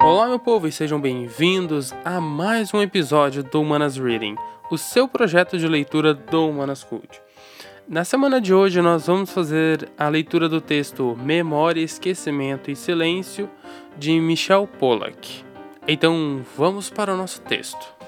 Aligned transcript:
Olá, 0.00 0.28
meu 0.28 0.38
povo, 0.38 0.66
e 0.66 0.72
sejam 0.72 1.00
bem-vindos 1.00 1.92
a 2.04 2.20
mais 2.20 2.72
um 2.72 2.80
episódio 2.80 3.42
do 3.42 3.60
Humanas 3.60 3.96
Reading, 3.96 4.36
o 4.70 4.78
seu 4.78 5.06
projeto 5.06 5.58
de 5.58 5.68
leitura 5.68 6.14
do 6.14 6.48
Humanas 6.48 6.84
Cult. 6.84 7.20
Na 7.86 8.04
semana 8.04 8.40
de 8.40 8.54
hoje, 8.54 8.80
nós 8.80 9.06
vamos 9.06 9.30
fazer 9.30 9.90
a 9.98 10.08
leitura 10.08 10.48
do 10.48 10.60
texto 10.60 11.14
Memória, 11.22 11.82
Esquecimento 11.82 12.70
e 12.70 12.76
Silêncio 12.76 13.50
de 13.98 14.18
Michel 14.18 14.66
Pollack. 14.78 15.44
Então, 15.86 16.42
vamos 16.56 16.88
para 16.88 17.12
o 17.12 17.16
nosso 17.16 17.42
texto. 17.42 18.03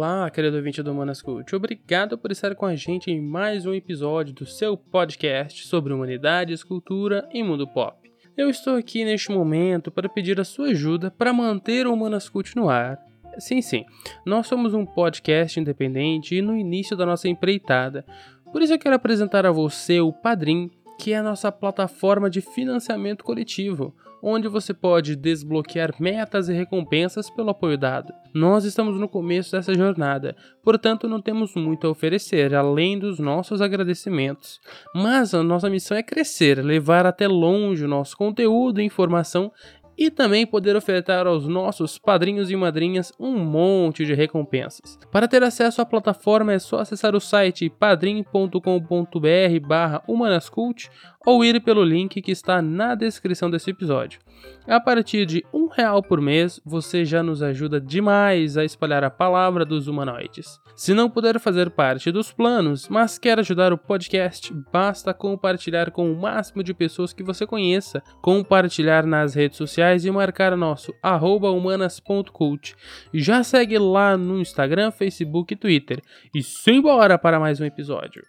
Olá, 0.00 0.30
querido 0.30 0.56
ouvinte 0.56 0.80
do 0.80 0.92
Humanas 0.92 1.20
Cult. 1.20 1.56
Obrigado 1.56 2.16
por 2.16 2.30
estar 2.30 2.54
com 2.54 2.64
a 2.64 2.76
gente 2.76 3.10
em 3.10 3.20
mais 3.20 3.66
um 3.66 3.74
episódio 3.74 4.32
do 4.32 4.46
seu 4.46 4.76
podcast 4.76 5.66
sobre 5.66 5.92
humanidades, 5.92 6.62
cultura 6.62 7.28
e 7.32 7.42
mundo 7.42 7.66
pop. 7.66 8.08
Eu 8.36 8.48
estou 8.48 8.76
aqui 8.76 9.04
neste 9.04 9.32
momento 9.32 9.90
para 9.90 10.08
pedir 10.08 10.38
a 10.38 10.44
sua 10.44 10.68
ajuda 10.68 11.10
para 11.10 11.32
manter 11.32 11.84
o 11.84 11.92
Humanas 11.92 12.28
Cult 12.28 12.54
no 12.54 12.68
ar. 12.68 12.96
Sim, 13.40 13.60
sim, 13.60 13.84
nós 14.24 14.46
somos 14.46 14.72
um 14.72 14.86
podcast 14.86 15.58
independente 15.58 16.36
e 16.36 16.42
no 16.42 16.56
início 16.56 16.96
da 16.96 17.04
nossa 17.04 17.28
empreitada. 17.28 18.06
Por 18.52 18.62
isso 18.62 18.74
eu 18.74 18.78
quero 18.78 18.94
apresentar 18.94 19.44
a 19.46 19.50
você 19.50 19.98
o 20.00 20.12
Padrim, 20.12 20.70
que 20.96 21.12
é 21.12 21.16
a 21.16 21.24
nossa 21.24 21.50
plataforma 21.50 22.30
de 22.30 22.40
financiamento 22.40 23.24
coletivo 23.24 23.92
onde 24.22 24.48
você 24.48 24.74
pode 24.74 25.16
desbloquear 25.16 25.94
metas 26.00 26.48
e 26.48 26.52
recompensas 26.52 27.30
pelo 27.30 27.50
apoio 27.50 27.78
dado. 27.78 28.12
Nós 28.34 28.64
estamos 28.64 28.98
no 29.00 29.08
começo 29.08 29.52
dessa 29.52 29.74
jornada, 29.74 30.36
portanto 30.62 31.08
não 31.08 31.20
temos 31.20 31.54
muito 31.54 31.86
a 31.86 31.90
oferecer 31.90 32.54
além 32.54 32.98
dos 32.98 33.18
nossos 33.18 33.60
agradecimentos. 33.60 34.60
Mas 34.94 35.34
a 35.34 35.42
nossa 35.42 35.70
missão 35.70 35.96
é 35.96 36.02
crescer, 36.02 36.64
levar 36.64 37.06
até 37.06 37.26
longe 37.26 37.84
o 37.84 37.88
nosso 37.88 38.16
conteúdo 38.16 38.80
e 38.80 38.84
informação 38.84 39.50
e 39.98 40.10
também 40.10 40.46
poder 40.46 40.76
ofertar 40.76 41.26
aos 41.26 41.48
nossos 41.48 41.98
padrinhos 41.98 42.50
e 42.52 42.56
madrinhas 42.56 43.12
um 43.18 43.36
monte 43.36 44.06
de 44.06 44.14
recompensas. 44.14 44.96
Para 45.10 45.26
ter 45.26 45.42
acesso 45.42 45.82
à 45.82 45.84
plataforma 45.84 46.52
é 46.52 46.58
só 46.60 46.78
acessar 46.78 47.16
o 47.16 47.20
site 47.20 47.68
padrim.com.br 47.68 49.66
barra 49.66 50.02
humanascult 50.06 50.88
ou 51.26 51.44
ir 51.44 51.60
pelo 51.62 51.82
link 51.82 52.22
que 52.22 52.30
está 52.30 52.62
na 52.62 52.94
descrição 52.94 53.50
desse 53.50 53.70
episódio. 53.70 54.20
A 54.66 54.78
partir 54.78 55.26
de 55.26 55.44
um 55.52 55.66
real 55.66 56.02
por 56.02 56.20
mês, 56.20 56.60
você 56.64 57.04
já 57.04 57.22
nos 57.22 57.42
ajuda 57.42 57.80
demais 57.80 58.56
a 58.56 58.64
espalhar 58.64 59.02
a 59.02 59.10
palavra 59.10 59.64
dos 59.64 59.88
humanoides. 59.88 60.60
Se 60.76 60.94
não 60.94 61.10
puder 61.10 61.40
fazer 61.40 61.70
parte 61.70 62.12
dos 62.12 62.32
planos, 62.32 62.88
mas 62.88 63.18
quer 63.18 63.38
ajudar 63.38 63.72
o 63.72 63.78
podcast, 63.78 64.54
basta 64.72 65.12
compartilhar 65.12 65.90
com 65.90 66.12
o 66.12 66.16
máximo 66.16 66.62
de 66.62 66.72
pessoas 66.72 67.12
que 67.12 67.22
você 67.22 67.46
conheça, 67.46 68.02
compartilhar 68.22 69.04
nas 69.04 69.34
redes 69.34 69.58
sociais 69.58 69.87
e 69.96 70.10
marcar 70.10 70.56
nosso 70.56 70.94
humanas.cult. 71.02 72.76
Já 73.12 73.42
segue 73.42 73.78
lá 73.78 74.16
no 74.16 74.40
Instagram, 74.40 74.90
Facebook 74.90 75.54
e 75.54 75.56
Twitter. 75.56 76.02
E 76.34 76.42
simbora 76.42 77.18
para 77.18 77.40
mais 77.40 77.60
um 77.60 77.64
episódio. 77.64 78.22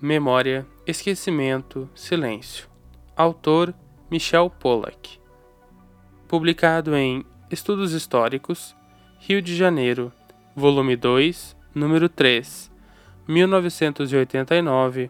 Memória, 0.00 0.66
Esquecimento, 0.86 1.88
Silêncio. 1.94 2.68
Autor 3.16 3.74
Michel 4.10 4.48
Pollack. 4.48 5.20
Publicado 6.26 6.96
em 6.96 7.24
Estudos 7.50 7.92
Históricos, 7.92 8.74
Rio 9.18 9.42
de 9.42 9.54
Janeiro, 9.54 10.10
volume 10.56 10.96
2, 10.96 11.56
número 11.74 12.08
3, 12.08 12.69
1989, 13.30 15.08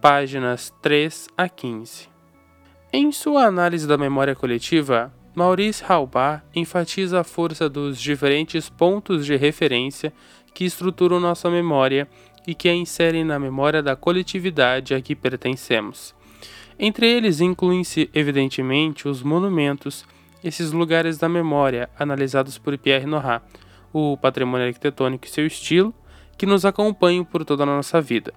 páginas 0.00 0.72
3 0.80 1.26
a 1.36 1.48
15. 1.48 2.08
Em 2.92 3.10
sua 3.10 3.42
análise 3.42 3.88
da 3.88 3.98
memória 3.98 4.36
coletiva, 4.36 5.12
Maurice 5.34 5.82
Halbach 5.84 6.44
enfatiza 6.54 7.20
a 7.20 7.24
força 7.24 7.68
dos 7.68 8.00
diferentes 8.00 8.70
pontos 8.70 9.26
de 9.26 9.34
referência 9.34 10.12
que 10.54 10.64
estruturam 10.64 11.18
nossa 11.18 11.50
memória 11.50 12.08
e 12.46 12.54
que 12.54 12.68
a 12.68 12.72
inserem 12.72 13.24
na 13.24 13.36
memória 13.36 13.82
da 13.82 13.96
coletividade 13.96 14.94
a 14.94 15.00
que 15.00 15.16
pertencemos. 15.16 16.14
Entre 16.78 17.04
eles 17.08 17.40
incluem-se, 17.40 18.08
evidentemente, 18.14 19.08
os 19.08 19.24
monumentos, 19.24 20.06
esses 20.44 20.70
lugares 20.70 21.18
da 21.18 21.28
memória 21.28 21.90
analisados 21.98 22.58
por 22.58 22.78
Pierre 22.78 23.06
Nora, 23.06 23.42
o 23.92 24.16
patrimônio 24.16 24.68
arquitetônico 24.68 25.26
e 25.26 25.30
seu 25.30 25.44
estilo, 25.44 25.92
que 26.36 26.46
nos 26.46 26.64
acompanham 26.64 27.24
por 27.24 27.44
toda 27.44 27.62
a 27.62 27.66
nossa 27.66 28.00
vida. 28.00 28.32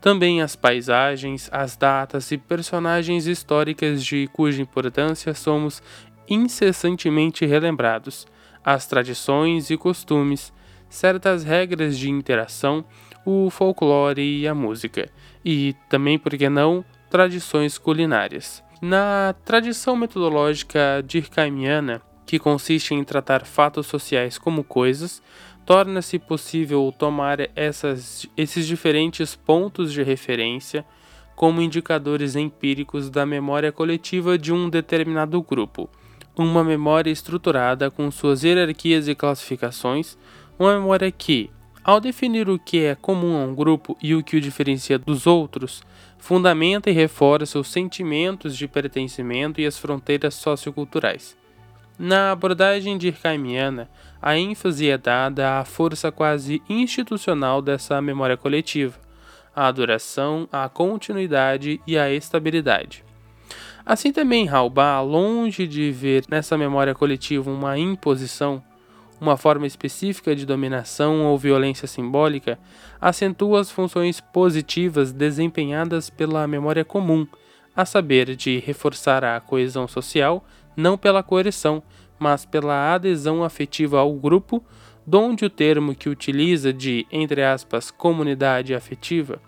Também 0.00 0.42
as 0.42 0.54
paisagens, 0.54 1.48
as 1.52 1.76
datas 1.76 2.30
e 2.30 2.38
personagens 2.38 3.26
históricas 3.26 4.04
de 4.04 4.28
cuja 4.32 4.62
importância 4.62 5.34
somos 5.34 5.82
incessantemente 6.28 7.46
relembrados, 7.46 8.26
as 8.64 8.86
tradições 8.86 9.70
e 9.70 9.76
costumes, 9.76 10.52
certas 10.88 11.44
regras 11.44 11.98
de 11.98 12.10
interação, 12.10 12.84
o 13.24 13.50
folclore 13.50 14.22
e 14.22 14.46
a 14.46 14.54
música, 14.54 15.08
e 15.44 15.74
também, 15.88 16.18
por 16.18 16.36
que 16.36 16.48
não, 16.48 16.84
tradições 17.10 17.78
culinárias. 17.78 18.62
Na 18.80 19.34
tradição 19.44 19.96
metodológica 19.96 21.02
durkheimiana, 21.02 22.02
que 22.26 22.38
consiste 22.38 22.92
em 22.92 23.04
tratar 23.04 23.46
fatos 23.46 23.86
sociais 23.86 24.36
como 24.36 24.64
coisas, 24.64 25.22
torna-se 25.66 26.16
possível 26.16 26.94
tomar 26.96 27.50
essas, 27.56 28.24
esses 28.36 28.66
diferentes 28.66 29.34
pontos 29.34 29.92
de 29.92 30.02
referência 30.04 30.84
como 31.34 31.60
indicadores 31.60 32.36
empíricos 32.36 33.10
da 33.10 33.26
memória 33.26 33.72
coletiva 33.72 34.38
de 34.38 34.52
um 34.52 34.70
determinado 34.70 35.42
grupo, 35.42 35.90
uma 36.36 36.62
memória 36.62 37.10
estruturada 37.10 37.90
com 37.90 38.10
suas 38.12 38.44
hierarquias 38.44 39.08
e 39.08 39.14
classificações, 39.14 40.16
uma 40.56 40.74
memória 40.78 41.10
que, 41.10 41.50
ao 41.82 42.00
definir 42.00 42.48
o 42.48 42.58
que 42.58 42.84
é 42.84 42.94
comum 42.94 43.36
a 43.36 43.44
um 43.44 43.54
grupo 43.54 43.98
e 44.00 44.14
o 44.14 44.22
que 44.22 44.36
o 44.36 44.40
diferencia 44.40 44.98
dos 44.98 45.26
outros, 45.26 45.82
fundamenta 46.16 46.90
e 46.90 46.92
reforça 46.92 47.58
os 47.58 47.68
sentimentos 47.68 48.56
de 48.56 48.68
pertencimento 48.68 49.60
e 49.60 49.66
as 49.66 49.76
fronteiras 49.76 50.34
socioculturais. 50.34 51.36
Na 51.98 52.32
abordagem 52.32 52.98
durkheimiana, 52.98 53.88
a 54.20 54.36
ênfase 54.36 54.88
é 54.88 54.98
dada 54.98 55.60
à 55.60 55.64
força 55.64 56.10
quase 56.10 56.62
institucional 56.68 57.60
dessa 57.60 58.00
memória 58.00 58.36
coletiva, 58.36 58.98
à 59.54 59.70
duração, 59.70 60.48
à 60.52 60.68
continuidade 60.68 61.80
e 61.86 61.96
à 61.96 62.10
estabilidade. 62.10 63.04
Assim 63.84 64.12
também 64.12 64.48
Halbach, 64.48 65.06
longe 65.06 65.66
de 65.66 65.92
ver 65.92 66.24
nessa 66.28 66.58
memória 66.58 66.94
coletiva 66.94 67.50
uma 67.50 67.78
imposição, 67.78 68.62
uma 69.20 69.36
forma 69.36 69.66
específica 69.66 70.34
de 70.34 70.44
dominação 70.44 71.24
ou 71.24 71.38
violência 71.38 71.86
simbólica, 71.86 72.58
acentua 73.00 73.60
as 73.60 73.70
funções 73.70 74.20
positivas 74.20 75.12
desempenhadas 75.12 76.10
pela 76.10 76.46
memória 76.46 76.84
comum, 76.84 77.26
a 77.74 77.84
saber, 77.84 78.34
de 78.34 78.58
reforçar 78.58 79.24
a 79.24 79.40
coesão 79.40 79.86
social, 79.86 80.44
não 80.76 80.98
pela 80.98 81.22
coerção, 81.22 81.82
mas 82.18 82.44
pela 82.44 82.94
adesão 82.94 83.44
afetiva 83.44 83.98
ao 84.00 84.12
grupo, 84.12 84.64
donde 85.06 85.44
o 85.44 85.50
termo 85.50 85.94
que 85.94 86.08
utiliza 86.08 86.72
de, 86.72 87.06
entre 87.10 87.42
aspas, 87.42 87.90
comunidade 87.90 88.74
afetiva. 88.74 89.40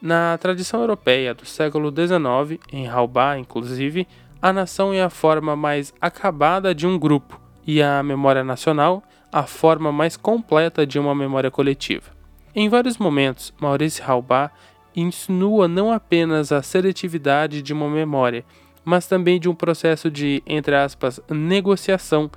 Na 0.00 0.36
tradição 0.38 0.80
europeia 0.80 1.32
do 1.32 1.46
século 1.46 1.90
XIX, 1.90 2.60
em 2.72 2.88
Halbach 2.88 3.38
inclusive, 3.38 4.08
a 4.40 4.52
nação 4.52 4.92
é 4.92 5.02
a 5.02 5.10
forma 5.10 5.54
mais 5.54 5.94
acabada 6.00 6.74
de 6.74 6.86
um 6.86 6.98
grupo, 6.98 7.40
e 7.66 7.80
a 7.80 8.02
memória 8.02 8.42
nacional 8.42 9.02
a 9.30 9.44
forma 9.44 9.90
mais 9.90 10.16
completa 10.16 10.86
de 10.86 10.98
uma 10.98 11.14
memória 11.14 11.50
coletiva. 11.50 12.10
Em 12.54 12.68
vários 12.68 12.98
momentos, 12.98 13.54
Maurice 13.60 14.02
Halbach 14.02 14.52
insinua 14.94 15.66
não 15.66 15.90
apenas 15.90 16.52
a 16.52 16.62
seletividade 16.62 17.62
de 17.62 17.72
uma 17.72 17.88
memória, 17.88 18.44
mas 18.84 19.06
também 19.06 19.38
de 19.38 19.48
um 19.48 19.54
processo 19.54 20.10
de, 20.10 20.42
entre 20.46 20.74
aspas, 20.74 21.20
negociação 21.30 22.30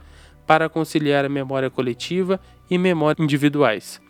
para 0.46 0.70
conciliar 0.70 1.26
a 1.26 1.30
memória 1.30 1.70
coletiva 1.70 2.40
e 2.70 2.78
memória 2.78 3.22
individuais. 3.22 4.02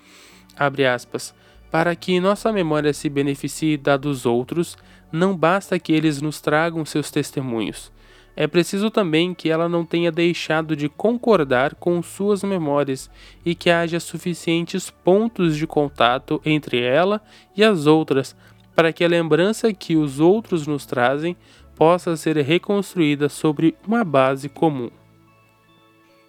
Abre 0.57 0.85
aspas. 0.85 1.33
Para 1.71 1.95
que 1.95 2.19
nossa 2.19 2.53
memória 2.53 2.93
se 2.93 3.09
beneficie 3.09 3.75
da 3.75 3.97
dos 3.97 4.25
outros, 4.25 4.77
não 5.11 5.35
basta 5.35 5.77
que 5.77 5.91
eles 5.91 6.21
nos 6.21 6.39
tragam 6.39 6.85
seus 6.85 7.11
testemunhos 7.11 7.91
é 8.35 8.47
preciso 8.47 8.91
também 8.91 9.33
que 9.33 9.49
ela 9.49 9.69
não 9.69 9.85
tenha 9.85 10.11
deixado 10.11 10.75
de 10.75 10.89
concordar 10.89 11.75
com 11.75 12.03
suas 12.03 12.43
memórias 12.43 13.09
e 13.45 13.55
que 13.55 13.69
haja 13.69 13.99
suficientes 13.99 14.89
pontos 14.89 15.55
de 15.55 15.65
contato 15.65 16.41
entre 16.45 16.81
ela 16.81 17.21
e 17.55 17.63
as 17.63 17.85
outras 17.85 18.35
para 18.75 18.91
que 18.91 19.05
a 19.05 19.07
lembrança 19.07 19.73
que 19.73 19.95
os 19.95 20.19
outros 20.19 20.67
nos 20.67 20.85
trazem 20.85 21.37
possa 21.75 22.15
ser 22.15 22.37
reconstruída 22.37 23.29
sobre 23.29 23.75
uma 23.85 24.03
base 24.03 24.49
comum. 24.49 24.89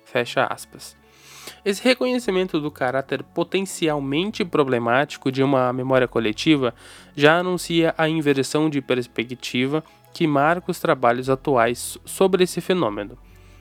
Fecha 0.05 0.45
aspas. 0.45 0.97
Esse 1.65 1.83
reconhecimento 1.83 2.61
do 2.61 2.71
caráter 2.71 3.23
potencialmente 3.23 4.45
problemático 4.45 5.31
de 5.31 5.43
uma 5.43 5.73
memória 5.73 6.09
coletiva 6.09 6.75
já 7.15 7.39
anuncia 7.39 7.95
a 7.97 8.09
inversão 8.09 8.69
de 8.69 8.81
perspectiva 8.81 9.83
que 10.13 10.27
marca 10.27 10.71
os 10.71 10.81
trabalhos 10.81 11.29
atuais 11.29 11.99
sobre 12.05 12.45
esse 12.45 12.61
fenômeno. 12.61 13.19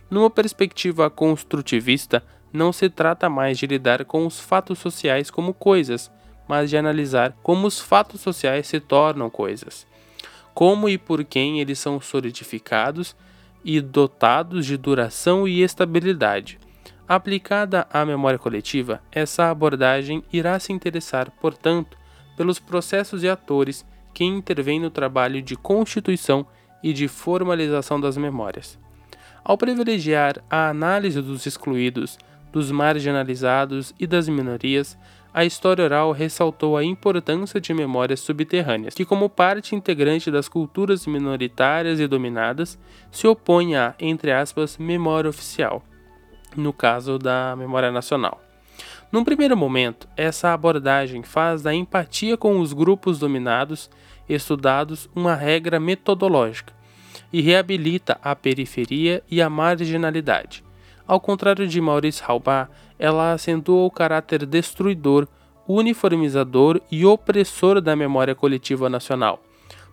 Numa 0.10 0.30
perspectiva 0.30 1.10
construtivista, 1.10 2.24
não 2.54 2.72
se 2.72 2.90
trata 2.90 3.30
mais 3.30 3.58
de 3.58 3.68
lidar 3.68 4.06
com 4.06 4.26
os 4.26 4.40
fatos 4.40 4.80
sociais 4.80 5.30
como 5.30 5.54
coisas, 5.54 6.12
mas 6.48 6.70
de 6.70 6.78
analisar 6.78 7.36
como 7.44 7.68
os 7.68 7.80
fatos 7.80 8.22
sociais 8.22 8.68
se 8.68 8.80
tornam 8.80 9.30
coisas, 9.30 9.86
como 10.56 10.88
e 10.88 10.98
por 10.98 11.24
quem 11.26 11.60
eles 11.60 11.78
são 11.78 12.00
solidificados 12.00 13.14
e 13.64 13.82
dotados 13.82 14.66
de 14.66 14.78
duração 14.78 15.46
e 15.46 15.62
estabilidade. 15.62 16.58
Aplicada 17.06 17.86
à 17.92 18.06
memória 18.06 18.40
coletiva, 18.40 19.02
essa 19.12 19.52
abordagem 19.52 20.24
irá 20.32 20.58
se 20.58 20.72
interessar, 20.72 21.30
portanto, 21.42 21.98
pelos 22.38 22.58
processos 22.58 23.22
e 23.22 23.30
atores 23.30 23.86
que 24.14 24.24
intervêm 24.24 24.80
no 24.80 24.90
trabalho 24.90 25.42
de 25.42 25.58
constituição 25.58 26.48
e 26.82 26.94
de 26.94 27.08
formalização 27.10 28.00
das 28.00 28.16
memórias. 28.16 28.80
Ao 29.44 29.58
privilegiar 29.58 30.42
a 30.50 30.70
análise 30.70 31.22
dos 31.22 31.46
excluídos, 31.46 32.18
dos 32.52 32.72
marginalizados 32.72 33.94
e 34.00 34.08
das 34.08 34.30
minorias, 34.30 34.98
a 35.36 35.44
história 35.44 35.84
oral 35.84 36.14
ressaltou 36.14 36.78
a 36.78 36.84
importância 36.84 37.60
de 37.60 37.74
memórias 37.74 38.22
subterrâneas, 38.22 38.96
que, 38.96 39.04
como 39.04 39.30
parte 39.30 39.76
integrante 39.76 40.32
das 40.32 40.48
culturas 40.48 41.06
minoritárias 41.06 42.00
e 42.00 42.08
dominadas, 42.08 42.80
se 43.12 43.28
opõe 43.28 43.76
à, 43.76 43.94
entre 44.00 44.32
aspas, 44.32 44.78
memória 44.78 45.30
oficial 45.30 45.84
no 46.56 46.72
caso 46.72 47.20
da 47.20 47.54
memória 47.58 47.92
nacional. 47.92 48.42
Num 49.12 49.26
primeiro 49.26 49.58
momento, 49.58 50.08
essa 50.16 50.54
abordagem 50.54 51.22
faz 51.22 51.62
da 51.62 51.74
empatia 51.74 52.38
com 52.38 52.60
os 52.62 52.72
grupos 52.72 53.20
dominados 53.20 53.90
estudados 54.28 55.10
uma 55.14 55.36
regra 55.36 55.82
metodológica 55.82 56.74
e 57.32 57.42
reabilita 57.42 58.18
a 58.24 58.34
periferia 58.38 59.22
e 59.30 59.42
a 59.42 59.50
marginalidade. 59.50 60.64
Ao 61.08 61.20
contrário 61.20 61.68
de 61.68 61.80
Maurice 61.80 62.24
Halbach, 62.26 62.72
ela 62.98 63.34
acentua 63.34 63.84
o 63.86 63.92
caráter 63.92 64.46
destruidor, 64.46 65.28
uniformizador 65.68 66.82
e 66.92 67.06
opressor 67.06 67.82
da 67.82 67.96
memória 67.96 68.36
coletiva 68.36 68.90
nacional. 68.90 69.42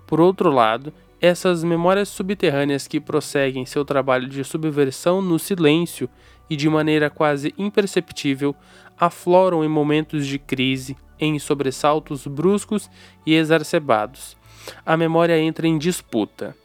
Por 0.07 0.21
outro 0.21 0.51
lado, 0.51 0.93
essas 1.21 1.63
memórias 1.63 2.09
subterrâneas 2.09 2.89
que 2.89 3.01
prosseguem 3.01 3.65
seu 3.65 3.85
trabalho 3.85 4.29
de 4.29 4.43
subversão 4.43 5.23
no 5.23 5.39
silêncio 5.39 6.09
e 6.51 6.57
de 6.57 6.69
maneira 6.69 7.09
quase 7.09 7.55
imperceptível 7.57 8.55
afloram 8.99 9.65
em 9.65 9.69
momentos 9.69 10.27
de 10.27 10.39
crise, 10.39 10.97
em 11.19 11.39
sobressaltos 11.39 12.27
bruscos 12.27 12.91
e 13.25 13.35
exacerbados. 13.35 14.37
A 14.85 14.97
memória 14.97 15.39
entra 15.39 15.67
em 15.67 15.79
disputa. 15.79 16.57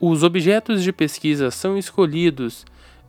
Os 0.00 0.22
objetos 0.22 0.82
de 0.82 0.92
pesquisa 0.92 1.50
são 1.50 1.76
escolhidos 1.76 2.64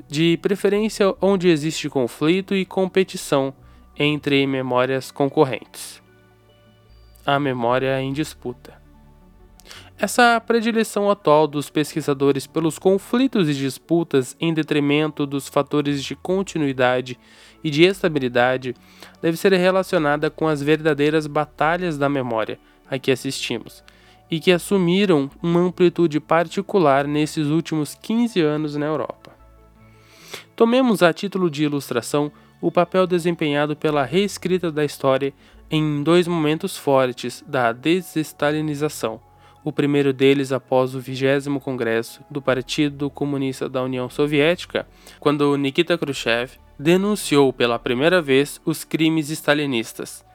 de 0.10 0.38
preferência 0.38 1.14
onde 1.22 1.48
existe 1.50 1.88
conflito 1.88 2.56
e 2.56 2.66
competição 2.66 3.54
entre 3.96 4.46
memórias 4.48 5.12
concorrentes. 5.12 6.02
A 7.24 7.40
memória 7.40 8.02
em 8.02 8.12
disputa. 8.12 8.74
Essa 10.00 10.40
predileção 10.40 11.12
atual 11.12 11.46
dos 11.46 11.70
pesquisadores 11.70 12.48
pelos 12.48 12.80
conflitos 12.80 13.48
e 13.48 13.54
disputas 13.54 14.36
em 14.40 14.52
detrimento 14.52 15.28
dos 15.28 15.48
fatores 15.48 16.04
de 16.04 16.16
continuidade 16.16 17.20
e 17.64 17.70
de 17.70 17.84
estabilidade 17.84 18.74
deve 19.22 19.38
ser 19.38 19.54
relacionada 19.54 20.32
com 20.32 20.48
as 20.48 20.64
verdadeiras 20.64 21.28
batalhas 21.28 22.00
da 22.00 22.10
memória 22.10 22.58
a 22.90 22.98
que 22.98 23.12
assistimos 23.12 23.84
e 24.32 24.40
que 24.40 24.52
assumiram 24.52 25.30
uma 25.44 25.60
amplitude 25.60 26.20
particular 26.20 27.06
nesses 27.06 27.48
últimos 27.48 27.94
15 27.94 28.42
anos 28.42 28.76
na 28.76 28.88
Europa. 28.88 29.39
Tomemos 30.60 31.02
a 31.02 31.14
título 31.14 31.50
de 31.50 31.64
ilustração 31.64 32.30
o 32.60 32.70
papel 32.70 33.08
desempenhado 33.08 33.78
pela 33.78 34.04
reescrita 34.04 34.70
da 34.70 34.84
história 34.84 35.34
em 35.72 36.04
dois 36.04 36.28
momentos 36.28 36.76
fortes 36.76 37.42
da 37.48 37.72
desestalinização 37.72 39.22
o 39.64 39.72
primeiro 39.72 40.12
deles 40.12 40.52
após 40.52 40.94
o 40.94 41.00
20 41.00 41.58
Congresso 41.62 42.20
do 42.30 42.42
Partido 42.42 43.10
Comunista 43.10 43.70
da 43.70 43.82
União 43.82 44.10
Soviética, 44.10 44.86
quando 45.18 45.56
Nikita 45.56 45.98
Khrushchev 45.98 46.52
denunciou 46.78 47.54
pela 47.54 47.80
primeira 47.80 48.22
vez 48.22 48.60
os 48.66 48.84
crimes 48.84 49.30
stalinistas. 49.30 50.26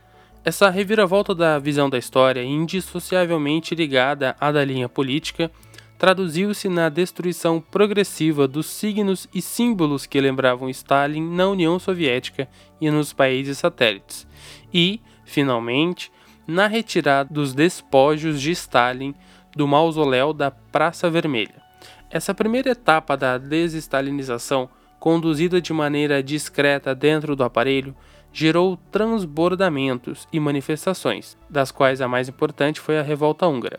Essa 0.43 0.71
reviravolta 0.71 1.35
da 1.35 1.59
visão 1.59 1.91
da 1.91 1.99
história, 1.99 2.43
indissociavelmente 2.43 3.75
ligada 3.75 4.35
à 4.41 4.51
da 4.51 4.65
linha 4.65 4.89
política, 4.89 5.51
traduziu-se 5.99 6.69
na 6.69 6.89
destruição 6.89 7.61
progressiva 7.61 8.49
dos 8.49 8.67
signos 8.67 9.29
e 9.33 9.41
símbolos 9.41 10.07
que 10.07 10.21
lembravam 10.21 10.69
Stalin 10.69 11.23
na 11.23 11.49
União 11.49 11.79
Soviética 11.79 12.49
e 12.81 12.91
nos 12.91 13.13
países 13.13 13.59
satélites, 13.59 14.27
e, 14.73 15.01
finalmente, 15.25 16.11
na 16.47 16.67
retirada 16.67 17.33
dos 17.33 17.55
despojos 17.55 18.41
de 18.41 18.51
Stalin 18.51 19.15
do 19.55 19.67
mausoléu 19.67 20.33
da 20.33 20.51
Praça 20.51 21.09
Vermelha. 21.09 21.63
Essa 22.11 22.35
primeira 22.35 22.71
etapa 22.71 23.17
da 23.17 23.39
desestalinização, 23.39 24.69
conduzida 25.01 25.61
de 25.61 25.73
maneira 25.73 26.23
discreta 26.23 26.95
dentro 26.95 27.35
do 27.35 27.45
aparelho, 27.45 27.95
gerou 28.33 28.77
transbordamentos 28.91 30.27
e 30.33 30.41
manifestações, 30.41 31.37
das 31.49 31.71
quais 31.71 32.01
a 32.01 32.09
mais 32.09 32.29
importante 32.29 32.81
foi 32.81 32.99
a 32.99 33.03
revolta 33.03 33.47
húngara, 33.47 33.79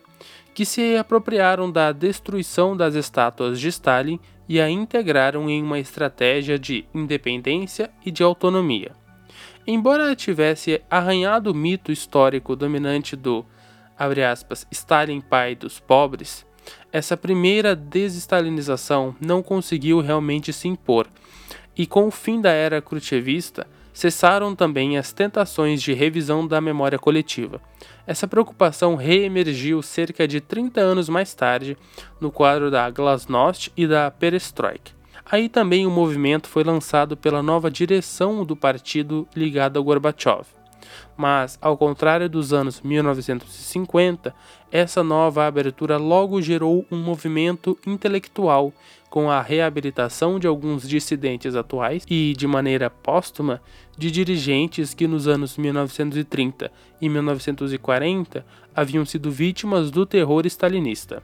que 0.56 0.66
se 0.66 0.96
apropriaram 0.96 1.70
da 1.70 1.92
destruição 1.92 2.78
das 2.78 2.96
estátuas 2.96 3.60
de 3.60 3.68
Stalin 3.68 4.18
e 4.48 4.62
a 4.62 4.70
integraram 4.70 5.50
em 5.50 5.62
uma 5.62 5.78
estratégia 5.78 6.58
de 6.58 6.86
independência 6.94 7.92
e 8.06 8.10
de 8.10 8.24
autonomia. 8.24 8.94
Embora 9.68 10.16
tivesse 10.16 10.82
arranhado 10.90 11.52
o 11.52 11.54
mito 11.54 11.92
histórico 11.92 12.56
dominante 12.56 13.18
do, 13.18 13.46
aspas, 14.32 14.66
Stalin 14.72 15.20
pai 15.20 15.56
dos 15.56 15.78
pobres, 15.78 16.46
essa 16.90 17.18
primeira 17.18 17.76
desestalinização 17.76 19.14
não 19.20 19.44
conseguiu 19.44 20.00
realmente 20.00 20.54
se 20.54 20.70
impor, 20.70 21.08
e 21.76 21.86
com 21.86 22.08
o 22.08 22.12
fim 22.12 22.40
da 22.40 22.52
era 22.52 22.82
khrushchevista, 22.82 23.68
cessaram 23.96 24.54
também 24.54 24.98
as 24.98 25.14
tentações 25.14 25.82
de 25.82 25.94
revisão 25.94 26.46
da 26.46 26.60
memória 26.60 27.00
coletiva. 27.00 27.62
Essa 28.06 28.28
preocupação 28.28 28.96
reemergiu 28.96 29.82
cerca 29.82 30.28
de 30.28 30.42
30 30.42 30.82
anos 30.82 31.08
mais 31.08 31.34
tarde 31.34 31.78
no 32.20 32.30
quadro 32.30 32.70
da 32.70 32.90
Glasnost 32.90 33.72
e 33.76 33.88
da 33.88 34.12
Perestroika. 34.12 34.92
Aí 35.26 35.48
também 35.48 35.88
o 35.88 35.90
movimento 35.90 36.50
foi 36.50 36.64
lançado 36.64 37.16
pela 37.16 37.42
nova 37.42 37.72
direção 37.72 38.44
do 38.44 38.56
partido 38.56 39.26
ligado 39.34 39.78
ao 39.78 39.84
Gorbachev. 39.84 40.46
Mas, 41.16 41.58
ao 41.62 41.78
contrário 41.78 42.30
dos 42.30 42.52
anos 42.52 42.82
1950, 42.82 44.36
essa 44.70 45.02
nova 45.02 45.48
abertura 45.48 45.98
logo 45.98 46.42
gerou 46.42 46.86
um 46.92 46.98
movimento 46.98 47.80
intelectual 47.88 48.74
com 49.16 49.32
a 49.32 49.42
reabilitação 49.42 50.38
de 50.38 50.46
alguns 50.46 50.86
dissidentes 50.86 51.56
atuais 51.56 52.04
e, 52.10 52.34
de 52.34 52.46
maneira 52.46 52.90
póstuma, 52.90 53.62
de 53.98 54.12
dirigentes 54.12 54.94
que 54.94 55.08
nos 55.08 55.26
anos 55.26 55.58
1930 55.58 56.70
e 57.00 57.08
1940 57.08 58.46
haviam 58.76 59.06
sido 59.06 59.32
vítimas 59.32 59.90
do 59.90 60.06
terror 60.06 60.46
stalinista. 60.48 61.24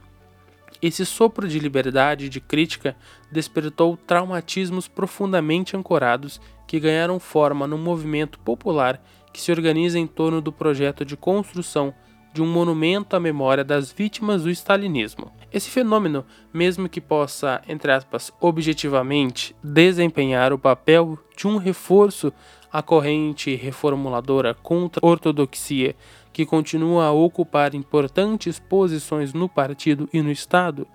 Esse 0.80 1.04
sopro 1.04 1.46
de 1.46 1.58
liberdade 1.58 2.30
de 2.30 2.40
crítica 2.40 2.96
despertou 3.30 3.94
traumatismos 3.94 4.88
profundamente 4.88 5.76
ancorados 5.76 6.40
que 6.66 6.80
ganharam 6.80 7.20
forma 7.20 7.66
num 7.66 7.76
movimento 7.76 8.38
popular 8.38 9.04
que 9.34 9.40
se 9.40 9.52
organiza 9.52 9.98
em 9.98 10.06
torno 10.06 10.40
do 10.40 10.50
projeto 10.50 11.04
de 11.04 11.14
construção 11.14 11.92
de 12.32 12.42
um 12.42 12.46
monumento 12.46 13.14
à 13.14 13.20
memória 13.20 13.62
das 13.62 13.92
vítimas 13.92 14.42
do 14.42 14.50
stalinismo. 14.50 15.30
Esse 15.52 15.68
fenômeno, 15.68 16.24
mesmo 16.52 16.88
que 16.88 17.00
possa, 17.00 17.60
entre 17.68 17.92
aspas, 17.92 18.32
objetivamente 18.40 19.54
desempenhar 19.62 20.52
o 20.52 20.58
papel 20.58 21.18
de 21.36 21.46
um 21.46 21.58
reforço 21.58 22.32
à 22.72 22.82
corrente 22.82 23.54
reformuladora 23.54 24.54
contra 24.54 25.04
a 25.04 25.08
ortodoxia 25.08 25.94
que 26.32 26.46
continua 26.46 27.06
a 27.06 27.12
ocupar 27.12 27.74
importantes 27.74 28.58
posições 28.58 29.34
no 29.34 29.48
partido 29.48 30.08
e 30.12 30.22
no 30.22 30.30
Estado, 30.30 30.86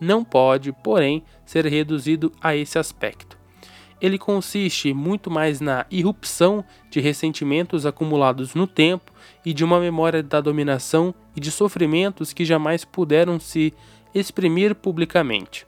não 0.00 0.24
pode, 0.24 0.72
porém, 0.72 1.22
ser 1.44 1.64
reduzido 1.66 2.32
a 2.40 2.56
esse 2.56 2.78
aspecto. 2.78 3.38
Ele 4.00 4.18
consiste 4.18 4.94
muito 4.94 5.30
mais 5.30 5.60
na 5.60 5.86
irrupção 5.90 6.64
de 6.90 7.00
ressentimentos 7.00 7.84
acumulados 7.84 8.54
no 8.54 8.66
tempo 8.66 9.12
e 9.44 9.52
de 9.52 9.64
uma 9.64 9.80
memória 9.80 10.22
da 10.22 10.40
dominação 10.40 11.14
e 11.34 11.40
de 11.40 11.50
sofrimentos 11.50 12.32
que 12.32 12.44
jamais 12.44 12.84
puderam 12.84 13.38
se 13.40 13.72
exprimir 14.14 14.74
publicamente. 14.74 15.66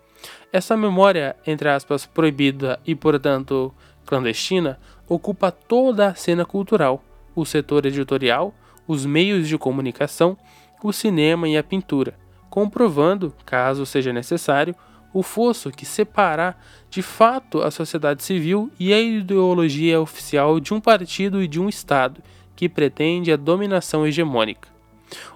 Essa 0.53 0.77
memória, 0.77 1.35
entre 1.47 1.69
aspas, 1.69 2.05
proibida 2.05 2.79
e, 2.87 2.95
portanto, 2.95 3.73
clandestina, 4.05 4.79
ocupa 5.09 5.51
toda 5.51 6.09
a 6.09 6.15
cena 6.15 6.45
cultural, 6.45 7.03
o 7.35 7.45
setor 7.45 7.87
editorial, 7.87 8.55
os 8.87 9.07
meios 9.07 9.49
de 9.49 9.57
comunicação, 9.57 10.37
o 10.83 10.93
cinema 10.93 11.49
e 11.49 11.57
a 11.57 11.63
pintura, 11.63 12.15
comprovando, 12.51 13.35
caso 13.47 13.87
seja 13.87 14.13
necessário, 14.13 14.75
o 15.15 15.23
fosso 15.23 15.71
que 15.71 15.85
separa 15.85 16.57
de 16.91 17.03
fato 17.03 17.63
a 17.63 17.71
sociedade 17.71 18.23
civil 18.23 18.71
e 18.79 18.93
a 18.93 19.01
ideologia 19.01 20.01
oficial 20.01 20.59
de 20.59 20.73
um 20.73 20.81
partido 20.81 21.43
e 21.43 21.49
de 21.49 21.61
um 21.61 21.69
Estado 21.69 22.23
que 22.55 22.69
pretende 22.69 23.33
a 23.33 23.37
dominação 23.37 24.07
hegemônica. 24.07 24.69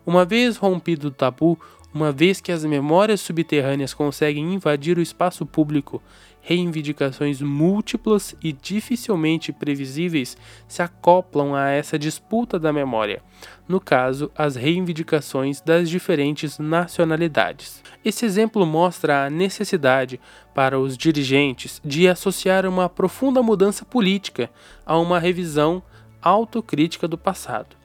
Uma 0.05 0.25
vez 0.25 0.57
rompido 0.57 1.09
o 1.09 1.11
tabu, 1.11 1.59
uma 1.93 2.13
vez 2.13 2.41
que 2.41 2.53
as 2.53 2.65
memórias 2.65 3.21
subterrâneas 3.21 3.95
conseguem 3.95 4.55
invadir 4.55 4.99
o 4.99 5.03
espaço 5.03 5.47
público 5.47 6.03
reivindicações 6.47 7.43
múltiplas 7.43 8.37
e 8.41 8.53
dificilmente 8.53 9.53
previsíveis 9.53 10.37
se 10.69 10.81
acoplam 10.81 11.57
a 11.57 11.71
essa 11.71 11.99
disputa 11.99 12.57
da 12.57 12.73
memória, 12.73 13.21
no 13.67 13.81
caso, 13.81 14.31
as 14.33 14.55
reivindicações 14.55 15.61
das 15.61 15.91
diferentes 15.91 16.57
nacionalidades. 16.61 17.83
Esse 18.05 18.25
exemplo 18.25 18.65
mostra 18.65 19.27
a 19.27 19.31
necessidade 19.31 20.21
para 20.55 20.79
os 20.79 20.97
dirigentes 20.97 21.81
de 21.85 22.07
associar 22.07 22.65
uma 22.65 22.89
profunda 22.89 23.43
mudança 23.43 23.85
política 23.85 24.49
a 24.87 24.97
uma 24.97 25.19
revisão 25.19 25.83
autocrítica 26.29 27.07
do 27.07 27.17
passado. 27.17 27.77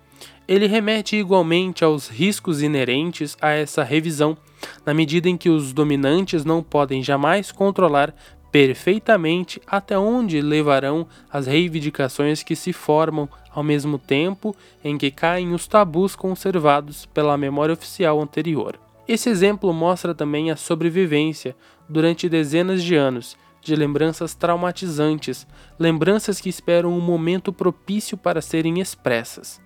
Ele 0.47 0.67
remete 0.67 1.15
igualmente 1.15 1.83
aos 1.83 2.09
riscos 2.09 2.61
inerentes 2.61 3.37
a 3.41 3.51
essa 3.51 3.83
revisão, 3.83 4.37
na 4.85 4.93
medida 4.93 5.29
em 5.29 5.37
que 5.37 5.49
os 5.49 5.71
dominantes 5.73 6.43
não 6.43 6.61
podem 6.61 7.01
jamais 7.01 7.51
controlar 7.51 8.13
perfeitamente 8.51 9.61
até 9.65 9.97
onde 9.97 10.41
levarão 10.41 11.07
as 11.31 11.47
reivindicações 11.47 12.43
que 12.43 12.55
se 12.55 12.73
formam 12.73 13.29
ao 13.53 13.63
mesmo 13.63 13.97
tempo 13.97 14.55
em 14.83 14.97
que 14.97 15.09
caem 15.09 15.53
os 15.53 15.67
tabus 15.67 16.15
conservados 16.15 17.05
pela 17.05 17.37
memória 17.37 17.73
oficial 17.73 18.21
anterior. 18.21 18.77
Esse 19.07 19.29
exemplo 19.29 19.73
mostra 19.73 20.13
também 20.13 20.51
a 20.51 20.55
sobrevivência, 20.55 21.55
durante 21.87 22.29
dezenas 22.29 22.81
de 22.81 22.95
anos, 22.95 23.37
de 23.61 23.75
lembranças 23.75 24.33
traumatizantes, 24.33 25.45
lembranças 25.77 26.41
que 26.41 26.49
esperam 26.49 26.91
um 26.91 26.99
momento 26.99 27.53
propício 27.53 28.17
para 28.17 28.41
serem 28.41 28.79
expressas. 28.79 29.61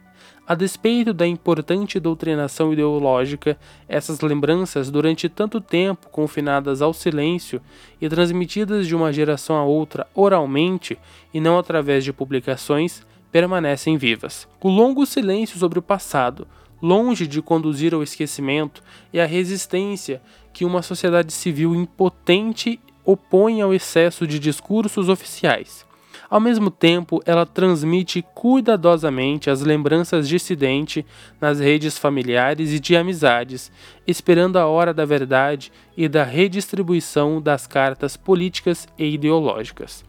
A 0.48 0.54
despeito 0.54 1.12
da 1.12 1.26
importante 1.26 2.00
doutrinação 2.00 2.72
ideológica, 2.72 3.58
essas 3.90 4.20
lembranças, 4.20 4.92
durante 4.92 5.28
tanto 5.28 5.60
tempo 5.60 6.08
confinadas 6.10 6.84
ao 6.84 6.94
silêncio 6.94 7.60
e 8.00 8.08
transmitidas 8.08 8.86
de 8.86 8.96
uma 8.96 9.12
geração 9.12 9.56
a 9.56 9.64
outra 9.64 10.06
oralmente 10.14 11.00
e 11.34 11.40
não 11.40 11.58
através 11.58 12.04
de 12.04 12.14
publicações, 12.14 13.04
permanecem 13.32 13.98
vivas. 13.98 14.48
O 14.62 14.70
longo 14.70 15.04
silêncio 15.08 15.58
sobre 15.58 15.80
o 15.80 15.82
passado, 15.82 16.48
longe 16.80 17.26
de 17.26 17.42
conduzir 17.42 17.96
ao 17.96 18.04
esquecimento, 18.04 18.84
é 19.12 19.24
a 19.24 19.26
resistência 19.26 20.22
que 20.54 20.64
uma 20.64 20.84
sociedade 20.84 21.34
civil 21.34 21.74
impotente 21.74 22.80
opõe 23.06 23.62
ao 23.62 23.74
excesso 23.74 24.26
de 24.26 24.40
discursos 24.40 25.10
oficiais. 25.10 25.86
Ao 26.30 26.40
mesmo 26.40 26.72
tempo, 26.72 27.22
ela 27.26 27.46
transmite 27.46 28.26
cuidadosamente 28.34 29.50
as 29.50 29.62
lembranças 29.62 30.28
de 30.28 30.36
acidente 30.38 31.06
nas 31.40 31.60
redes 31.60 31.98
familiares 31.98 32.74
e 32.74 32.80
de 32.80 32.96
amizades, 32.96 33.72
esperando 34.08 34.58
a 34.58 34.66
hora 34.66 34.94
da 34.94 35.06
verdade 35.06 35.72
e 35.96 36.10
da 36.10 36.24
redistribuição 36.24 37.40
das 37.40 37.68
cartas 37.68 38.18
políticas 38.18 38.88
e 38.98 39.14
ideológicas. 39.14 40.04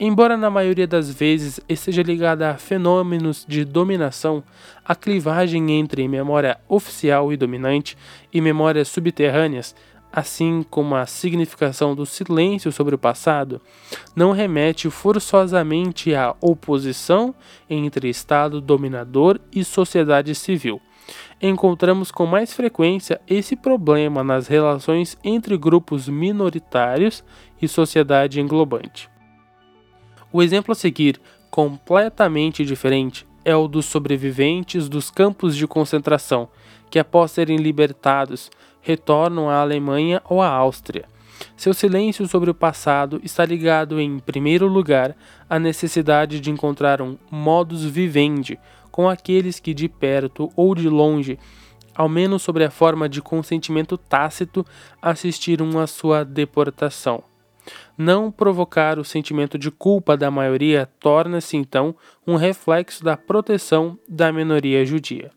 Embora 0.00 0.36
na 0.36 0.48
maioria 0.48 0.86
das 0.86 1.12
vezes 1.12 1.60
esteja 1.68 2.02
ligada 2.02 2.50
a 2.50 2.56
fenômenos 2.56 3.44
de 3.46 3.64
dominação, 3.64 4.42
a 4.84 4.94
clivagem 4.94 5.72
entre 5.72 6.06
memória 6.08 6.58
oficial 6.68 7.32
e 7.32 7.36
dominante 7.36 7.96
e 8.32 8.40
memórias 8.40 8.88
subterrâneas 8.88 9.74
assim 10.12 10.64
como 10.68 10.94
a 10.94 11.06
significação 11.06 11.94
do 11.94 12.06
silêncio 12.06 12.72
sobre 12.72 12.94
o 12.94 12.98
passado, 12.98 13.60
não 14.14 14.32
remete 14.32 14.88
forçosamente 14.90 16.14
à 16.14 16.34
oposição 16.40 17.34
entre 17.68 18.08
Estado 18.08 18.60
dominador 18.60 19.38
e 19.52 19.64
sociedade 19.64 20.34
civil. 20.34 20.80
Encontramos 21.40 22.10
com 22.10 22.26
mais 22.26 22.52
frequência 22.52 23.20
esse 23.26 23.54
problema 23.54 24.24
nas 24.24 24.46
relações 24.46 25.16
entre 25.22 25.56
grupos 25.56 26.08
minoritários 26.08 27.24
e 27.60 27.68
sociedade 27.68 28.40
englobante. 28.40 29.08
O 30.32 30.42
exemplo 30.42 30.72
a 30.72 30.74
seguir, 30.74 31.20
completamente 31.50 32.64
diferente, 32.64 33.26
é 33.44 33.56
o 33.56 33.66
dos 33.66 33.86
sobreviventes 33.86 34.88
dos 34.88 35.10
campos 35.10 35.56
de 35.56 35.66
concentração, 35.66 36.48
que 36.90 36.98
após 36.98 37.30
serem 37.30 37.56
libertados 37.56 38.50
retornam 38.88 39.50
à 39.50 39.56
Alemanha 39.56 40.22
ou 40.24 40.40
à 40.40 40.48
Áustria. 40.48 41.04
Seu 41.54 41.74
silêncio 41.74 42.26
sobre 42.26 42.50
o 42.50 42.54
passado 42.54 43.20
está 43.22 43.44
ligado, 43.44 44.00
em 44.00 44.18
primeiro 44.18 44.66
lugar, 44.66 45.14
à 45.48 45.58
necessidade 45.58 46.40
de 46.40 46.50
encontrar 46.50 47.02
um 47.02 47.18
modus 47.30 47.84
vivendi 47.84 48.58
com 48.90 49.06
aqueles 49.06 49.60
que, 49.60 49.74
de 49.74 49.90
perto 49.90 50.50
ou 50.56 50.74
de 50.74 50.88
longe, 50.88 51.38
ao 51.94 52.08
menos 52.08 52.42
sobre 52.42 52.64
a 52.64 52.70
forma 52.70 53.08
de 53.08 53.20
consentimento 53.20 53.98
tácito, 53.98 54.64
assistiram 55.02 55.78
à 55.78 55.86
sua 55.86 56.24
deportação. 56.24 57.22
Não 57.96 58.30
provocar 58.30 58.98
o 58.98 59.04
sentimento 59.04 59.58
de 59.58 59.70
culpa 59.70 60.16
da 60.16 60.30
maioria 60.30 60.88
torna-se 60.98 61.58
então 61.58 61.94
um 62.26 62.36
reflexo 62.36 63.04
da 63.04 63.18
proteção 63.18 63.98
da 64.08 64.32
minoria 64.32 64.84
judia. 64.86 65.30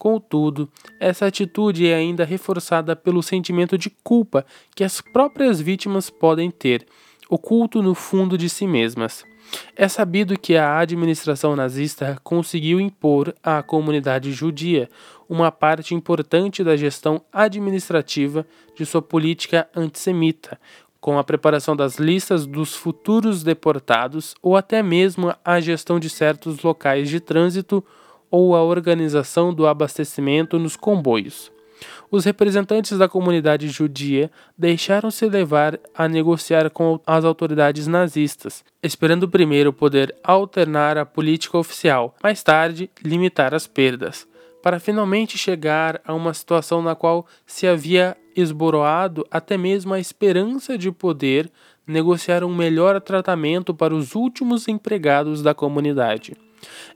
Contudo, 0.00 0.66
essa 0.98 1.26
atitude 1.26 1.86
é 1.86 1.94
ainda 1.94 2.24
reforçada 2.24 2.96
pelo 2.96 3.22
sentimento 3.22 3.76
de 3.76 3.90
culpa 4.02 4.46
que 4.74 4.82
as 4.82 5.02
próprias 5.02 5.60
vítimas 5.60 6.08
podem 6.08 6.50
ter, 6.50 6.86
oculto 7.28 7.82
no 7.82 7.94
fundo 7.94 8.38
de 8.38 8.48
si 8.48 8.66
mesmas. 8.66 9.22
É 9.76 9.86
sabido 9.88 10.38
que 10.38 10.56
a 10.56 10.78
administração 10.78 11.54
nazista 11.54 12.16
conseguiu 12.24 12.80
impor 12.80 13.34
à 13.42 13.62
comunidade 13.62 14.32
judia 14.32 14.88
uma 15.28 15.52
parte 15.52 15.94
importante 15.94 16.64
da 16.64 16.78
gestão 16.78 17.20
administrativa 17.30 18.46
de 18.74 18.86
sua 18.86 19.02
política 19.02 19.68
antissemita, 19.76 20.58
com 20.98 21.18
a 21.18 21.24
preparação 21.24 21.76
das 21.76 21.98
listas 21.98 22.46
dos 22.46 22.74
futuros 22.74 23.42
deportados 23.42 24.34
ou 24.42 24.56
até 24.56 24.82
mesmo 24.82 25.34
a 25.44 25.60
gestão 25.60 26.00
de 26.00 26.08
certos 26.08 26.62
locais 26.62 27.10
de 27.10 27.20
trânsito 27.20 27.84
ou 28.30 28.54
a 28.54 28.62
organização 28.62 29.52
do 29.52 29.66
abastecimento 29.66 30.58
nos 30.58 30.76
comboios. 30.76 31.50
Os 32.10 32.24
representantes 32.24 32.98
da 32.98 33.08
comunidade 33.08 33.68
judia 33.68 34.30
deixaram-se 34.58 35.26
levar 35.26 35.78
a 35.94 36.08
negociar 36.08 36.68
com 36.70 37.00
as 37.06 37.24
autoridades 37.24 37.86
nazistas, 37.86 38.64
esperando 38.82 39.28
primeiro 39.28 39.72
poder 39.72 40.14
alternar 40.22 40.98
a 40.98 41.06
política 41.06 41.56
oficial, 41.56 42.14
mais 42.22 42.42
tarde 42.42 42.90
limitar 43.02 43.54
as 43.54 43.66
perdas, 43.66 44.26
para 44.62 44.80
finalmente 44.80 45.38
chegar 45.38 46.00
a 46.04 46.12
uma 46.12 46.34
situação 46.34 46.82
na 46.82 46.94
qual 46.94 47.26
se 47.46 47.66
havia 47.66 48.16
esboroado 48.36 49.26
até 49.30 49.56
mesmo 49.56 49.94
a 49.94 50.00
esperança 50.00 50.76
de 50.76 50.90
poder 50.90 51.50
negociar 51.86 52.44
um 52.44 52.54
melhor 52.54 53.00
tratamento 53.00 53.74
para 53.74 53.94
os 53.94 54.14
últimos 54.14 54.68
empregados 54.68 55.42
da 55.42 55.54
comunidade. 55.54 56.34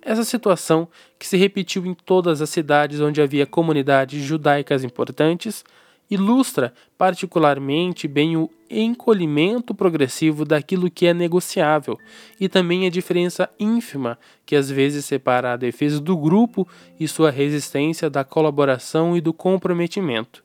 Essa 0.03 0.25
situação, 0.25 0.89
que 1.19 1.27
se 1.27 1.37
repetiu 1.37 1.85
em 1.87 1.95
todas 1.95 2.43
as 2.43 2.51
cidades 2.51 3.01
onde 3.01 3.21
havia 3.21 3.47
comunidades 3.47 4.23
judaicas 4.23 4.85
importantes, 4.85 5.65
ilustra 6.11 6.73
particularmente 6.99 8.07
bem 8.07 8.37
o 8.37 8.51
encolhimento 8.71 9.75
progressivo 9.75 10.45
daquilo 10.45 10.91
que 10.91 11.07
é 11.07 11.15
negociável 11.15 11.99
e 12.41 12.49
também 12.49 12.87
a 12.87 12.91
diferença 12.91 13.49
ínfima 13.59 14.19
que 14.45 14.57
às 14.57 14.71
vezes 14.71 15.05
separa 15.05 15.53
a 15.53 15.57
defesa 15.57 16.01
do 16.01 16.17
grupo 16.17 16.67
e 16.99 17.07
sua 17.07 17.31
resistência 17.31 18.11
da 18.11 18.25
colaboração 18.25 19.17
e 19.17 19.21
do 19.21 19.33
comprometimento. 19.33 20.43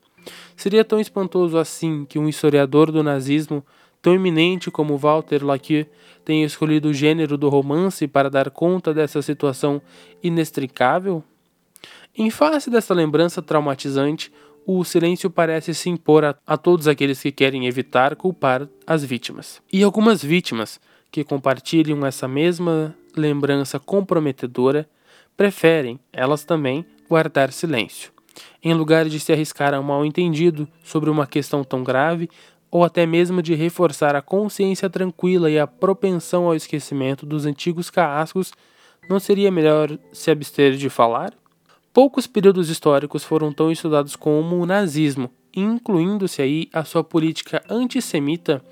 Seria 0.56 0.84
tão 0.84 1.00
espantoso 1.00 1.56
assim 1.58 2.04
que 2.04 2.18
um 2.18 2.28
historiador 2.28 2.92
do 2.92 3.02
nazismo 3.02 3.64
tão 4.02 4.14
eminente 4.14 4.70
como 4.70 4.96
Walter 4.96 5.44
Lacquier 5.44 5.88
tenha 6.24 6.46
escolhido 6.46 6.88
o 6.88 6.94
gênero 6.94 7.36
do 7.36 7.48
romance 7.48 8.06
para 8.06 8.30
dar 8.30 8.50
conta 8.50 8.94
dessa 8.94 9.22
situação 9.22 9.80
inextricável? 10.22 11.22
Em 12.16 12.30
face 12.30 12.70
dessa 12.70 12.92
lembrança 12.92 13.40
traumatizante, 13.40 14.32
o 14.66 14.84
silêncio 14.84 15.30
parece 15.30 15.74
se 15.74 15.88
impor 15.88 16.24
a, 16.24 16.34
a 16.46 16.56
todos 16.56 16.86
aqueles 16.86 17.20
que 17.20 17.32
querem 17.32 17.66
evitar 17.66 18.14
culpar 18.16 18.68
as 18.86 19.04
vítimas. 19.04 19.62
E 19.72 19.82
algumas 19.82 20.22
vítimas 20.22 20.80
que 21.10 21.24
compartilham 21.24 22.04
essa 22.06 22.28
mesma 22.28 22.94
lembrança 23.16 23.78
comprometedora 23.78 24.88
preferem, 25.36 25.98
elas 26.12 26.44
também, 26.44 26.84
guardar 27.08 27.52
silêncio. 27.52 28.12
Em 28.62 28.74
lugar 28.74 29.08
de 29.08 29.18
se 29.18 29.32
arriscar 29.32 29.74
a 29.74 29.80
um 29.80 29.82
mal-entendido 29.82 30.68
sobre 30.84 31.10
uma 31.10 31.26
questão 31.26 31.64
tão 31.64 31.82
grave, 31.82 32.28
ou 32.70 32.84
até 32.84 33.04
mesmo 33.04 33.42
de 33.42 33.54
reforçar 33.54 34.14
a 34.14 34.22
consciência 34.22 34.88
tranquila 34.88 35.50
e 35.50 35.58
a 35.58 35.66
propensão 35.66 36.44
ao 36.44 36.54
esquecimento 36.54 37.26
dos 37.26 37.46
antigos 37.46 37.90
carrascos, 37.90 38.52
não 39.08 39.18
seria 39.18 39.50
melhor 39.50 39.98
se 40.12 40.30
abster 40.30 40.76
de 40.76 40.88
falar? 40.88 41.32
Poucos 41.92 42.26
períodos 42.26 42.70
históricos 42.70 43.24
foram 43.24 43.52
tão 43.52 43.72
estudados 43.72 44.14
como 44.14 44.56
o 44.56 44.66
nazismo, 44.66 45.30
incluindo-se 45.54 46.40
aí 46.40 46.68
a 46.72 46.84
sua 46.84 47.02
política 47.02 47.62
antissemita 47.68 48.64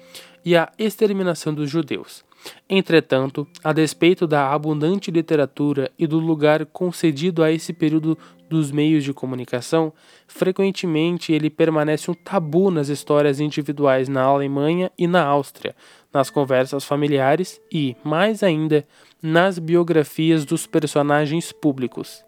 e 0.44 0.56
a 0.56 0.70
exterminação 0.78 1.52
dos 1.52 1.68
judeus. 1.68 2.27
Entretanto, 2.68 3.46
a 3.64 3.72
despeito 3.72 4.26
da 4.26 4.52
abundante 4.52 5.10
literatura 5.10 5.90
e 5.98 6.06
do 6.06 6.18
lugar 6.18 6.66
concedido 6.66 7.42
a 7.42 7.50
esse 7.50 7.72
período 7.72 8.16
dos 8.48 8.70
meios 8.70 9.04
de 9.04 9.12
comunicação, 9.12 9.92
frequentemente 10.26 11.32
ele 11.32 11.50
permanece 11.50 12.10
um 12.10 12.14
tabu 12.14 12.70
nas 12.70 12.88
histórias 12.88 13.40
individuais 13.40 14.08
na 14.08 14.22
Alemanha 14.22 14.90
e 14.98 15.06
na 15.06 15.24
Áustria, 15.24 15.74
nas 16.12 16.30
conversas 16.30 16.84
familiares 16.84 17.60
e, 17.72 17.96
mais 18.04 18.42
ainda, 18.42 18.86
nas 19.22 19.58
biografias 19.58 20.44
dos 20.44 20.66
personagens 20.66 21.52
públicos. 21.52 22.27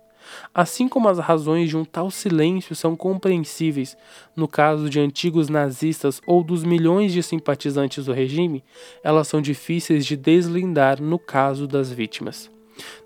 Assim 0.55 0.89
como 0.89 1.09
as 1.09 1.19
razões 1.19 1.69
de 1.69 1.77
um 1.77 1.85
tal 1.85 2.11
silêncio 2.11 2.75
são 2.75 2.97
compreensíveis 2.97 3.97
no 4.37 4.49
caso 4.49 4.89
de 4.89 5.01
antigos 5.01 5.49
nazistas 5.49 6.21
ou 6.27 6.43
dos 6.43 6.65
milhões 6.65 7.13
de 7.13 7.23
simpatizantes 7.23 8.05
do 8.05 8.13
regime, 8.13 8.65
elas 9.03 9.29
são 9.29 9.41
difíceis 9.41 10.05
de 10.07 10.17
deslindar 10.17 11.01
no 11.03 11.19
caso 11.19 11.67
das 11.67 11.91
vítimas. 11.91 12.51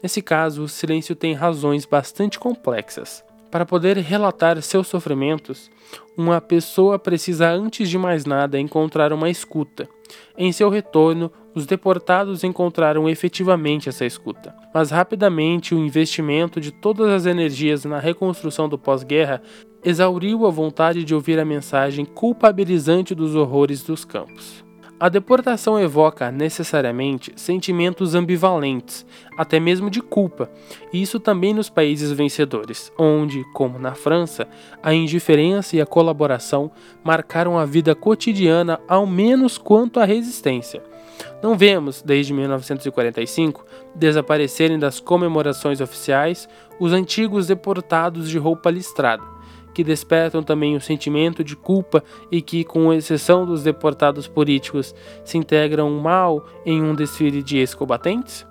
Nesse 0.02 0.22
caso, 0.22 0.62
o 0.62 0.68
silêncio 0.68 1.16
tem 1.16 1.34
razões 1.34 1.84
bastante 1.84 2.38
complexas. 2.38 3.24
Para 3.50 3.64
poder 3.64 3.96
relatar 3.98 4.60
seus 4.62 4.88
sofrimentos, 4.88 5.70
uma 6.16 6.40
pessoa 6.40 6.98
precisa, 6.98 7.50
antes 7.50 7.88
de 7.88 7.96
mais 7.96 8.24
nada, 8.24 8.58
encontrar 8.58 9.12
uma 9.12 9.30
escuta. 9.30 9.88
Em 10.36 10.50
seu 10.50 10.68
retorno, 10.68 11.30
os 11.54 11.66
deportados 11.66 12.42
encontraram 12.42 13.08
efetivamente 13.08 13.88
essa 13.88 14.04
escuta. 14.04 14.54
Mas 14.72 14.90
rapidamente 14.90 15.74
o 15.74 15.78
investimento 15.78 16.60
de 16.60 16.72
todas 16.72 17.08
as 17.08 17.26
energias 17.26 17.84
na 17.84 17.98
reconstrução 17.98 18.68
do 18.68 18.78
pós-guerra 18.78 19.40
exauriu 19.84 20.46
a 20.46 20.50
vontade 20.50 21.04
de 21.04 21.14
ouvir 21.14 21.38
a 21.38 21.44
mensagem 21.44 22.04
culpabilizante 22.04 23.14
dos 23.14 23.34
horrores 23.34 23.82
dos 23.82 24.04
campos. 24.04 24.64
A 24.98 25.08
deportação 25.08 25.78
evoca 25.78 26.30
necessariamente 26.30 27.32
sentimentos 27.36 28.14
ambivalentes, 28.14 29.04
até 29.36 29.58
mesmo 29.58 29.90
de 29.90 30.00
culpa, 30.00 30.48
e 30.92 31.02
isso 31.02 31.18
também 31.18 31.52
nos 31.52 31.68
países 31.68 32.12
vencedores, 32.12 32.92
onde, 32.96 33.44
como 33.52 33.78
na 33.78 33.92
França, 33.94 34.46
a 34.82 34.94
indiferença 34.94 35.76
e 35.76 35.80
a 35.80 35.86
colaboração 35.86 36.70
marcaram 37.02 37.58
a 37.58 37.66
vida 37.66 37.94
cotidiana 37.94 38.80
ao 38.88 39.04
menos 39.04 39.58
quanto 39.58 39.98
a 39.98 40.04
resistência. 40.04 40.80
Não 41.42 41.56
vemos, 41.56 42.02
desde 42.02 42.32
1945, 42.32 43.64
desaparecerem 43.94 44.78
das 44.78 45.00
comemorações 45.00 45.80
oficiais 45.80 46.48
os 46.80 46.92
antigos 46.92 47.46
deportados 47.46 48.28
de 48.28 48.38
roupa 48.38 48.70
listrada 48.70 49.34
que 49.74 49.82
despertam 49.82 50.42
também 50.42 50.76
o 50.76 50.80
sentimento 50.80 51.42
de 51.42 51.56
culpa 51.56 52.02
e 52.30 52.40
que, 52.40 52.62
com 52.62 52.92
exceção 52.92 53.44
dos 53.44 53.64
deportados 53.64 54.28
políticos, 54.28 54.94
se 55.24 55.36
integram 55.36 55.90
mal 55.90 56.46
em 56.64 56.80
um 56.80 56.94
desfile 56.94 57.42
de 57.42 57.58
ex-combatentes? 57.58 58.46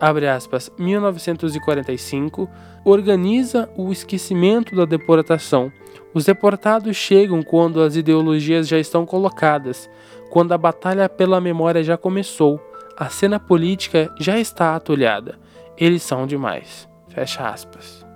Abre 0.00 0.26
aspas, 0.26 0.72
1945, 0.78 2.48
organiza 2.84 3.70
o 3.76 3.92
esquecimento 3.92 4.74
da 4.74 4.84
deportação. 4.84 5.70
Os 6.12 6.24
deportados 6.24 6.96
chegam 6.96 7.42
quando 7.42 7.80
as 7.80 7.94
ideologias 7.94 8.66
já 8.66 8.78
estão 8.78 9.06
colocadas, 9.06 9.88
quando 10.30 10.52
a 10.52 10.58
batalha 10.58 11.08
pela 11.08 11.40
memória 11.40 11.82
já 11.82 11.96
começou, 11.96 12.60
a 12.96 13.08
cena 13.08 13.40
política 13.40 14.14
já 14.18 14.38
está 14.38 14.74
atulhada. 14.74 15.38
Eles 15.76 16.02
são 16.02 16.26
demais. 16.26 16.88
Fecha 17.08 17.48
aspas. 17.48 18.06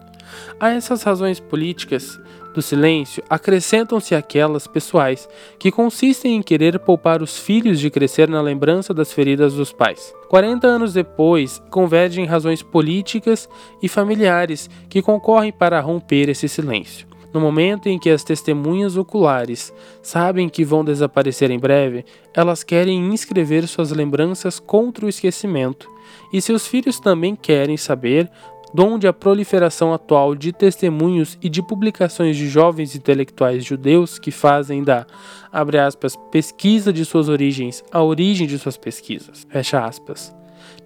A 0.61 0.71
essas 0.71 1.03
razões 1.03 1.41
políticas 1.41 2.19
do 2.55 2.63
silêncio 2.63 3.23
acrescentam-se 3.29 4.15
aquelas 4.15 4.67
pessoais, 4.69 5.29
que 5.59 5.73
consistem 5.73 6.37
em 6.37 6.43
querer 6.43 6.79
poupar 6.79 7.21
os 7.21 7.37
filhos 7.37 7.81
de 7.81 7.91
crescer 7.91 8.29
na 8.29 8.41
lembrança 8.41 8.95
das 8.95 9.13
feridas 9.13 9.55
dos 9.55 9.73
pais. 9.73 10.15
40 10.29 10.67
anos 10.67 10.93
depois, 10.93 11.61
convergem 11.69 12.27
razões 12.27 12.63
políticas 12.63 13.49
e 13.83 13.89
familiares 13.89 14.71
que 14.89 15.03
concorrem 15.03 15.53
para 15.53 15.81
romper 15.81 16.29
esse 16.29 16.49
silêncio. 16.49 17.09
No 17.35 17.41
momento 17.41 17.89
em 17.89 17.99
que 17.99 18.11
as 18.11 18.23
testemunhas 18.23 18.97
oculares 18.97 19.75
sabem 20.01 20.49
que 20.49 20.65
vão 20.65 20.85
desaparecer 20.85 21.51
em 21.51 21.59
breve, 21.59 22.05
elas 22.33 22.63
querem 22.63 23.13
inscrever 23.13 23.67
suas 23.67 23.91
lembranças 23.91 24.61
contra 24.61 25.05
o 25.05 25.09
esquecimento, 25.09 25.91
e 26.33 26.41
seus 26.41 26.65
filhos 26.65 27.01
também 27.01 27.35
querem 27.35 27.77
saber 27.77 28.31
donde 28.73 29.09
a 29.09 29.13
proliferação 29.13 29.93
atual 29.93 30.37
de 30.37 30.53
testemunhos 30.53 31.37
e 31.43 31.49
de 31.49 31.61
publicações 31.61 32.37
de 32.37 32.49
jovens 32.49 32.95
intelectuais 32.95 33.65
judeus 33.65 34.17
que 34.17 34.31
fazem 34.31 34.85
da, 34.85 35.05
abre 35.53 35.79
aspas, 35.79 36.15
pesquisa 36.31 36.93
de 36.93 37.05
suas 37.05 37.29
origens 37.29 37.83
a 37.91 38.01
origem 38.01 38.47
de 38.47 38.61
suas 38.61 38.77
pesquisas, 38.77 39.45
fecha 39.51 39.85
aspas. 39.85 40.33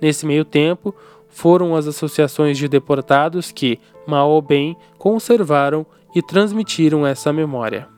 Nesse 0.00 0.24
meio 0.24 0.46
tempo, 0.46 0.94
foram 1.28 1.76
as 1.76 1.86
associações 1.86 2.56
de 2.56 2.68
deportados 2.68 3.52
que, 3.52 3.78
mal 4.06 4.30
ou 4.30 4.40
bem, 4.40 4.76
conservaram 4.96 5.86
e 6.14 6.22
transmitiram 6.22 7.06
essa 7.06 7.32
memória. 7.32 7.88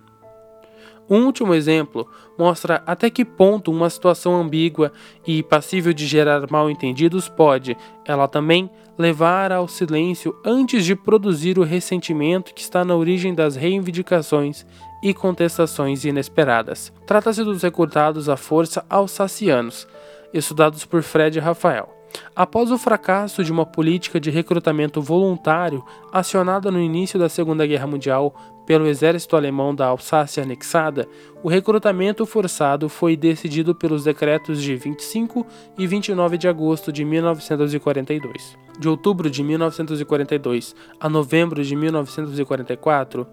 Um 1.10 1.26
último 1.26 1.52
exemplo 1.54 2.06
mostra 2.38 2.84
até 2.86 3.10
que 3.10 3.24
ponto 3.24 3.72
uma 3.72 3.90
situação 3.90 4.40
ambígua 4.40 4.92
e 5.26 5.42
passível 5.42 5.92
de 5.92 6.06
gerar 6.06 6.48
mal-entendidos 6.48 7.28
pode, 7.28 7.76
ela 8.06 8.28
também, 8.28 8.70
levar 8.96 9.50
ao 9.50 9.66
silêncio 9.66 10.38
antes 10.44 10.84
de 10.84 10.94
produzir 10.94 11.58
o 11.58 11.64
ressentimento 11.64 12.54
que 12.54 12.60
está 12.60 12.84
na 12.84 12.94
origem 12.94 13.34
das 13.34 13.56
reivindicações 13.56 14.64
e 15.02 15.12
contestações 15.12 16.04
inesperadas. 16.04 16.92
Trata-se 17.06 17.42
dos 17.42 17.62
recrutados 17.62 18.28
à 18.28 18.36
força 18.36 18.84
alsacianos, 18.88 19.88
estudados 20.32 20.84
por 20.84 21.02
Fred 21.02 21.40
Rafael. 21.40 21.99
Após 22.34 22.70
o 22.70 22.78
fracasso 22.78 23.44
de 23.44 23.52
uma 23.52 23.66
política 23.66 24.20
de 24.20 24.30
recrutamento 24.30 25.00
voluntário 25.00 25.84
acionada 26.12 26.70
no 26.70 26.80
início 26.80 27.18
da 27.18 27.28
Segunda 27.28 27.66
Guerra 27.66 27.86
Mundial 27.86 28.34
pelo 28.66 28.86
exército 28.86 29.36
alemão 29.36 29.74
da 29.74 29.86
Alsácia 29.86 30.42
anexada, 30.42 31.08
o 31.42 31.48
recrutamento 31.48 32.24
forçado 32.24 32.88
foi 32.88 33.16
decidido 33.16 33.74
pelos 33.74 34.04
decretos 34.04 34.62
de 34.62 34.76
25 34.76 35.44
e 35.76 35.86
29 35.86 36.38
de 36.38 36.46
agosto 36.46 36.92
de 36.92 37.04
1942. 37.04 38.56
De 38.78 38.88
outubro 38.88 39.28
de 39.28 39.42
1942 39.42 40.74
a 41.00 41.08
novembro 41.08 41.64
de 41.64 41.74
1944, 41.74 43.26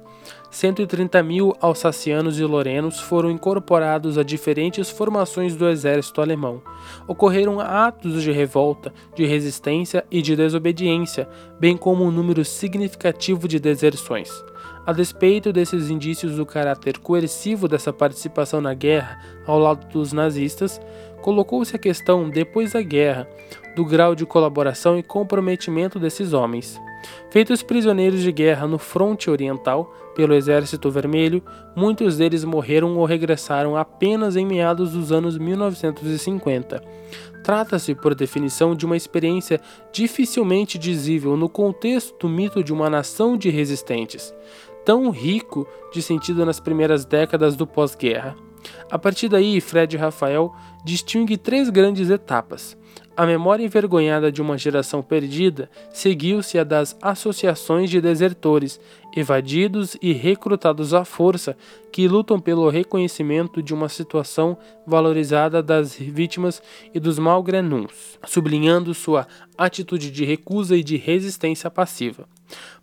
130 0.50 1.22
mil 1.24 1.54
alsacianos 1.62 2.40
e 2.40 2.44
lorenos 2.44 3.00
foram 3.00 3.30
incorporados 3.30 4.18
a 4.18 4.24
diferentes 4.24 4.90
formações 4.90 5.56
do 5.56 5.68
exército 5.68 6.22
alemão. 6.22 6.62
Ocorreram 7.08 7.60
atos 7.60 8.24
de 8.24 8.32
revolta, 8.32 8.94
de 9.16 9.26
resistência 9.26 10.06
e 10.10 10.22
de 10.22 10.36
desobediência, 10.36 11.28
bem 11.60 11.76
como 11.76 12.04
um 12.04 12.12
número 12.12 12.44
significativo 12.46 13.48
de 13.48 13.60
deserções. 13.60 14.32
A 14.86 14.94
despeito 14.94 15.52
desses 15.52 15.90
indícios 15.90 16.38
do 16.38 16.46
caráter 16.46 16.98
coercivo 17.00 17.68
dessa 17.68 17.92
participação 17.92 18.62
na 18.62 18.74
guerra 18.74 19.22
ao 19.46 19.60
lado 19.60 19.86
dos 19.90 20.14
nazistas, 20.14 20.80
colocou-se 21.22 21.76
a 21.76 21.80
questão, 21.80 22.30
depois 22.30 22.72
da 22.72 22.82
guerra, 22.82 23.28
do 23.78 23.86
grau 23.86 24.16
de 24.16 24.26
colaboração 24.26 24.98
e 24.98 25.04
comprometimento 25.04 26.00
desses 26.00 26.34
homens. 26.34 26.82
Feitos 27.30 27.62
prisioneiros 27.62 28.24
de 28.24 28.32
guerra 28.32 28.66
no 28.66 28.80
fronte 28.80 29.30
oriental 29.30 29.94
pelo 30.16 30.34
Exército 30.34 30.90
Vermelho, 30.90 31.44
muitos 31.76 32.18
deles 32.18 32.44
morreram 32.44 32.98
ou 32.98 33.06
regressaram 33.06 33.78
apenas 33.78 34.36
em 34.36 34.48
meados 34.48 34.94
dos 34.94 35.12
anos 35.12 35.38
1950. 35.38 36.84
Trata-se, 37.44 37.94
por 37.94 38.16
definição, 38.16 38.74
de 38.74 38.84
uma 38.84 38.98
experiência 38.98 39.62
dificilmente 39.94 40.80
dizível 40.80 41.38
no 41.38 41.48
contexto 41.48 42.18
do 42.18 42.28
mito 42.28 42.64
de 42.64 42.74
uma 42.74 42.90
nação 42.90 43.38
de 43.38 43.52
resistentes 43.52 44.34
tão 44.84 45.10
rico 45.10 45.68
de 45.92 46.02
sentido 46.02 46.46
nas 46.46 46.62
primeiras 46.62 47.04
décadas 47.04 47.58
do 47.58 47.68
pós-guerra. 47.68 48.38
A 48.90 48.98
partir 48.98 49.28
daí, 49.28 49.60
Fred 49.60 49.98
Rafael 49.98 50.56
distingue 50.86 51.36
três 51.36 51.70
grandes 51.70 52.10
etapas. 52.10 52.78
A 53.18 53.26
memória 53.26 53.66
envergonhada 53.66 54.32
de 54.32 54.44
uma 54.44 54.60
geração 54.60 55.02
perdida 55.02 55.72
seguiu-se 55.90 56.60
a 56.60 56.64
das 56.64 56.96
associações 57.02 57.90
de 57.90 58.00
desertores, 58.00 58.80
evadidos 59.16 59.98
e 60.00 60.14
recrutados 60.14 60.94
à 60.94 61.04
força, 61.04 61.58
que 61.92 62.08
lutam 62.08 62.40
pelo 62.40 62.70
reconhecimento 62.70 63.64
de 63.64 63.74
uma 63.74 63.90
situação 63.90 64.56
valorizada 64.86 65.64
das 65.64 65.96
vítimas 65.96 66.62
e 66.94 67.00
dos 67.00 67.18
malgranuns, 67.18 68.20
sublinhando 68.28 68.94
sua 68.94 69.26
atitude 69.58 70.12
de 70.12 70.24
recusa 70.24 70.78
e 70.78 70.84
de 70.84 70.96
resistência 70.96 71.72
passiva. 71.72 72.28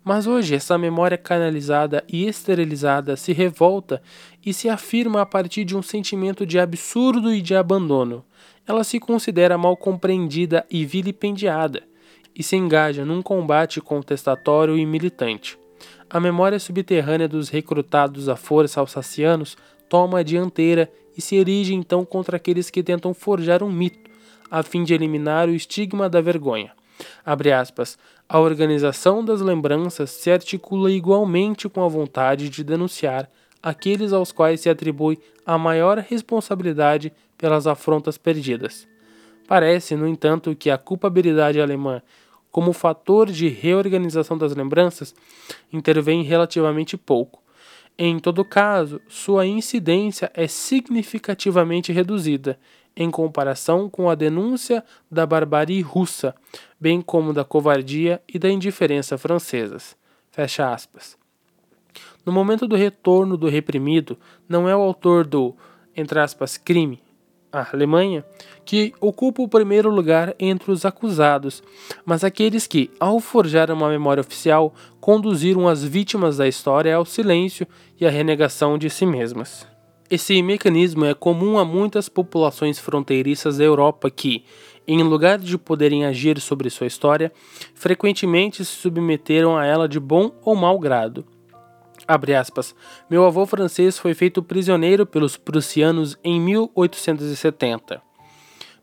Mas 0.03 0.27
hoje 0.27 0.55
essa 0.55 0.77
memória 0.77 1.17
canalizada 1.17 2.03
e 2.07 2.27
esterilizada 2.27 3.15
se 3.15 3.33
revolta 3.33 4.01
e 4.45 4.53
se 4.53 4.69
afirma 4.69 5.21
a 5.21 5.25
partir 5.25 5.65
de 5.65 5.75
um 5.75 5.81
sentimento 5.81 6.45
de 6.45 6.59
absurdo 6.59 7.33
e 7.33 7.41
de 7.41 7.55
abandono. 7.55 8.23
Ela 8.67 8.83
se 8.83 8.99
considera 8.99 9.57
mal 9.57 9.75
compreendida 9.75 10.65
e 10.69 10.85
vilipendiada, 10.85 11.83
e 12.35 12.43
se 12.43 12.55
engaja 12.55 13.05
num 13.05 13.21
combate 13.21 13.79
contestatório 13.79 14.77
e 14.77 14.85
militante. 14.85 15.57
A 16.09 16.19
memória 16.19 16.59
subterrânea 16.59 17.27
dos 17.27 17.49
recrutados 17.49 18.29
à 18.29 18.35
força 18.35 18.79
alsacianos 18.79 19.57
toma 19.89 20.19
a 20.19 20.23
dianteira 20.23 20.91
e 21.17 21.21
se 21.21 21.35
erige 21.35 21.73
então 21.73 22.05
contra 22.05 22.37
aqueles 22.37 22.69
que 22.69 22.83
tentam 22.83 23.13
forjar 23.13 23.63
um 23.63 23.71
mito, 23.71 24.09
a 24.49 24.61
fim 24.61 24.83
de 24.83 24.93
eliminar 24.93 25.47
o 25.47 25.55
estigma 25.55 26.09
da 26.09 26.21
vergonha. 26.21 26.71
Aspas, 27.25 27.97
a 28.27 28.39
organização 28.39 29.23
das 29.23 29.41
lembranças 29.41 30.09
se 30.09 30.31
articula 30.31 30.91
igualmente 30.91 31.69
com 31.69 31.83
a 31.83 31.87
vontade 31.87 32.49
de 32.49 32.63
denunciar 32.63 33.29
aqueles 33.61 34.13
aos 34.13 34.31
quais 34.31 34.61
se 34.61 34.69
atribui 34.69 35.19
a 35.45 35.57
maior 35.57 35.97
responsabilidade 35.97 37.11
pelas 37.37 37.65
afrontas 37.65 38.17
perdidas. 38.17 38.87
Parece, 39.47 39.95
no 39.95 40.07
entanto, 40.07 40.55
que 40.55 40.69
a 40.69 40.77
culpabilidade 40.77 41.61
alemã, 41.61 42.01
como 42.51 42.73
fator 42.73 43.29
de 43.29 43.47
reorganização 43.47 44.37
das 44.37 44.55
lembranças, 44.55 45.13
intervém 45.71 46.23
relativamente 46.23 46.95
pouco. 46.95 47.43
Em 47.97 48.19
todo 48.19 48.43
caso, 48.43 48.99
sua 49.07 49.45
incidência 49.45 50.31
é 50.33 50.47
significativamente 50.47 51.91
reduzida 51.91 52.59
em 52.95 53.11
comparação 53.11 53.89
com 53.89 54.09
a 54.09 54.15
denúncia 54.15 54.83
da 55.11 55.25
barbarie 55.25 55.81
russa, 55.81 56.33
bem 56.79 57.01
como 57.01 57.33
da 57.33 57.43
covardia 57.43 58.21
e 58.31 58.39
da 58.39 58.49
indiferença 58.49 59.17
francesas. 59.17 59.95
Fecha 60.31 60.71
aspas. 60.73 61.17
No 62.25 62.31
momento 62.31 62.67
do 62.67 62.75
retorno 62.75 63.37
do 63.37 63.47
reprimido, 63.47 64.17
não 64.49 64.67
é 64.67 64.75
o 64.75 64.81
autor 64.81 65.27
do, 65.27 65.55
entre 65.95 66.19
aspas, 66.19 66.57
crime, 66.57 67.01
a 67.51 67.69
Alemanha, 67.71 68.25
que 68.65 68.93
ocupa 68.99 69.41
o 69.41 69.47
primeiro 69.47 69.89
lugar 69.89 70.35
entre 70.39 70.71
os 70.71 70.85
acusados, 70.85 71.63
mas 72.03 72.23
aqueles 72.23 72.67
que, 72.67 72.91
ao 72.99 73.19
forjar 73.19 73.71
uma 73.71 73.89
memória 73.89 74.21
oficial, 74.21 74.73
conduziram 74.99 75.67
as 75.67 75.83
vítimas 75.83 76.37
da 76.37 76.47
história 76.47 76.95
ao 76.95 77.05
silêncio 77.05 77.67
e 77.99 78.05
à 78.05 78.09
renegação 78.09 78.77
de 78.77 78.89
si 78.89 79.05
mesmas. 79.05 79.74
Esse 80.07 80.39
mecanismo 80.43 81.03
é 81.03 81.15
comum 81.15 81.57
a 81.57 81.65
muitas 81.65 82.07
populações 82.07 82.77
fronteiriças 82.77 83.57
da 83.57 83.63
Europa 83.63 84.11
que, 84.11 84.43
em 84.87 85.01
lugar 85.01 85.39
de 85.39 85.57
poderem 85.57 86.05
agir 86.05 86.39
sobre 86.39 86.69
sua 86.69 86.85
história, 86.85 87.31
frequentemente 87.73 88.63
se 88.63 88.71
submeteram 88.71 89.57
a 89.57 89.65
ela 89.65 89.89
de 89.89 89.99
bom 89.99 90.31
ou 90.43 90.55
mau 90.55 90.77
grado. 90.77 91.25
Aspas, 92.39 92.75
Meu 93.09 93.25
avô 93.25 93.47
francês 93.47 93.97
foi 93.97 94.13
feito 94.13 94.43
prisioneiro 94.43 95.07
pelos 95.07 95.37
prussianos 95.37 96.15
em 96.23 96.39
1870. 96.39 97.99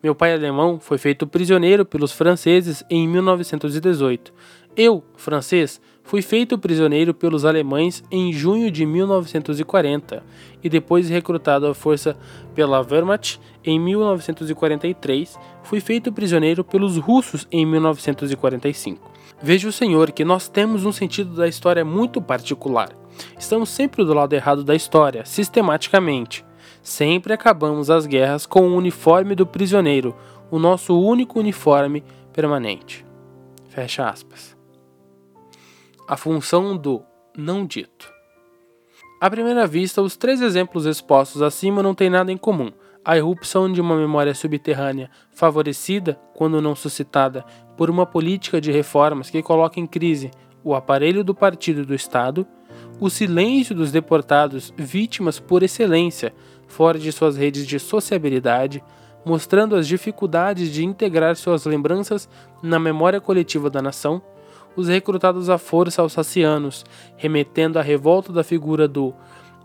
Meu 0.02 0.16
pai 0.16 0.32
alemão 0.32 0.80
foi 0.80 0.98
feito 0.98 1.24
prisioneiro 1.24 1.84
pelos 1.84 2.10
franceses 2.10 2.82
em 2.90 3.06
1918. 3.06 4.34
Eu, 4.76 5.04
francês, 5.16 5.80
fui 6.04 6.22
feito 6.22 6.58
prisioneiro 6.58 7.14
pelos 7.14 7.44
alemães 7.44 8.02
em 8.10 8.32
junho 8.32 8.70
de 8.70 8.84
1940 8.84 10.22
e 10.62 10.68
depois 10.68 11.08
recrutado 11.08 11.66
à 11.66 11.74
força 11.74 12.16
pela 12.54 12.80
Wehrmacht 12.80 13.40
em 13.64 13.78
1943, 13.78 15.38
fui 15.62 15.80
feito 15.80 16.12
prisioneiro 16.12 16.64
pelos 16.64 16.96
russos 16.96 17.46
em 17.50 17.64
1945. 17.64 19.10
Veja 19.42 19.68
o 19.68 19.72
Senhor 19.72 20.12
que 20.12 20.24
nós 20.24 20.48
temos 20.48 20.84
um 20.84 20.92
sentido 20.92 21.34
da 21.34 21.48
história 21.48 21.84
muito 21.84 22.20
particular. 22.20 22.90
Estamos 23.38 23.68
sempre 23.68 24.04
do 24.04 24.14
lado 24.14 24.32
errado 24.32 24.64
da 24.64 24.74
história, 24.74 25.24
sistematicamente. 25.24 26.44
Sempre 26.82 27.32
acabamos 27.32 27.90
as 27.90 28.06
guerras 28.06 28.46
com 28.46 28.68
o 28.68 28.76
uniforme 28.76 29.34
do 29.34 29.46
prisioneiro, 29.46 30.14
o 30.50 30.58
nosso 30.58 30.98
único 30.98 31.38
uniforme 31.38 32.04
permanente. 32.32 33.04
Fecha 33.68 34.08
aspas. 34.08 34.61
A 36.08 36.16
função 36.16 36.76
do 36.76 37.00
não 37.36 37.64
dito. 37.64 38.12
À 39.20 39.30
primeira 39.30 39.68
vista, 39.68 40.02
os 40.02 40.16
três 40.16 40.42
exemplos 40.42 40.84
expostos 40.84 41.40
acima 41.40 41.80
não 41.80 41.94
têm 41.94 42.10
nada 42.10 42.32
em 42.32 42.36
comum. 42.36 42.72
A 43.04 43.16
irrupção 43.16 43.72
de 43.72 43.80
uma 43.80 43.96
memória 43.96 44.34
subterrânea, 44.34 45.08
favorecida, 45.30 46.20
quando 46.34 46.60
não 46.60 46.74
suscitada, 46.74 47.44
por 47.76 47.88
uma 47.88 48.04
política 48.04 48.60
de 48.60 48.72
reformas 48.72 49.30
que 49.30 49.42
coloca 49.44 49.78
em 49.78 49.86
crise 49.86 50.32
o 50.64 50.74
aparelho 50.74 51.22
do 51.22 51.36
partido 51.36 51.86
do 51.86 51.94
Estado, 51.94 52.44
o 52.98 53.08
silêncio 53.08 53.72
dos 53.72 53.92
deportados 53.92 54.74
vítimas 54.76 55.38
por 55.38 55.62
excelência, 55.62 56.34
fora 56.66 56.98
de 56.98 57.12
suas 57.12 57.36
redes 57.36 57.64
de 57.64 57.78
sociabilidade, 57.78 58.82
mostrando 59.24 59.76
as 59.76 59.86
dificuldades 59.86 60.72
de 60.72 60.84
integrar 60.84 61.36
suas 61.36 61.64
lembranças 61.64 62.28
na 62.60 62.80
memória 62.80 63.20
coletiva 63.20 63.70
da 63.70 63.80
nação, 63.80 64.20
os 64.76 64.88
recrutados 64.88 65.50
à 65.50 65.58
força 65.58 66.02
alsacianos, 66.02 66.84
remetendo 67.16 67.78
à 67.78 67.82
revolta 67.82 68.32
da 68.32 68.42
figura 68.42 68.88
do 68.88 69.14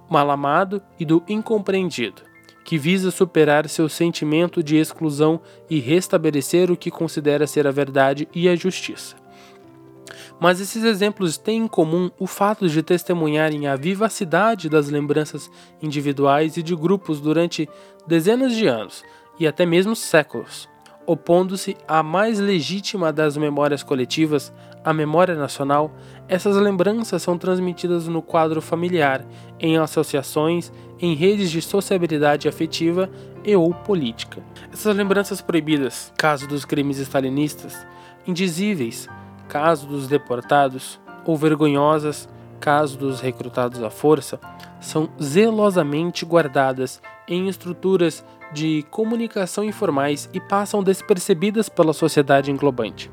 malamado 0.10 0.82
e 1.00 1.06
do 1.06 1.24
incompreendido, 1.28 2.22
que 2.64 2.78
visa 2.78 3.12
superar 3.12 3.68
seu 3.70 3.88
sentimento 3.88 4.62
de 4.64 4.78
exclusão 4.78 5.40
e 5.70 5.80
restabelecer 5.80 6.72
o 6.72 6.78
que 6.78 6.92
considera 6.92 7.48
ser 7.48 7.68
a 7.68 7.72
verdade 7.72 8.28
e 8.34 8.48
a 8.48 8.56
justiça. 8.56 9.16
Mas 10.40 10.60
esses 10.62 10.84
exemplos 10.84 11.38
têm 11.38 11.64
em 11.64 11.68
comum 11.68 12.12
o 12.20 12.28
fato 12.28 12.68
de 12.70 12.84
testemunharem 12.84 13.68
a 13.68 13.76
vivacidade 13.76 14.70
das 14.70 14.90
lembranças 14.90 15.50
individuais 15.82 16.58
e 16.58 16.64
de 16.64 16.76
grupos 16.76 17.20
durante 17.20 17.68
dezenas 18.06 18.54
de 18.54 18.68
anos 18.68 19.04
e 19.40 19.48
até 19.48 19.66
mesmo 19.66 19.96
séculos, 19.96 20.70
opondo-se 21.06 21.76
à 21.88 22.04
mais 22.04 22.40
legítima 22.40 23.12
das 23.12 23.38
memórias 23.38 23.82
coletivas, 23.82 24.54
a 24.88 24.94
memória 24.94 25.36
nacional. 25.36 25.92
Essas 26.30 26.56
lembranças 26.56 27.22
são 27.22 27.38
transmitidas 27.38 28.08
no 28.08 28.22
quadro 28.22 28.62
familiar, 28.62 29.26
em 29.60 29.78
associações, 29.78 30.72
em 30.98 31.14
redes 31.14 31.52
de 31.52 31.62
sociabilidade 31.62 32.48
afetiva 32.48 33.10
e 33.44 33.54
ou 33.54 33.74
política. 33.74 34.42
Essas 34.72 34.96
lembranças 34.96 35.42
proibidas, 35.42 36.14
caso 36.18 36.48
dos 36.48 36.64
crimes 36.64 37.00
stalinistas, 37.00 37.86
indizíveis, 38.26 39.10
caso 39.50 39.88
dos 39.88 40.08
deportados, 40.08 40.98
ou 41.26 41.36
vergonhosas, 41.36 42.30
caso 42.58 42.98
dos 42.98 43.20
recrutados 43.20 43.84
à 43.84 43.90
força, 43.90 44.40
são 44.80 45.10
zelosamente 45.22 46.24
guardadas 46.24 47.02
em 47.28 47.50
estruturas 47.50 48.24
de 48.54 48.86
comunicação 48.90 49.64
informais 49.64 50.30
e 50.34 50.40
passam 50.40 50.82
despercebidas 50.84 51.70
pela 51.70 51.94
sociedade 51.94 52.52
englobante. 52.52 53.12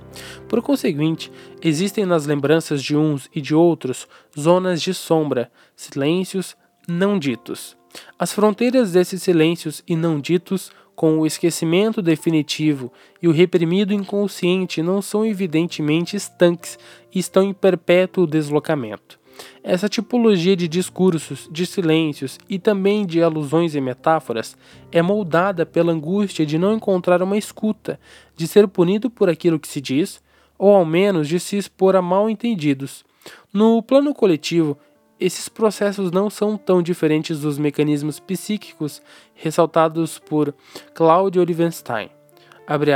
Por 0.48 0.62
conseguinte, 0.62 1.30
existem 1.62 2.06
nas 2.06 2.26
lembranças 2.26 2.82
de 2.82 2.96
uns 2.96 3.28
e 3.34 3.40
de 3.40 3.54
outros 3.54 4.06
zonas 4.38 4.80
de 4.80 4.94
sombra, 4.94 5.50
silêncios 5.74 6.56
não 6.86 7.18
ditos. 7.18 7.76
As 8.18 8.32
fronteiras 8.32 8.92
desses 8.92 9.22
silêncios 9.22 9.82
e 9.86 9.96
não 9.96 10.20
ditos 10.20 10.70
com 10.94 11.18
o 11.18 11.26
esquecimento 11.26 12.00
definitivo 12.00 12.92
e 13.20 13.26
o 13.26 13.32
reprimido 13.32 13.92
inconsciente 13.92 14.82
não 14.82 15.02
são 15.02 15.26
evidentemente 15.26 16.16
estanques 16.16 16.78
e 17.12 17.18
estão 17.18 17.42
em 17.42 17.52
perpétuo 17.52 18.26
deslocamento. 18.26 19.18
Essa 19.62 19.88
tipologia 19.88 20.54
de 20.54 20.68
discursos, 20.68 21.48
de 21.50 21.66
silêncios 21.66 22.38
e 22.48 22.58
também 22.58 23.06
de 23.06 23.22
alusões 23.22 23.74
e 23.74 23.80
metáforas 23.80 24.56
é 24.92 25.00
moldada 25.00 25.64
pela 25.64 25.92
angústia 25.92 26.44
de 26.44 26.58
não 26.58 26.74
encontrar 26.74 27.22
uma 27.22 27.36
escuta, 27.36 27.98
de 28.36 28.46
ser 28.46 28.68
punido 28.68 29.08
por 29.08 29.28
aquilo 29.28 29.58
que 29.58 29.68
se 29.68 29.80
diz, 29.80 30.22
ou 30.58 30.74
ao 30.74 30.84
menos 30.84 31.28
de 31.28 31.40
se 31.40 31.56
expor 31.56 31.96
a 31.96 32.02
mal 32.02 32.28
entendidos. 32.28 33.04
No 33.52 33.82
plano 33.82 34.14
coletivo, 34.14 34.78
esses 35.18 35.48
processos 35.48 36.10
não 36.10 36.28
são 36.28 36.56
tão 36.56 36.82
diferentes 36.82 37.40
dos 37.40 37.56
mecanismos 37.56 38.20
psíquicos 38.20 39.00
ressaltados 39.34 40.18
por 40.18 40.54
Claude 40.92 41.38
Olivenstein. 41.38 42.10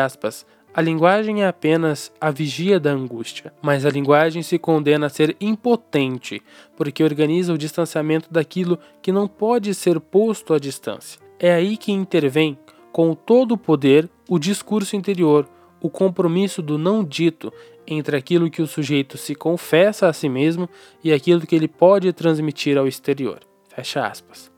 Aspas, 0.05 0.45
a 0.79 0.81
linguagem 0.81 1.43
é 1.43 1.49
apenas 1.49 2.13
a 2.21 2.31
vigia 2.31 2.79
da 2.79 2.93
angústia, 2.93 3.53
mas 3.61 3.85
a 3.85 3.91
linguagem 3.91 4.45
se 4.45 4.61
condena 4.61 5.07
a 5.07 5.09
ser 5.09 5.37
impotente, 5.41 6.41
porque 6.77 7.03
organiza 7.03 7.53
o 7.53 7.59
distanciamento 7.59 8.33
daquilo 8.33 8.79
que 9.03 9.11
não 9.11 9.27
pode 9.27 9.75
ser 9.75 9.99
posto 9.99 10.55
à 10.55 10.59
distância. 10.61 11.21
É 11.37 11.53
aí 11.53 11.77
que 11.77 11.91
intervém, 11.91 12.57
com 12.93 13.13
todo 13.13 13.55
o 13.55 13.59
poder, 13.59 14.09
o 14.29 14.39
discurso 14.39 14.95
interior, 14.95 15.49
o 15.83 15.91
compromisso 15.91 16.63
do 16.63 16.79
não 16.79 17.03
dito 17.03 17.53
entre 17.85 18.17
aquilo 18.17 18.49
que 18.49 18.63
o 18.63 18.67
sujeito 18.69 19.19
se 19.19 19.35
confessa 19.35 20.07
a 20.07 20.13
si 20.13 20.29
mesmo 20.29 20.69
e 21.03 21.13
aquilo 21.13 21.45
que 21.45 21.57
ele 21.57 21.67
pode 21.67 22.13
transmitir 22.13 22.79
ao 22.79 22.87
exterior. 22.87 23.41
Fecha 23.69 24.07
aspas. 24.07 24.49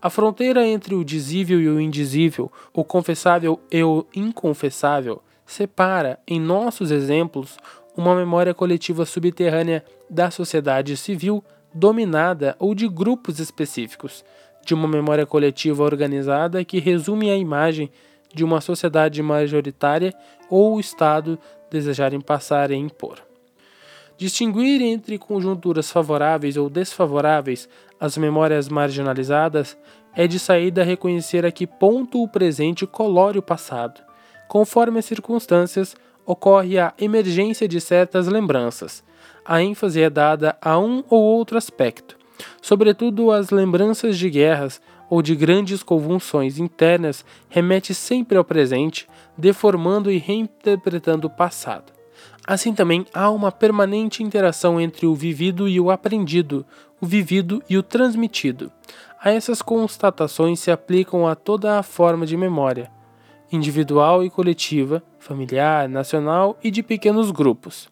A 0.00 0.08
fronteira 0.08 0.64
entre 0.64 0.94
o 0.94 1.04
dizível 1.04 1.60
e 1.60 1.68
o 1.68 1.80
indizível, 1.80 2.52
o 2.72 2.84
confessável 2.84 3.58
e 3.68 3.82
o 3.82 4.06
inconfessável, 4.14 5.20
separa, 5.50 6.20
em 6.28 6.38
nossos 6.38 6.92
exemplos, 6.92 7.58
uma 7.96 8.14
memória 8.14 8.54
coletiva 8.54 9.04
subterrânea 9.04 9.84
da 10.08 10.30
sociedade 10.30 10.96
civil 10.96 11.42
dominada 11.74 12.54
ou 12.56 12.72
de 12.72 12.88
grupos 12.88 13.40
específicos, 13.40 14.24
de 14.64 14.74
uma 14.74 14.86
memória 14.86 15.26
coletiva 15.26 15.82
organizada 15.82 16.64
que 16.64 16.78
resume 16.78 17.30
a 17.30 17.36
imagem 17.36 17.90
de 18.32 18.44
uma 18.44 18.60
sociedade 18.60 19.20
majoritária 19.24 20.14
ou 20.48 20.76
o 20.76 20.80
Estado 20.80 21.36
desejarem 21.68 22.20
passar 22.20 22.70
e 22.70 22.76
impor. 22.76 23.18
Distinguir 24.16 24.80
entre 24.80 25.18
conjunturas 25.18 25.90
favoráveis 25.90 26.56
ou 26.56 26.70
desfavoráveis 26.70 27.68
às 27.98 28.16
memórias 28.16 28.68
marginalizadas 28.68 29.76
é 30.14 30.28
de 30.28 30.38
saída 30.38 30.84
reconhecer 30.84 31.44
a 31.44 31.50
que 31.50 31.66
ponto 31.66 32.22
o 32.22 32.28
presente 32.28 32.86
colore 32.86 33.38
o 33.38 33.42
passado. 33.42 34.09
Conforme 34.50 34.98
as 34.98 35.04
circunstâncias, 35.04 35.94
ocorre 36.26 36.76
a 36.76 36.92
emergência 36.98 37.68
de 37.68 37.80
certas 37.80 38.26
lembranças. 38.26 39.00
A 39.44 39.62
ênfase 39.62 40.02
é 40.02 40.10
dada 40.10 40.58
a 40.60 40.76
um 40.76 41.04
ou 41.08 41.22
outro 41.22 41.56
aspecto, 41.56 42.16
sobretudo 42.60 43.30
as 43.30 43.50
lembranças 43.50 44.18
de 44.18 44.28
guerras 44.28 44.82
ou 45.08 45.22
de 45.22 45.36
grandes 45.36 45.84
convulsões 45.84 46.58
internas 46.58 47.24
remete 47.48 47.94
sempre 47.94 48.36
ao 48.36 48.42
presente, 48.44 49.06
deformando 49.38 50.10
e 50.10 50.18
reinterpretando 50.18 51.28
o 51.28 51.30
passado. 51.30 51.92
Assim 52.44 52.74
também 52.74 53.06
há 53.14 53.30
uma 53.30 53.52
permanente 53.52 54.20
interação 54.20 54.80
entre 54.80 55.06
o 55.06 55.14
vivido 55.14 55.68
e 55.68 55.78
o 55.78 55.92
aprendido, 55.92 56.66
o 57.00 57.06
vivido 57.06 57.62
e 57.70 57.78
o 57.78 57.84
transmitido. 57.84 58.72
A 59.22 59.30
essas 59.30 59.62
constatações 59.62 60.58
se 60.58 60.72
aplicam 60.72 61.28
a 61.28 61.36
toda 61.36 61.78
a 61.78 61.84
forma 61.84 62.26
de 62.26 62.36
memória, 62.36 62.90
individual 63.50 64.24
e 64.24 64.30
coletiva, 64.30 65.02
familiar, 65.18 65.88
nacional 65.88 66.58
e 66.62 66.70
de 66.70 66.82
pequenos 66.82 67.30
grupos. 67.30 67.88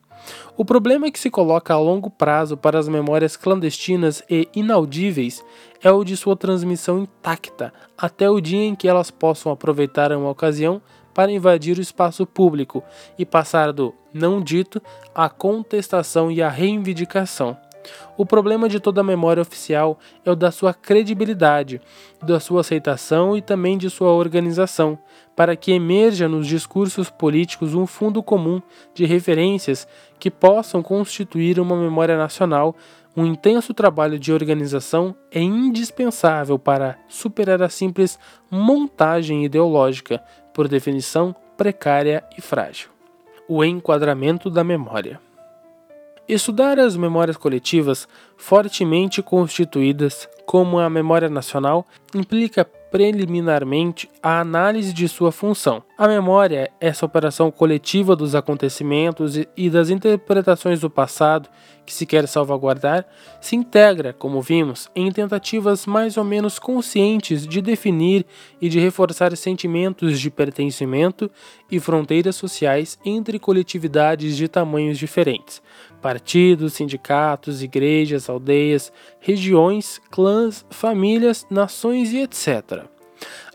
O 0.56 0.64
problema 0.64 1.10
que 1.10 1.18
se 1.18 1.30
coloca 1.30 1.72
a 1.72 1.78
longo 1.78 2.10
prazo 2.10 2.56
para 2.56 2.78
as 2.78 2.88
memórias 2.88 3.36
clandestinas 3.36 4.22
e 4.28 4.48
inaudíveis 4.54 5.44
é 5.82 5.90
o 5.90 6.04
de 6.04 6.16
sua 6.16 6.36
transmissão 6.36 6.98
intacta 6.98 7.72
até 7.96 8.28
o 8.28 8.40
dia 8.40 8.64
em 8.64 8.74
que 8.74 8.88
elas 8.88 9.10
possam 9.10 9.52
aproveitar 9.52 10.12
uma 10.12 10.30
ocasião 10.30 10.82
para 11.14 11.32
invadir 11.32 11.78
o 11.78 11.80
espaço 11.80 12.26
público 12.26 12.82
e 13.18 13.24
passar 13.24 13.72
do 13.72 13.94
não 14.12 14.40
dito 14.40 14.82
à 15.14 15.28
contestação 15.28 16.30
e 16.30 16.42
à 16.42 16.48
reivindicação. 16.48 17.56
O 18.16 18.26
problema 18.26 18.68
de 18.68 18.80
toda 18.80 19.02
memória 19.02 19.40
oficial 19.40 19.98
é 20.24 20.30
o 20.30 20.36
da 20.36 20.50
sua 20.50 20.74
credibilidade, 20.74 21.80
da 22.22 22.40
sua 22.40 22.60
aceitação 22.60 23.36
e 23.36 23.42
também 23.42 23.78
de 23.78 23.88
sua 23.88 24.12
organização, 24.12 24.98
para 25.38 25.54
que 25.54 25.70
emerja 25.70 26.28
nos 26.28 26.48
discursos 26.48 27.10
políticos 27.10 27.72
um 27.72 27.86
fundo 27.86 28.24
comum 28.24 28.60
de 28.92 29.06
referências 29.06 29.86
que 30.18 30.32
possam 30.32 30.82
constituir 30.82 31.60
uma 31.60 31.76
memória 31.76 32.18
nacional. 32.18 32.74
Um 33.16 33.24
intenso 33.24 33.72
trabalho 33.72 34.18
de 34.18 34.32
organização 34.32 35.14
é 35.30 35.40
indispensável 35.40 36.58
para 36.58 36.98
superar 37.06 37.62
a 37.62 37.68
simples 37.68 38.18
montagem 38.50 39.44
ideológica, 39.44 40.20
por 40.52 40.66
definição 40.66 41.32
precária 41.56 42.24
e 42.36 42.40
frágil. 42.40 42.90
O 43.48 43.64
enquadramento 43.64 44.50
da 44.50 44.64
memória. 44.64 45.20
Estudar 46.28 46.78
as 46.78 46.94
memórias 46.94 47.38
coletivas 47.38 48.06
fortemente 48.36 49.22
constituídas, 49.22 50.28
como 50.44 50.78
a 50.78 50.90
memória 50.90 51.30
nacional, 51.30 51.86
implica 52.14 52.66
preliminarmente 52.90 54.10
a 54.22 54.40
análise 54.40 54.92
de 54.92 55.08
sua 55.08 55.32
função. 55.32 55.82
A 55.96 56.06
memória, 56.06 56.70
essa 56.80 57.06
operação 57.06 57.50
coletiva 57.50 58.14
dos 58.14 58.34
acontecimentos 58.34 59.36
e 59.56 59.70
das 59.70 59.90
interpretações 59.90 60.80
do 60.80 60.90
passado 60.90 61.48
que 61.84 61.94
se 61.94 62.04
quer 62.04 62.28
salvaguardar, 62.28 63.06
se 63.40 63.56
integra, 63.56 64.12
como 64.12 64.42
vimos, 64.42 64.90
em 64.94 65.10
tentativas 65.10 65.86
mais 65.86 66.18
ou 66.18 66.24
menos 66.24 66.58
conscientes 66.58 67.46
de 67.46 67.62
definir 67.62 68.26
e 68.60 68.68
de 68.68 68.78
reforçar 68.78 69.34
sentimentos 69.36 70.20
de 70.20 70.30
pertencimento 70.30 71.30
e 71.70 71.80
fronteiras 71.80 72.36
sociais 72.36 72.98
entre 73.04 73.38
coletividades 73.38 74.36
de 74.36 74.48
tamanhos 74.48 74.98
diferentes, 74.98 75.62
partidos, 76.00 76.74
sindicatos, 76.74 77.62
igrejas, 77.62 78.28
aldeias, 78.28 78.92
regiões, 79.20 80.00
clãs, 80.10 80.64
famílias, 80.70 81.46
nações 81.50 82.12
e 82.12 82.18
etc. 82.18 82.86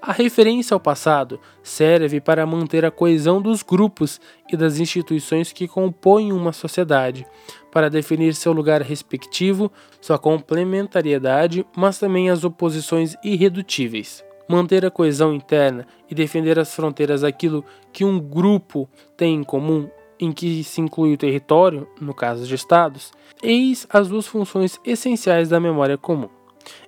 A 0.01 0.11
referência 0.11 0.73
ao 0.73 0.79
passado 0.79 1.39
serve 1.61 2.19
para 2.19 2.45
manter 2.45 2.83
a 2.83 2.91
coesão 2.91 3.41
dos 3.41 3.63
grupos 3.63 4.19
e 4.51 4.57
das 4.57 4.77
instituições 4.77 5.53
que 5.53 5.67
compõem 5.67 6.33
uma 6.33 6.51
sociedade, 6.51 7.25
para 7.71 7.89
definir 7.89 8.35
seu 8.35 8.51
lugar 8.51 8.81
respectivo, 8.81 9.71
sua 10.01 10.19
complementariedade, 10.19 11.65
mas 11.75 11.97
também 11.97 12.29
as 12.29 12.43
oposições 12.43 13.15
irredutíveis. 13.23 14.23
Manter 14.45 14.85
a 14.85 14.91
coesão 14.91 15.33
interna 15.33 15.87
e 16.09 16.13
defender 16.13 16.59
as 16.59 16.75
fronteiras 16.75 17.21
daquilo 17.21 17.63
que 17.93 18.03
um 18.03 18.19
grupo 18.19 18.89
tem 19.15 19.35
em 19.35 19.43
comum 19.43 19.89
em 20.23 20.31
que 20.31 20.63
se 20.63 20.79
inclui 20.79 21.13
o 21.13 21.17
território, 21.17 21.87
no 21.99 22.13
caso 22.13 22.47
de 22.47 22.55
estados, 22.55 23.11
eis 23.41 23.85
as 23.89 24.07
duas 24.07 24.25
funções 24.25 24.79
essenciais 24.85 25.49
da 25.49 25.59
memória 25.59 25.97
comum. 25.97 26.29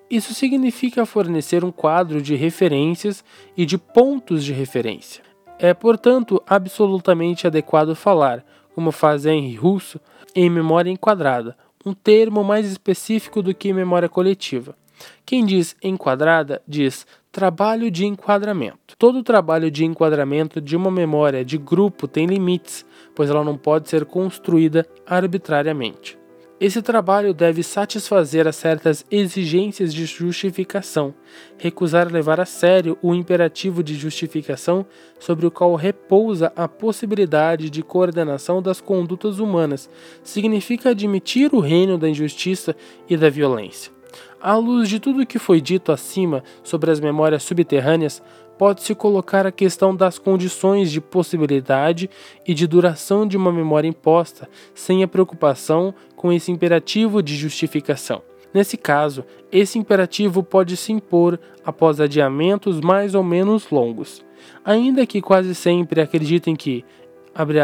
Isso 0.09 0.33
significa 0.33 1.05
fornecer 1.05 1.63
um 1.63 1.71
quadro 1.71 2.21
de 2.21 2.35
referências 2.35 3.25
e 3.57 3.65
de 3.65 3.77
pontos 3.77 4.43
de 4.43 4.53
referência. 4.53 5.23
É, 5.59 5.73
portanto, 5.73 6.41
absolutamente 6.47 7.47
adequado 7.47 7.95
falar, 7.95 8.45
como 8.73 8.91
faz 8.91 9.25
Henry 9.25 9.55
Russo, 9.55 9.99
em 10.33 10.49
memória 10.49 10.89
enquadrada, 10.89 11.57
um 11.85 11.93
termo 11.93 12.43
mais 12.43 12.69
específico 12.69 13.41
do 13.41 13.53
que 13.53 13.73
memória 13.73 14.07
coletiva. 14.07 14.77
Quem 15.25 15.45
diz 15.45 15.75
enquadrada 15.83 16.61
diz 16.67 17.05
trabalho 17.31 17.91
de 17.91 18.05
enquadramento. 18.05 18.95
Todo 18.97 19.23
trabalho 19.23 19.69
de 19.69 19.83
enquadramento 19.83 20.61
de 20.61 20.75
uma 20.75 20.89
memória 20.89 21.43
de 21.43 21.57
grupo 21.57 22.07
tem 22.07 22.25
limites, 22.25 22.85
pois 23.15 23.29
ela 23.29 23.43
não 23.43 23.57
pode 23.57 23.89
ser 23.89 24.05
construída 24.05 24.85
arbitrariamente. 25.07 26.19
Esse 26.57 26.81
trabalho 26.81 27.33
deve 27.33 27.61
satisfazer 27.63 28.47
a 28.47 28.51
certas 28.53 29.05
exigências 29.11 29.93
de 29.93 30.05
justificação, 30.05 31.13
recusar 31.57 32.09
levar 32.09 32.39
a 32.39 32.45
sério 32.45 32.97
o 33.01 33.13
imperativo 33.13 33.83
de 33.83 33.93
justificação 33.93 34.85
sobre 35.19 35.45
o 35.45 35.51
qual 35.51 35.75
repousa 35.75 36.53
a 36.55 36.65
possibilidade 36.65 37.69
de 37.69 37.83
coordenação 37.83 38.61
das 38.61 38.79
condutas 38.79 39.39
humanas, 39.39 39.89
significa 40.23 40.91
admitir 40.91 41.53
o 41.53 41.59
reino 41.59 41.97
da 41.97 42.07
injustiça 42.07 42.73
e 43.09 43.17
da 43.17 43.29
violência. 43.29 43.91
À 44.39 44.55
luz 44.55 44.87
de 44.87 44.99
tudo 44.99 45.23
o 45.23 45.25
que 45.25 45.39
foi 45.39 45.59
dito 45.59 45.91
acima 45.91 46.41
sobre 46.63 46.89
as 46.89 47.01
memórias 47.01 47.43
subterrâneas, 47.43 48.21
pode-se 48.57 48.95
colocar 48.95 49.45
a 49.45 49.51
questão 49.51 49.95
das 49.95 50.17
condições 50.17 50.91
de 50.91 51.01
possibilidade 51.01 52.09
e 52.45 52.53
de 52.53 52.67
duração 52.67 53.27
de 53.27 53.37
uma 53.37 53.51
memória 53.51 53.87
imposta, 53.87 54.49
sem 54.73 55.03
a 55.03 55.07
preocupação 55.07 55.93
com 56.15 56.31
esse 56.31 56.51
imperativo 56.51 57.21
de 57.21 57.35
justificação. 57.35 58.21
Nesse 58.53 58.77
caso, 58.77 59.25
esse 59.51 59.77
imperativo 59.77 60.41
pode 60.41 60.77
se 60.77 60.93
impor 60.93 61.37
após 61.65 61.99
adiamentos 61.99 62.79
mais 62.79 63.13
ou 63.13 63.23
menos 63.23 63.69
longos. 63.69 64.23
Ainda 64.63 65.05
que 65.05 65.21
quase 65.21 65.53
sempre 65.53 65.99
acreditem 65.99 66.55
que, 66.55 66.85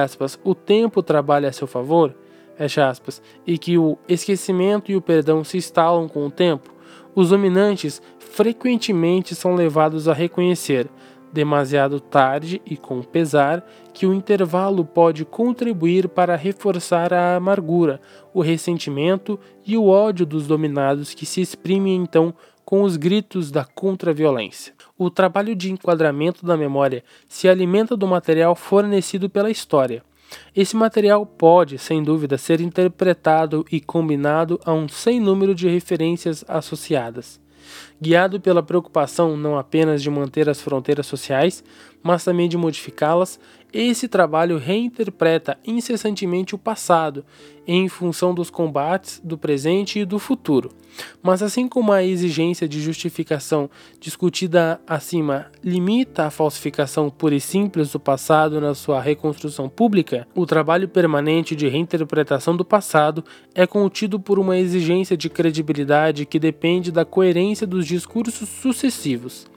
aspas, 0.04 0.38
o 0.44 0.54
tempo 0.54 1.02
trabalha 1.02 1.48
a 1.48 1.54
seu 1.54 1.66
favor, 1.66 2.14
aspas, 2.78 3.22
e 3.48 3.58
que 3.58 3.78
o 3.78 3.98
esquecimento 4.08 4.92
e 4.92 4.96
o 4.96 5.02
perdão 5.02 5.44
se 5.44 5.58
instalam 5.58 6.10
com 6.10 6.26
o 6.26 6.32
tempo, 6.32 6.74
os 7.16 7.30
dominantes 7.30 8.02
frequentemente 8.32 9.36
são 9.36 9.56
levados 9.56 10.08
a 10.08 10.14
reconhecer, 10.14 10.88
demasiado 11.34 12.00
tarde 12.00 12.62
e 12.66 12.78
com 12.78 13.04
pesar, 13.04 13.66
que 13.94 14.06
o 14.06 14.14
intervalo 14.14 14.86
pode 14.86 15.26
contribuir 15.26 16.08
para 16.08 16.38
reforçar 16.38 17.14
a 17.14 17.36
amargura, 17.36 18.00
o 18.34 18.42
ressentimento 18.42 19.38
e 19.68 19.78
o 19.78 19.88
ódio 19.88 20.26
dos 20.26 20.48
dominados 20.48 21.14
que 21.14 21.26
se 21.26 21.42
exprimem 21.42 21.96
então 21.96 22.34
com 22.64 22.84
os 22.84 22.96
gritos 22.96 23.52
da 23.52 23.66
contra-violência. 23.66 24.74
O 24.98 25.10
trabalho 25.10 25.54
de 25.54 25.70
enquadramento 25.70 26.46
da 26.46 26.56
memória 26.56 27.04
se 27.28 27.50
alimenta 27.50 27.98
do 27.98 28.08
material 28.08 28.56
fornecido 28.56 29.30
pela 29.30 29.52
história. 29.52 30.04
Esse 30.56 30.78
material 30.78 31.26
pode, 31.26 31.78
sem 31.78 32.02
dúvida, 32.02 32.38
ser 32.38 32.62
interpretado 32.62 33.66
e 33.70 33.82
combinado 33.82 34.58
a 34.64 34.72
um 34.72 34.88
sem 34.88 35.20
número 35.20 35.54
de 35.54 35.68
referências 35.68 36.46
associadas. 36.48 37.42
Guiado 38.02 38.42
pela 38.42 38.64
preocupação 38.64 39.38
não 39.38 39.60
apenas 39.60 40.02
de 40.02 40.10
manter 40.10 40.50
as 40.50 40.60
fronteiras 40.60 41.06
sociais, 41.06 41.64
mas 42.02 42.24
também 42.24 42.50
de 42.50 42.58
modificá-las, 42.58 43.40
Esse 43.74 44.10
trabalho 44.10 44.58
reinterpreta 44.58 45.58
incessantemente 45.66 46.54
o 46.54 46.58
passado, 46.58 47.24
em 47.66 47.88
função 47.88 48.34
dos 48.34 48.50
combates 48.50 49.22
do 49.24 49.38
presente 49.38 50.00
e 50.00 50.06
do 50.06 50.20
futuro. 50.20 50.72
Mas, 51.24 51.42
assim 51.42 51.70
como 51.70 51.94
a 51.94 52.04
exigência 52.04 52.68
de 52.68 52.82
justificação 52.82 53.70
discutida 53.98 54.82
acima 54.86 55.46
limita 55.64 56.26
a 56.26 56.30
falsificação 56.30 57.10
pura 57.10 57.36
e 57.36 57.40
simples 57.40 57.94
do 57.94 58.00
passado 58.00 58.60
na 58.60 58.74
sua 58.74 59.00
reconstrução 59.00 59.70
pública, 59.70 60.28
o 60.36 60.46
trabalho 60.46 60.90
permanente 60.90 61.56
de 61.56 61.70
reinterpretação 61.70 62.58
do 62.58 62.66
passado 62.66 63.24
é 63.56 63.66
contido 63.66 64.20
por 64.20 64.38
uma 64.38 64.58
exigência 64.58 65.16
de 65.16 65.30
credibilidade 65.30 66.26
que 66.26 66.40
depende 66.40 66.92
da 66.92 67.06
coerência 67.06 67.66
dos 67.66 67.88
discursos 67.88 68.50
sucessivos. 68.50 69.50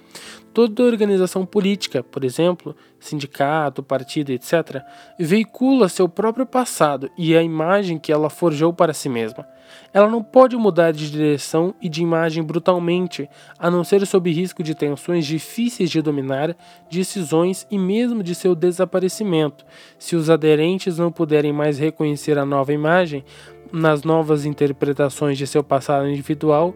Toda 0.52 0.84
organização 0.84 1.44
política, 1.44 2.02
por 2.02 2.24
exemplo, 2.24 2.76
sindicato, 3.00 3.82
partido, 3.82 4.30
etc., 4.30 4.82
veicula 5.18 5.88
seu 5.88 6.08
próprio 6.08 6.46
passado 6.46 7.10
e 7.18 7.36
a 7.36 7.42
imagem 7.42 7.98
que 7.98 8.12
ela 8.12 8.30
forjou 8.30 8.72
para 8.72 8.94
si 8.94 9.08
mesma. 9.08 9.46
Ela 9.92 10.08
não 10.08 10.22
pode 10.22 10.56
mudar 10.56 10.92
de 10.92 11.10
direção 11.10 11.74
e 11.80 11.88
de 11.88 12.02
imagem 12.02 12.42
brutalmente, 12.42 13.28
a 13.58 13.70
não 13.70 13.82
ser 13.82 14.06
sob 14.06 14.30
risco 14.30 14.62
de 14.62 14.74
tensões 14.74 15.26
difíceis 15.26 15.90
de 15.90 16.00
dominar, 16.00 16.56
de 16.88 17.04
cisões 17.04 17.66
e 17.70 17.78
mesmo 17.78 18.22
de 18.22 18.34
seu 18.34 18.54
desaparecimento, 18.54 19.64
se 19.98 20.14
os 20.14 20.30
aderentes 20.30 20.98
não 20.98 21.10
puderem 21.10 21.52
mais 21.52 21.78
reconhecer 21.78 22.38
a 22.38 22.44
nova 22.44 22.72
imagem 22.72 23.24
nas 23.72 24.04
novas 24.04 24.44
interpretações 24.44 25.36
de 25.36 25.46
seu 25.46 25.64
passado 25.64 26.08
individual 26.08 26.74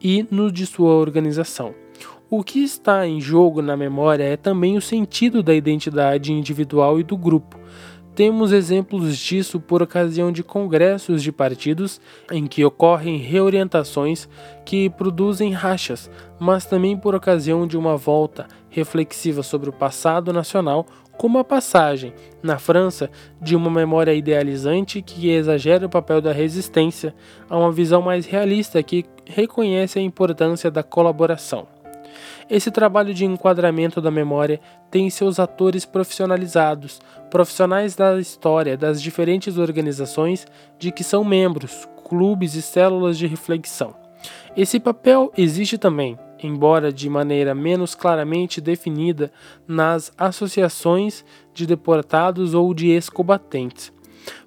e 0.00 0.26
no 0.30 0.50
de 0.50 0.66
sua 0.66 0.94
organização. 0.94 1.74
O 2.32 2.44
que 2.44 2.62
está 2.62 3.04
em 3.08 3.20
jogo 3.20 3.60
na 3.60 3.76
memória 3.76 4.22
é 4.22 4.36
também 4.36 4.76
o 4.76 4.80
sentido 4.80 5.42
da 5.42 5.52
identidade 5.52 6.32
individual 6.32 7.00
e 7.00 7.02
do 7.02 7.16
grupo. 7.16 7.58
Temos 8.14 8.52
exemplos 8.52 9.18
disso 9.18 9.58
por 9.58 9.82
ocasião 9.82 10.30
de 10.30 10.44
congressos 10.44 11.24
de 11.24 11.32
partidos 11.32 12.00
em 12.30 12.46
que 12.46 12.64
ocorrem 12.64 13.16
reorientações 13.16 14.28
que 14.64 14.88
produzem 14.90 15.50
rachas, 15.50 16.08
mas 16.38 16.64
também 16.64 16.96
por 16.96 17.16
ocasião 17.16 17.66
de 17.66 17.76
uma 17.76 17.96
volta 17.96 18.46
reflexiva 18.68 19.42
sobre 19.42 19.68
o 19.68 19.72
passado 19.72 20.32
nacional, 20.32 20.86
como 21.18 21.36
a 21.36 21.42
passagem, 21.42 22.14
na 22.40 22.60
França, 22.60 23.10
de 23.42 23.56
uma 23.56 23.72
memória 23.72 24.14
idealizante 24.14 25.02
que 25.02 25.30
exagera 25.30 25.86
o 25.86 25.90
papel 25.90 26.20
da 26.20 26.30
resistência 26.30 27.12
a 27.48 27.58
uma 27.58 27.72
visão 27.72 28.00
mais 28.00 28.24
realista 28.24 28.80
que 28.84 29.04
reconhece 29.26 29.98
a 29.98 30.02
importância 30.02 30.70
da 30.70 30.84
colaboração. 30.84 31.79
Esse 32.50 32.68
trabalho 32.72 33.14
de 33.14 33.24
enquadramento 33.24 34.00
da 34.00 34.10
memória 34.10 34.60
tem 34.90 35.08
seus 35.08 35.38
atores 35.38 35.84
profissionalizados, 35.84 37.00
profissionais 37.30 37.94
da 37.94 38.18
história 38.18 38.76
das 38.76 39.00
diferentes 39.00 39.56
organizações 39.56 40.48
de 40.76 40.90
que 40.90 41.04
são 41.04 41.22
membros, 41.22 41.88
clubes 42.08 42.56
e 42.56 42.62
células 42.62 43.16
de 43.16 43.28
reflexão. 43.28 43.94
Esse 44.56 44.80
papel 44.80 45.32
existe 45.38 45.78
também, 45.78 46.18
embora 46.42 46.92
de 46.92 47.08
maneira 47.08 47.54
menos 47.54 47.94
claramente 47.94 48.60
definida, 48.60 49.30
nas 49.66 50.12
associações 50.18 51.24
de 51.54 51.64
deportados 51.66 52.52
ou 52.52 52.74
de 52.74 52.88
ex-combatentes. 52.88 53.92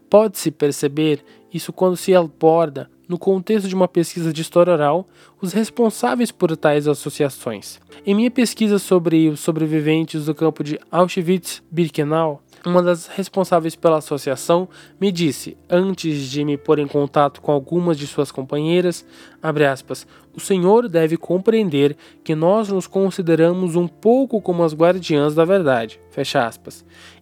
Pode-se 0.09 0.51
perceber 0.51 1.23
isso 1.53 1.71
quando 1.71 1.95
se 1.95 2.13
aborda 2.13 2.91
no 3.07 3.17
contexto 3.17 3.67
de 3.67 3.75
uma 3.75 3.87
pesquisa 3.87 4.31
de 4.31 4.41
história 4.41 4.73
oral, 4.73 5.07
os 5.41 5.53
responsáveis 5.53 6.31
por 6.31 6.55
tais 6.55 6.87
associações. 6.87 7.79
Em 8.05 8.15
minha 8.15 8.31
pesquisa 8.31 8.79
sobre 8.79 9.29
os 9.29 9.39
sobreviventes 9.39 10.25
do 10.25 10.35
campo 10.35 10.63
de 10.63 10.79
Auschwitz-Birkenau, 10.91 12.41
uma 12.65 12.81
das 12.81 13.07
responsáveis 13.07 13.75
pela 13.75 13.97
associação 13.97 14.69
me 14.99 15.11
disse, 15.11 15.57
antes 15.69 16.29
de 16.29 16.45
me 16.45 16.57
pôr 16.57 16.79
em 16.79 16.87
contato 16.87 17.41
com 17.41 17.51
algumas 17.51 17.97
de 17.97 18.07
suas 18.07 18.31
companheiras, 18.31 19.05
aspas, 19.41 20.07
o 20.33 20.39
senhor 20.39 20.87
deve 20.87 21.17
compreender 21.17 21.95
que 22.23 22.33
nós 22.33 22.69
nos 22.69 22.87
consideramos 22.87 23.75
um 23.75 23.87
pouco 23.87 24.41
como 24.41 24.63
as 24.63 24.73
guardiãs 24.73 25.35
da 25.35 25.45
verdade. 25.45 25.99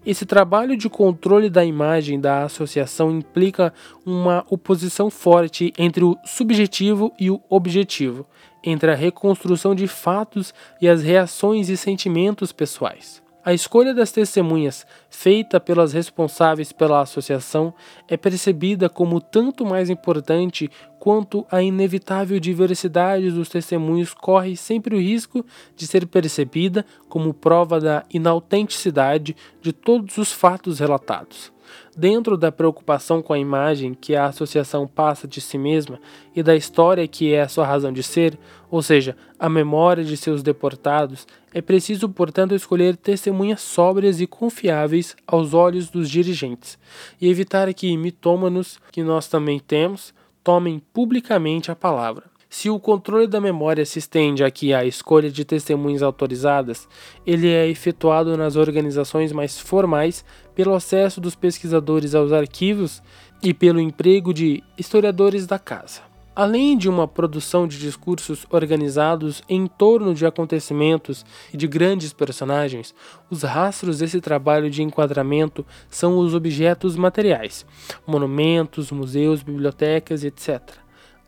Esse 0.05 0.25
trabalho 0.25 0.77
de 0.77 0.89
controle 0.89 1.49
da 1.49 1.65
imagem 1.65 2.19
da 2.19 2.43
associação 2.43 3.11
implica 3.11 3.73
uma 4.05 4.45
oposição 4.49 5.09
forte 5.09 5.73
entre 5.77 6.03
o 6.03 6.17
subjetivo 6.23 7.11
e 7.19 7.29
o 7.31 7.41
objetivo, 7.49 8.25
entre 8.63 8.91
a 8.91 8.95
reconstrução 8.95 9.73
de 9.73 9.87
fatos 9.87 10.53
e 10.79 10.87
as 10.87 11.01
reações 11.01 11.67
e 11.69 11.75
sentimentos 11.75 12.51
pessoais. 12.51 13.21
A 13.43 13.53
escolha 13.55 13.91
das 13.91 14.11
testemunhas, 14.11 14.85
feita 15.09 15.59
pelas 15.59 15.93
responsáveis 15.93 16.71
pela 16.71 17.01
associação, 17.01 17.73
é 18.07 18.15
percebida 18.15 18.87
como 18.87 19.19
tanto 19.19 19.65
mais 19.65 19.89
importante 19.89 20.69
quanto 20.99 21.43
a 21.49 21.59
inevitável 21.59 22.39
diversidade 22.39 23.31
dos 23.31 23.49
testemunhos 23.49 24.13
corre 24.13 24.55
sempre 24.55 24.95
o 24.95 24.99
risco 24.99 25.43
de 25.75 25.87
ser 25.87 26.05
percebida 26.05 26.85
como 27.09 27.33
prova 27.33 27.79
da 27.79 28.05
inautenticidade 28.13 29.35
de 29.59 29.73
todos 29.73 30.19
os 30.19 30.31
fatos 30.31 30.77
relatados. 30.77 31.51
Dentro 31.95 32.37
da 32.37 32.51
preocupação 32.51 33.21
com 33.21 33.33
a 33.33 33.39
imagem 33.39 33.93
que 33.93 34.15
a 34.15 34.25
associação 34.25 34.87
passa 34.87 35.27
de 35.27 35.41
si 35.41 35.57
mesma 35.57 35.99
e 36.35 36.41
da 36.41 36.55
história 36.55 37.07
que 37.07 37.33
é 37.33 37.41
a 37.41 37.47
sua 37.47 37.65
razão 37.65 37.91
de 37.91 38.01
ser, 38.01 38.37
ou 38.69 38.81
seja, 38.81 39.15
a 39.37 39.49
memória 39.49 40.03
de 40.03 40.15
seus 40.15 40.41
deportados, 40.41 41.27
é 41.53 41.61
preciso, 41.61 42.07
portanto, 42.07 42.55
escolher 42.55 42.95
testemunhas 42.95 43.61
sóbrias 43.61 44.21
e 44.21 44.27
confiáveis 44.27 45.15
aos 45.27 45.53
olhos 45.53 45.89
dos 45.89 46.09
dirigentes 46.09 46.79
e 47.19 47.27
evitar 47.29 47.71
que 47.73 47.95
mitômanos, 47.97 48.79
que 48.91 49.03
nós 49.03 49.27
também 49.27 49.59
temos, 49.59 50.13
tomem 50.43 50.81
publicamente 50.93 51.69
a 51.69 51.75
palavra. 51.75 52.30
Se 52.53 52.69
o 52.69 52.77
controle 52.77 53.27
da 53.27 53.39
memória 53.39 53.85
se 53.85 53.97
estende 53.97 54.43
aqui 54.43 54.73
à 54.73 54.83
escolha 54.83 55.31
de 55.31 55.45
testemunhas 55.45 56.03
autorizadas, 56.03 56.85
ele 57.25 57.47
é 57.47 57.65
efetuado 57.69 58.35
nas 58.35 58.57
organizações 58.57 59.31
mais 59.31 59.57
formais 59.57 60.25
pelo 60.53 60.73
acesso 60.73 61.21
dos 61.21 61.33
pesquisadores 61.33 62.13
aos 62.13 62.33
arquivos 62.33 63.01
e 63.41 63.53
pelo 63.53 63.79
emprego 63.79 64.33
de 64.33 64.61
historiadores 64.77 65.47
da 65.47 65.57
casa. 65.57 66.01
Além 66.35 66.77
de 66.77 66.89
uma 66.89 67.07
produção 67.07 67.65
de 67.65 67.79
discursos 67.79 68.45
organizados 68.49 69.41
em 69.47 69.65
torno 69.65 70.13
de 70.13 70.25
acontecimentos 70.25 71.25
e 71.53 71.57
de 71.57 71.67
grandes 71.67 72.11
personagens, 72.11 72.93
os 73.29 73.43
rastros 73.43 73.99
desse 73.99 74.19
trabalho 74.19 74.69
de 74.69 74.83
enquadramento 74.83 75.65
são 75.89 76.17
os 76.17 76.33
objetos 76.33 76.97
materiais, 76.97 77.65
monumentos, 78.05 78.91
museus, 78.91 79.41
bibliotecas, 79.41 80.25
etc. 80.25 80.80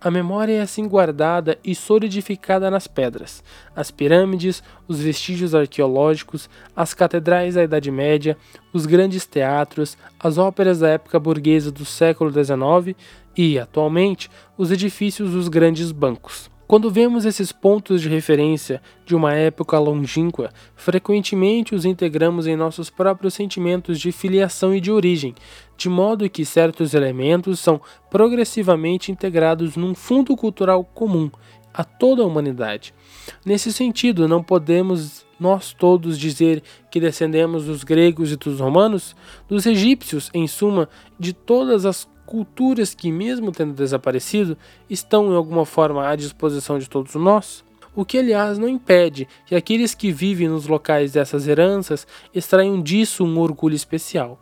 A 0.03 0.11
memória 0.11 0.51
é 0.51 0.61
assim 0.61 0.85
guardada 0.85 1.57
e 1.63 1.73
solidificada 1.73 2.69
nas 2.69 2.87
pedras, 2.87 3.41
as 3.73 3.89
pirâmides, 3.89 4.61
os 4.85 4.99
vestígios 4.99 5.55
arqueológicos, 5.55 6.49
as 6.75 6.93
catedrais 6.93 7.55
da 7.55 7.63
Idade 7.63 7.89
Média, 7.89 8.35
os 8.73 8.85
grandes 8.85 9.25
teatros, 9.25 9.97
as 10.19 10.37
óperas 10.37 10.79
da 10.79 10.89
época 10.89 11.17
burguesa 11.17 11.71
do 11.71 11.85
século 11.85 12.29
XIX 12.29 12.97
e, 13.37 13.57
atualmente, 13.57 14.29
os 14.57 14.71
edifícios 14.71 15.31
dos 15.31 15.47
grandes 15.47 15.89
bancos. 15.93 16.51
Quando 16.67 16.89
vemos 16.89 17.25
esses 17.25 17.51
pontos 17.51 18.01
de 18.01 18.09
referência 18.09 18.81
de 19.05 19.15
uma 19.15 19.33
época 19.33 19.77
longínqua, 19.77 20.49
frequentemente 20.75 21.75
os 21.75 21.85
integramos 21.85 22.47
em 22.47 22.55
nossos 22.55 22.89
próprios 22.89 23.33
sentimentos 23.33 23.99
de 23.99 24.11
filiação 24.11 24.73
e 24.73 24.79
de 24.79 24.91
origem, 24.91 25.35
de 25.77 25.89
modo 25.89 26.29
que 26.29 26.45
certos 26.45 26.93
elementos 26.93 27.59
são 27.59 27.81
progressivamente 28.09 29.11
integrados 29.11 29.75
num 29.75 29.93
fundo 29.93 30.35
cultural 30.35 30.83
comum 30.83 31.29
a 31.73 31.83
toda 31.83 32.21
a 32.21 32.25
humanidade. 32.25 32.93
Nesse 33.45 33.73
sentido, 33.73 34.27
não 34.27 34.43
podemos 34.43 35.25
nós 35.39 35.73
todos 35.73 36.17
dizer 36.17 36.61
que 36.89 36.99
descendemos 36.99 37.65
dos 37.65 37.83
gregos 37.83 38.31
e 38.31 38.37
dos 38.37 38.59
romanos, 38.59 39.15
dos 39.47 39.65
egípcios, 39.65 40.29
em 40.33 40.47
suma, 40.47 40.87
de 41.19 41.33
todas 41.33 41.85
as 41.85 42.07
culturas 42.25 42.93
que, 42.93 43.11
mesmo 43.11 43.51
tendo 43.51 43.73
desaparecido, 43.73 44.57
estão 44.89 45.31
em 45.31 45.35
alguma 45.35 45.65
forma 45.65 46.07
à 46.07 46.15
disposição 46.15 46.79
de 46.79 46.89
todos 46.89 47.15
nós? 47.15 47.63
O 47.95 48.03
que, 48.03 48.17
aliás, 48.17 48.57
não 48.57 48.67
impede 48.67 49.27
que 49.45 49.55
aqueles 49.55 49.93
que 49.93 50.11
vivem 50.11 50.47
nos 50.47 50.67
locais 50.67 51.11
dessas 51.11 51.47
heranças 51.47 52.07
extraiam 52.33 52.81
disso 52.81 53.23
um 53.23 53.37
orgulho 53.39 53.75
especial. 53.75 54.39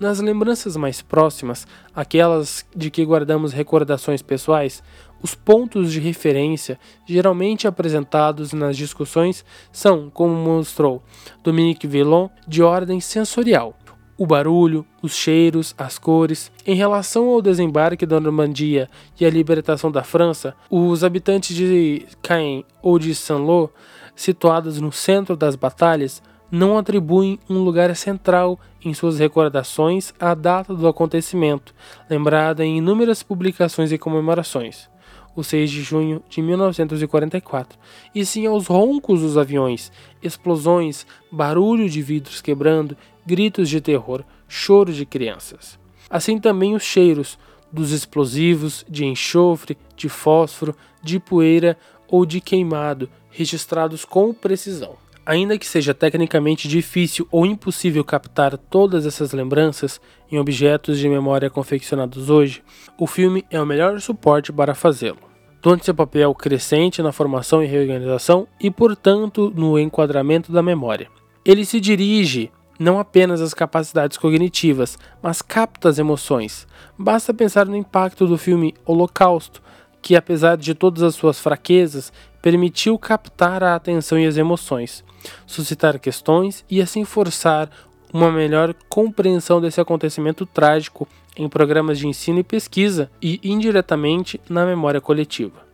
Nas 0.00 0.20
lembranças 0.20 0.76
mais 0.76 1.02
próximas, 1.02 1.66
aquelas 1.94 2.64
de 2.74 2.90
que 2.90 3.04
guardamos 3.04 3.52
recordações 3.52 4.22
pessoais, 4.22 4.82
os 5.22 5.34
pontos 5.34 5.92
de 5.92 6.00
referência 6.00 6.78
geralmente 7.06 7.66
apresentados 7.66 8.52
nas 8.52 8.76
discussões 8.76 9.44
são, 9.72 10.08
como 10.10 10.34
mostrou 10.34 11.02
Dominique 11.42 11.86
Villon, 11.86 12.28
de 12.46 12.62
ordem 12.62 13.00
sensorial, 13.00 13.76
o 14.18 14.26
barulho, 14.26 14.84
os 15.00 15.14
cheiros, 15.14 15.74
as 15.78 15.96
cores. 15.96 16.50
Em 16.66 16.74
relação 16.74 17.28
ao 17.28 17.40
desembarque 17.40 18.04
da 18.04 18.18
Normandia 18.18 18.90
e 19.18 19.24
a 19.24 19.30
libertação 19.30 19.90
da 19.92 20.02
França, 20.02 20.54
os 20.68 21.04
habitantes 21.04 21.56
de 21.56 22.04
Caen 22.20 22.64
ou 22.82 22.98
de 22.98 23.14
Saint-Lô, 23.14 23.70
situados 24.16 24.80
no 24.80 24.90
centro 24.90 25.36
das 25.36 25.54
batalhas, 25.54 26.20
não 26.50 26.76
atribuem 26.76 27.38
um 27.48 27.62
lugar 27.62 27.94
central 27.94 28.58
em 28.84 28.92
suas 28.94 29.18
recordações 29.18 30.12
à 30.18 30.34
data 30.34 30.74
do 30.74 30.88
acontecimento, 30.88 31.74
lembrada 32.10 32.64
em 32.64 32.78
inúmeras 32.78 33.22
publicações 33.22 33.92
e 33.92 33.98
comemorações, 33.98 34.88
o 35.36 35.44
6 35.44 35.70
de 35.70 35.82
junho 35.82 36.22
de 36.28 36.40
1944, 36.40 37.78
e 38.14 38.24
sim 38.24 38.46
aos 38.46 38.66
roncos 38.66 39.20
dos 39.20 39.36
aviões, 39.36 39.92
explosões, 40.22 41.06
barulho 41.30 41.88
de 41.88 42.00
vidros 42.00 42.40
quebrando, 42.40 42.96
gritos 43.28 43.68
de 43.68 43.78
terror, 43.78 44.24
choro 44.48 44.90
de 44.90 45.04
crianças. 45.04 45.78
Assim 46.08 46.38
também 46.38 46.74
os 46.74 46.82
cheiros 46.82 47.38
dos 47.70 47.92
explosivos, 47.92 48.86
de 48.88 49.04
enxofre, 49.04 49.76
de 49.94 50.08
fósforo, 50.08 50.74
de 51.02 51.20
poeira 51.20 51.76
ou 52.08 52.24
de 52.24 52.40
queimado, 52.40 53.10
registrados 53.30 54.06
com 54.06 54.32
precisão. 54.32 54.96
Ainda 55.26 55.58
que 55.58 55.66
seja 55.66 55.92
tecnicamente 55.92 56.66
difícil 56.66 57.28
ou 57.30 57.44
impossível 57.44 58.02
captar 58.02 58.56
todas 58.56 59.04
essas 59.04 59.32
lembranças 59.32 60.00
em 60.32 60.38
objetos 60.38 60.98
de 60.98 61.06
memória 61.06 61.50
confeccionados 61.50 62.30
hoje, 62.30 62.62
o 62.98 63.06
filme 63.06 63.44
é 63.50 63.60
o 63.60 63.66
melhor 63.66 64.00
suporte 64.00 64.50
para 64.50 64.74
fazê-lo. 64.74 65.18
Donde 65.60 65.84
seu 65.84 65.94
papel 65.94 66.34
crescente 66.34 67.02
na 67.02 67.12
formação 67.12 67.62
e 67.62 67.66
reorganização 67.66 68.48
e, 68.58 68.70
portanto, 68.70 69.52
no 69.54 69.78
enquadramento 69.78 70.50
da 70.50 70.62
memória. 70.62 71.10
Ele 71.44 71.64
se 71.64 71.78
dirige 71.78 72.50
não 72.78 72.98
apenas 72.98 73.40
às 73.40 73.52
capacidades 73.52 74.16
cognitivas, 74.16 74.98
mas 75.20 75.42
capta 75.42 75.88
as 75.88 75.98
emoções. 75.98 76.66
Basta 76.96 77.34
pensar 77.34 77.66
no 77.66 77.76
impacto 77.76 78.26
do 78.26 78.38
filme 78.38 78.74
Holocausto, 78.86 79.62
que, 80.00 80.14
apesar 80.14 80.56
de 80.56 80.74
todas 80.74 81.02
as 81.02 81.14
suas 81.14 81.40
fraquezas, 81.40 82.12
permitiu 82.40 82.98
captar 82.98 83.64
a 83.64 83.74
atenção 83.74 84.18
e 84.18 84.26
as 84.26 84.36
emoções, 84.36 85.04
suscitar 85.46 85.98
questões 85.98 86.64
e 86.70 86.80
assim 86.80 87.04
forçar 87.04 87.68
uma 88.12 88.30
melhor 88.30 88.74
compreensão 88.88 89.60
desse 89.60 89.80
acontecimento 89.80 90.46
trágico 90.46 91.06
em 91.36 91.48
programas 91.48 91.98
de 91.98 92.08
ensino 92.08 92.38
e 92.38 92.44
pesquisa 92.44 93.10
e 93.20 93.40
indiretamente 93.42 94.40
na 94.48 94.64
memória 94.64 95.00
coletiva. 95.00 95.66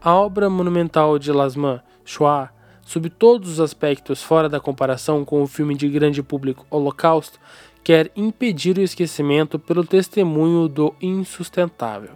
A 0.00 0.14
obra 0.14 0.50
monumental 0.50 1.18
de 1.18 1.32
Lasman 1.32 1.80
Shoah, 2.04 2.50
sob 2.88 3.10
todos 3.10 3.50
os 3.50 3.60
aspectos 3.60 4.22
fora 4.22 4.48
da 4.48 4.58
comparação 4.58 5.22
com 5.22 5.42
o 5.42 5.46
filme 5.46 5.74
de 5.74 5.86
grande 5.90 6.22
público 6.22 6.66
Holocausto, 6.70 7.38
quer 7.84 8.10
impedir 8.16 8.78
o 8.78 8.82
esquecimento 8.82 9.58
pelo 9.58 9.84
testemunho 9.84 10.66
do 10.68 10.94
insustentável. 10.98 12.12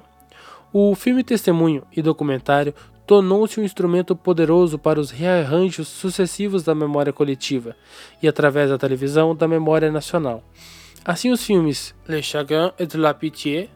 O 0.73 0.95
filme 0.95 1.23
testemunho 1.23 1.83
e 1.95 2.01
documentário 2.01 2.75
tornou-se 3.07 3.61
um 3.61 3.65
instrumento 3.65 4.17
poderoso 4.17 4.79
para 4.79 4.99
os 4.99 5.11
rearranjos 5.11 5.89
sucessivos 5.89 6.63
da 6.63 6.75
memória 6.75 7.13
coletiva 7.13 7.77
e, 8.23 8.27
através 8.27 8.71
da 8.71 8.79
televisão, 8.79 9.37
da 9.37 9.47
memória 9.47 9.93
nacional. 9.93 10.43
Assim, 11.05 11.31
os 11.31 11.45
filmes 11.45 11.95
Le 12.09 12.23
Chagrin 12.23 12.73
et 12.79 12.97
la 12.97 13.13
Pitié, 13.13 13.69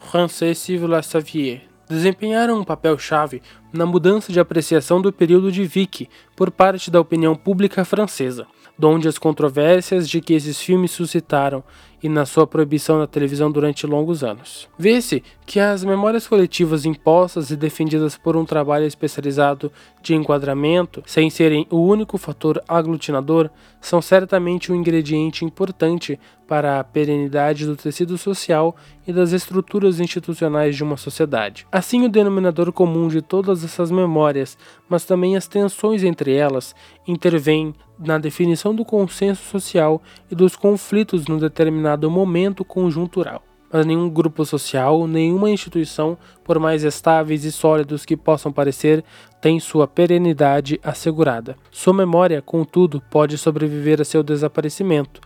Français 0.00 0.58
Civil 0.58 1.00
Savier, 1.04 1.62
desempenharam 1.88 2.58
um 2.58 2.64
papel-chave 2.64 3.42
na 3.76 3.86
mudança 3.86 4.32
de 4.32 4.40
apreciação 4.40 5.00
do 5.00 5.12
período 5.12 5.52
de 5.52 5.64
Vichy 5.64 6.08
por 6.34 6.50
parte 6.50 6.90
da 6.90 7.00
opinião 7.00 7.34
pública 7.34 7.84
francesa, 7.84 8.46
donde 8.78 9.08
as 9.08 9.18
controvérsias 9.18 10.08
de 10.08 10.20
que 10.20 10.34
esses 10.34 10.60
filmes 10.60 10.90
suscitaram 10.90 11.62
e 12.02 12.08
na 12.08 12.26
sua 12.26 12.46
proibição 12.46 12.98
na 12.98 13.06
televisão 13.06 13.50
durante 13.50 13.86
longos 13.86 14.22
anos. 14.22 14.68
Vê-se 14.78 15.22
que 15.44 15.60
as 15.60 15.84
memórias 15.84 16.26
coletivas 16.26 16.84
impostas 16.84 17.50
e 17.50 17.56
defendidas 17.56 18.16
por 18.16 18.36
um 18.36 18.44
trabalho 18.44 18.84
especializado 18.84 19.70
de 20.02 20.14
enquadramento, 20.14 21.02
sem 21.06 21.30
serem 21.30 21.66
o 21.70 21.78
único 21.78 22.18
fator 22.18 22.62
aglutinador, 22.68 23.50
são 23.80 24.02
certamente 24.02 24.72
um 24.72 24.74
ingrediente 24.74 25.44
importante 25.44 26.18
para 26.46 26.78
a 26.78 26.84
perenidade 26.84 27.66
do 27.66 27.76
tecido 27.76 28.16
social 28.16 28.76
e 29.06 29.12
das 29.12 29.32
estruturas 29.32 30.00
institucionais 30.00 30.76
de 30.76 30.82
uma 30.82 30.96
sociedade. 30.96 31.66
Assim, 31.70 32.04
o 32.04 32.08
denominador 32.08 32.72
comum 32.72 33.08
de 33.08 33.20
todas 33.20 33.64
essas 33.64 33.90
memórias, 33.90 34.56
mas 34.88 35.04
também 35.04 35.36
as 35.36 35.48
tensões 35.48 36.04
entre 36.04 36.32
elas, 36.32 36.74
intervém 37.06 37.74
na 37.98 38.18
definição 38.18 38.74
do 38.74 38.84
consenso 38.84 39.42
social 39.44 40.02
e 40.30 40.34
dos 40.34 40.56
conflitos 40.56 41.26
no 41.26 41.38
determinado 41.38 42.10
momento 42.10 42.64
conjuntural. 42.64 43.42
Mas 43.72 43.84
nenhum 43.84 44.08
grupo 44.08 44.44
social, 44.44 45.06
nenhuma 45.06 45.50
instituição, 45.50 46.16
por 46.44 46.58
mais 46.58 46.84
estáveis 46.84 47.44
e 47.44 47.50
sólidos 47.50 48.04
que 48.04 48.16
possam 48.16 48.52
parecer, 48.52 49.04
tem 49.40 49.58
sua 49.58 49.88
perenidade 49.88 50.80
assegurada. 50.82 51.56
Sua 51.70 51.92
memória, 51.92 52.40
contudo, 52.40 53.02
pode 53.10 53.36
sobreviver 53.36 54.00
a 54.00 54.04
seu 54.04 54.22
desaparecimento, 54.22 55.20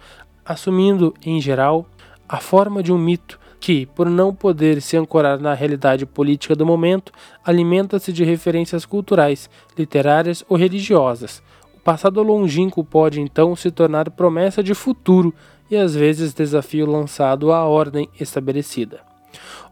assumindo, 0.44 1.14
em 1.24 1.40
geral, 1.40 1.86
a 2.28 2.38
forma 2.38 2.82
de 2.82 2.92
um 2.92 2.98
mito 2.98 3.38
que, 3.60 3.84
por 3.84 4.08
não 4.08 4.34
poder 4.34 4.80
se 4.80 4.96
ancorar 4.96 5.38
na 5.38 5.52
realidade 5.52 6.06
política 6.06 6.56
do 6.56 6.64
momento, 6.64 7.12
alimenta-se 7.44 8.10
de 8.10 8.24
referências 8.24 8.86
culturais, 8.86 9.50
literárias 9.76 10.42
ou 10.48 10.56
religiosas, 10.56 11.42
o 11.81 11.83
passado 11.83 12.22
longínquo 12.22 12.85
pode 12.85 13.22
então 13.22 13.57
se 13.57 13.70
tornar 13.70 14.11
promessa 14.11 14.62
de 14.62 14.74
futuro 14.74 15.33
e 15.70 15.78
às 15.78 15.95
vezes 15.95 16.35
desafio 16.35 16.85
lançado 16.85 17.51
à 17.53 17.64
ordem 17.64 18.07
estabelecida. 18.20 19.01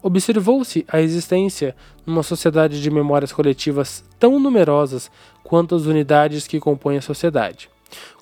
Observou-se 0.01 0.83
a 0.87 0.99
existência 0.99 1.75
numa 2.07 2.23
sociedade 2.23 2.81
de 2.81 2.89
memórias 2.89 3.31
coletivas 3.31 4.03
tão 4.17 4.39
numerosas 4.39 5.11
quanto 5.43 5.75
as 5.75 5.85
unidades 5.85 6.47
que 6.47 6.59
compõem 6.59 6.97
a 6.97 7.01
sociedade. 7.01 7.69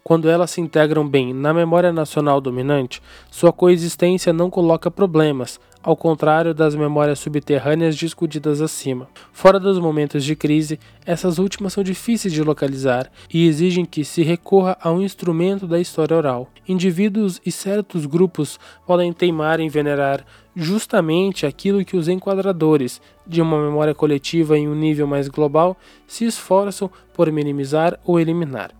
Quando 0.03 0.29
elas 0.29 0.51
se 0.51 0.59
integram 0.59 1.07
bem 1.07 1.33
na 1.33 1.53
memória 1.53 1.93
nacional 1.93 2.41
dominante, 2.41 3.01
sua 3.31 3.53
coexistência 3.53 4.33
não 4.33 4.49
coloca 4.49 4.91
problemas, 4.91 5.61
ao 5.81 5.95
contrário 5.95 6.53
das 6.53 6.75
memórias 6.75 7.19
subterrâneas 7.19 7.95
discutidas 7.95 8.61
acima. 8.61 9.07
Fora 9.31 9.59
dos 9.59 9.79
momentos 9.79 10.23
de 10.23 10.35
crise, 10.35 10.79
essas 11.05 11.37
últimas 11.37 11.73
são 11.73 11.83
difíceis 11.83 12.33
de 12.33 12.43
localizar 12.43 13.09
e 13.33 13.47
exigem 13.47 13.85
que 13.85 14.03
se 14.03 14.23
recorra 14.23 14.77
a 14.81 14.91
um 14.91 15.01
instrumento 15.01 15.67
da 15.67 15.79
história 15.79 16.17
oral. 16.17 16.49
Indivíduos 16.67 17.39
e 17.45 17.51
certos 17.51 18.05
grupos 18.05 18.59
podem 18.85 19.13
teimar 19.13 19.59
em 19.59 19.69
venerar 19.69 20.25
justamente 20.55 21.45
aquilo 21.45 21.85
que 21.85 21.95
os 21.95 22.07
enquadradores 22.07 22.99
de 23.25 23.41
uma 23.41 23.61
memória 23.61 23.93
coletiva 23.93 24.57
em 24.57 24.67
um 24.67 24.75
nível 24.75 25.05
mais 25.05 25.27
global 25.27 25.77
se 26.07 26.25
esforçam 26.25 26.89
por 27.13 27.31
minimizar 27.31 27.99
ou 28.03 28.19
eliminar. 28.19 28.71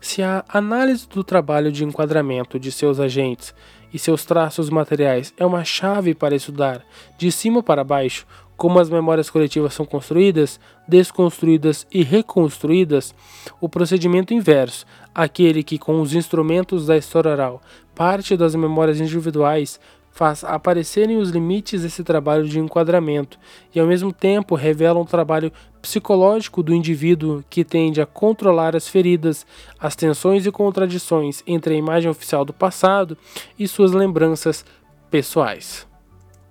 Se 0.00 0.22
a 0.22 0.44
análise 0.48 1.08
do 1.08 1.24
trabalho 1.24 1.72
de 1.72 1.84
enquadramento 1.84 2.58
de 2.58 2.70
seus 2.70 3.00
agentes 3.00 3.54
e 3.94 3.98
seus 3.98 4.24
traços 4.24 4.68
materiais. 4.68 5.32
É 5.38 5.46
uma 5.46 5.64
chave 5.64 6.14
para 6.14 6.34
estudar, 6.34 6.84
de 7.16 7.30
cima 7.30 7.62
para 7.62 7.84
baixo, 7.84 8.26
como 8.56 8.80
as 8.80 8.90
memórias 8.90 9.30
coletivas 9.30 9.72
são 9.74 9.86
construídas, 9.86 10.58
desconstruídas 10.86 11.86
e 11.92 12.02
reconstruídas, 12.02 13.14
o 13.60 13.68
procedimento 13.68 14.34
inverso, 14.34 14.84
aquele 15.14 15.62
que 15.62 15.78
com 15.78 16.00
os 16.00 16.12
instrumentos 16.12 16.86
da 16.86 16.96
história 16.96 17.30
oral 17.30 17.62
parte 17.94 18.36
das 18.36 18.54
memórias 18.54 19.00
individuais 19.00 19.80
faz 20.14 20.44
aparecerem 20.44 21.16
os 21.16 21.30
limites 21.30 21.82
desse 21.82 22.04
trabalho 22.04 22.48
de 22.48 22.60
enquadramento 22.60 23.36
e, 23.74 23.80
ao 23.80 23.86
mesmo 23.86 24.12
tempo, 24.12 24.54
revela 24.54 25.00
um 25.00 25.04
trabalho 25.04 25.52
psicológico 25.82 26.62
do 26.62 26.72
indivíduo 26.72 27.44
que 27.50 27.64
tende 27.64 28.00
a 28.00 28.06
controlar 28.06 28.76
as 28.76 28.86
feridas, 28.86 29.44
as 29.78 29.96
tensões 29.96 30.46
e 30.46 30.52
contradições 30.52 31.42
entre 31.48 31.74
a 31.74 31.76
imagem 31.76 32.08
oficial 32.08 32.44
do 32.44 32.52
passado 32.52 33.18
e 33.58 33.66
suas 33.66 33.90
lembranças 33.90 34.64
pessoais. 35.10 35.84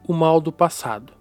O 0.05 0.11
mal 0.11 0.41
do 0.41 0.51
passado. 0.51 1.14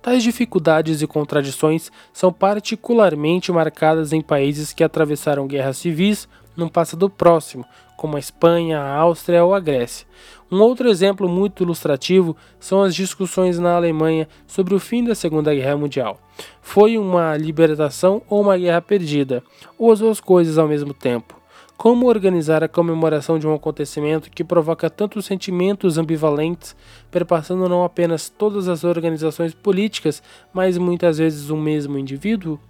Tais 0.00 0.22
dificuldades 0.22 1.02
e 1.02 1.06
contradições 1.06 1.92
são 2.14 2.32
particularmente 2.32 3.52
marcadas 3.52 4.10
em 4.14 4.22
países 4.22 4.72
que 4.72 4.82
atravessaram 4.82 5.46
guerras 5.46 5.76
civis 5.76 6.26
num 6.56 6.68
passado 6.68 7.08
próximo, 7.08 7.64
como 7.96 8.16
a 8.16 8.20
Espanha, 8.20 8.80
a 8.80 8.96
Áustria 8.96 9.44
ou 9.44 9.54
a 9.54 9.60
Grécia. 9.60 10.06
Um 10.50 10.60
outro 10.60 10.88
exemplo 10.88 11.28
muito 11.28 11.62
ilustrativo 11.62 12.36
são 12.60 12.82
as 12.82 12.94
discussões 12.94 13.58
na 13.58 13.74
Alemanha 13.74 14.28
sobre 14.46 14.74
o 14.74 14.80
fim 14.80 15.02
da 15.02 15.14
Segunda 15.14 15.54
Guerra 15.54 15.76
Mundial. 15.76 16.18
Foi 16.60 16.98
uma 16.98 17.36
libertação 17.36 18.22
ou 18.28 18.40
uma 18.40 18.56
guerra 18.56 18.80
perdida, 18.80 19.42
ou 19.78 19.90
as 19.90 20.00
duas 20.00 20.20
coisas 20.20 20.58
ao 20.58 20.68
mesmo 20.68 20.92
tempo? 20.92 21.40
Como 21.76 22.06
organizar 22.06 22.62
a 22.62 22.68
comemoração 22.68 23.36
de 23.36 23.48
um 23.48 23.54
acontecimento 23.54 24.30
que 24.30 24.44
provoca 24.44 24.88
tantos 24.88 25.26
sentimentos 25.26 25.98
ambivalentes, 25.98 26.76
perpassando 27.10 27.68
não 27.68 27.82
apenas 27.82 28.28
todas 28.28 28.68
as 28.68 28.84
organizações 28.84 29.52
políticas, 29.54 30.22
mas 30.52 30.78
muitas 30.78 31.18
vezes 31.18 31.50
o 31.50 31.56
mesmo 31.56 31.98
indivíduo? 31.98 32.60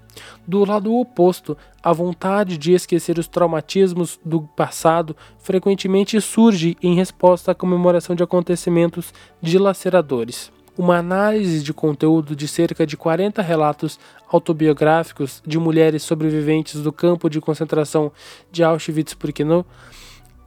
Do 0.47 0.65
lado 0.65 0.95
oposto, 0.95 1.57
a 1.83 1.93
vontade 1.93 2.59
de 2.59 2.73
esquecer 2.73 3.19
os 3.19 3.29
traumatismos 3.29 4.19
do 4.25 4.43
passado 4.43 5.17
frequentemente 5.39 6.21
surge 6.21 6.77
em 6.83 6.95
resposta 6.95 7.53
à 7.53 7.55
comemoração 7.55 8.15
de 8.15 8.23
acontecimentos 8.23 9.12
dilaceradores. 9.41 10.53
uma 10.77 10.97
análise 10.97 11.62
de 11.62 11.73
conteúdo 11.73 12.35
de 12.35 12.49
cerca 12.49 12.85
de 12.85 12.97
40 12.97 13.41
relatos 13.41 13.97
autobiográficos 14.29 15.41
de 15.47 15.57
mulheres 15.57 16.03
sobreviventes 16.03 16.83
do 16.83 16.93
campo 16.93 17.31
de 17.31 17.41
concentração 17.41 18.11
de 18.51 18.65
Auschwitz-Birkenau, 18.65 19.65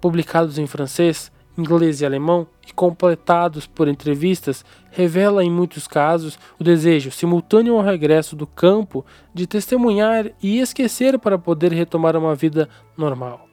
publicados 0.02 0.58
em 0.58 0.68
francês, 0.68 1.32
inglês 1.58 2.02
e 2.02 2.06
alemão 2.06 2.48
e 2.68 2.74
completados 2.74 3.66
por 3.66 3.88
entrevistas, 3.88 4.64
revela 4.92 5.44
em 5.44 5.50
muitos 5.50 5.88
casos 5.88 6.38
o 6.60 6.64
desejo 6.64 7.12
simultâneo 7.12 7.76
ao 7.76 7.84
regresso 7.84 8.36
do 8.36 8.46
campo 8.46 9.06
de 9.34 9.48
testemunhar 9.48 10.32
e 10.42 10.60
esquecer 10.60 11.18
para 11.18 11.38
poder 11.38 11.72
retomar 11.72 12.16
uma 12.16 12.36
vida 12.36 12.70
normal. 12.98 13.48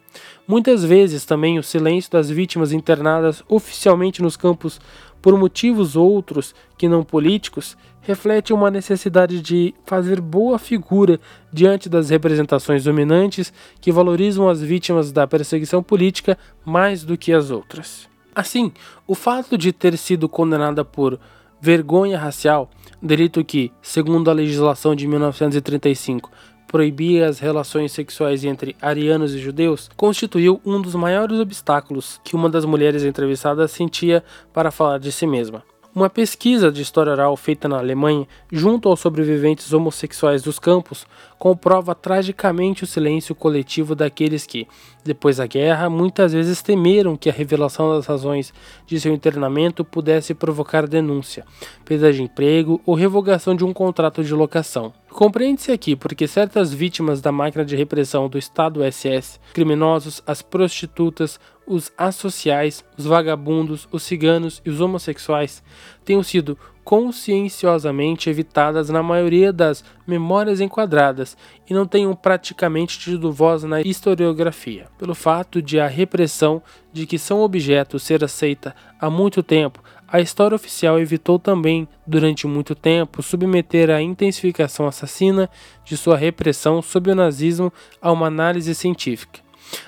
Muitas 0.46 0.84
vezes 0.84 1.24
também 1.24 1.58
o 1.58 1.62
silêncio 1.62 2.10
das 2.10 2.28
vítimas 2.28 2.72
internadas 2.72 3.42
oficialmente 3.48 4.22
nos 4.22 4.36
campos 4.36 4.80
por 5.24 5.38
motivos 5.38 5.96
outros 5.96 6.54
que 6.76 6.86
não 6.86 7.02
políticos 7.02 7.78
reflete 8.02 8.52
uma 8.52 8.70
necessidade 8.70 9.40
de 9.40 9.74
fazer 9.86 10.20
boa 10.20 10.58
figura 10.58 11.18
diante 11.50 11.88
das 11.88 12.10
representações 12.10 12.84
dominantes 12.84 13.50
que 13.80 13.90
valorizam 13.90 14.50
as 14.50 14.60
vítimas 14.60 15.12
da 15.12 15.26
perseguição 15.26 15.82
política 15.82 16.36
mais 16.62 17.04
do 17.04 17.16
que 17.16 17.32
as 17.32 17.50
outras. 17.50 18.06
Assim, 18.34 18.70
o 19.06 19.14
fato 19.14 19.56
de 19.56 19.72
ter 19.72 19.96
sido 19.96 20.28
condenada 20.28 20.84
por 20.84 21.18
vergonha 21.58 22.18
racial, 22.18 22.68
delito 23.00 23.42
que, 23.42 23.72
segundo 23.80 24.30
a 24.30 24.34
legislação 24.34 24.94
de 24.94 25.06
1935, 25.06 26.30
proibia 26.74 27.28
as 27.28 27.38
relações 27.38 27.92
sexuais 27.92 28.42
entre 28.44 28.74
arianos 28.82 29.32
e 29.32 29.38
judeus, 29.38 29.88
constituiu 29.96 30.60
um 30.66 30.82
dos 30.82 30.96
maiores 30.96 31.38
obstáculos 31.38 32.20
que 32.24 32.34
uma 32.34 32.50
das 32.50 32.64
mulheres 32.64 33.04
entrevistadas 33.04 33.70
sentia 33.70 34.24
para 34.52 34.72
falar 34.72 34.98
de 34.98 35.12
si 35.12 35.24
mesma. 35.24 35.62
Uma 35.94 36.10
pesquisa 36.10 36.72
de 36.72 36.82
história 36.82 37.12
oral 37.12 37.36
feita 37.36 37.68
na 37.68 37.78
Alemanha, 37.78 38.26
junto 38.50 38.88
aos 38.88 38.98
sobreviventes 38.98 39.72
homossexuais 39.72 40.42
dos 40.42 40.58
campos, 40.58 41.06
comprova 41.44 41.94
tragicamente 41.94 42.84
o 42.84 42.86
silêncio 42.86 43.34
coletivo 43.34 43.94
daqueles 43.94 44.46
que, 44.46 44.66
depois 45.04 45.36
da 45.36 45.46
guerra, 45.46 45.90
muitas 45.90 46.32
vezes 46.32 46.62
temeram 46.62 47.18
que 47.18 47.28
a 47.28 47.32
revelação 47.34 47.90
das 47.90 48.06
razões 48.06 48.50
de 48.86 48.98
seu 48.98 49.12
internamento 49.12 49.84
pudesse 49.84 50.32
provocar 50.32 50.86
denúncia, 50.86 51.44
perda 51.84 52.10
de 52.10 52.22
emprego 52.22 52.80
ou 52.86 52.94
revogação 52.94 53.54
de 53.54 53.62
um 53.62 53.74
contrato 53.74 54.24
de 54.24 54.32
locação. 54.32 54.94
Compreende-se 55.10 55.70
aqui 55.70 55.94
porque 55.94 56.26
certas 56.26 56.72
vítimas 56.72 57.20
da 57.20 57.30
máquina 57.30 57.62
de 57.62 57.76
repressão 57.76 58.26
do 58.26 58.38
Estado 58.38 58.80
SS, 58.82 59.38
criminosos, 59.52 60.22
as 60.26 60.40
prostitutas, 60.40 61.38
os 61.66 61.92
associais, 61.96 62.84
os 62.96 63.04
vagabundos, 63.04 63.86
os 63.92 64.02
ciganos 64.02 64.60
e 64.64 64.70
os 64.70 64.80
homossexuais, 64.80 65.62
tenham 66.04 66.22
sido 66.22 66.58
conscienciosamente 66.84 68.28
evitadas 68.28 68.90
na 68.90 69.02
maioria 69.02 69.50
das 69.50 69.82
memórias 70.06 70.60
enquadradas 70.60 71.34
e 71.68 71.72
não 71.72 71.86
tenham 71.86 72.14
praticamente 72.14 72.98
tido 72.98 73.32
voz 73.32 73.64
na 73.64 73.80
historiografia, 73.80 74.88
pelo 74.98 75.14
fato 75.14 75.62
de 75.62 75.80
a 75.80 75.86
repressão 75.86 76.62
de 76.92 77.06
que 77.06 77.18
são 77.18 77.40
objeto 77.40 77.98
ser 77.98 78.22
aceita 78.22 78.74
há 79.00 79.08
muito 79.08 79.42
tempo 79.42 79.80
a 80.14 80.20
história 80.20 80.54
oficial 80.54 81.00
evitou 81.00 81.40
também, 81.40 81.88
durante 82.06 82.46
muito 82.46 82.72
tempo, 82.76 83.20
submeter 83.20 83.90
a 83.90 84.00
intensificação 84.00 84.86
assassina 84.86 85.50
de 85.84 85.96
sua 85.96 86.16
repressão 86.16 86.80
sob 86.80 87.10
o 87.10 87.16
nazismo 87.16 87.72
a 88.00 88.12
uma 88.12 88.28
análise 88.28 88.72
científica. 88.76 89.40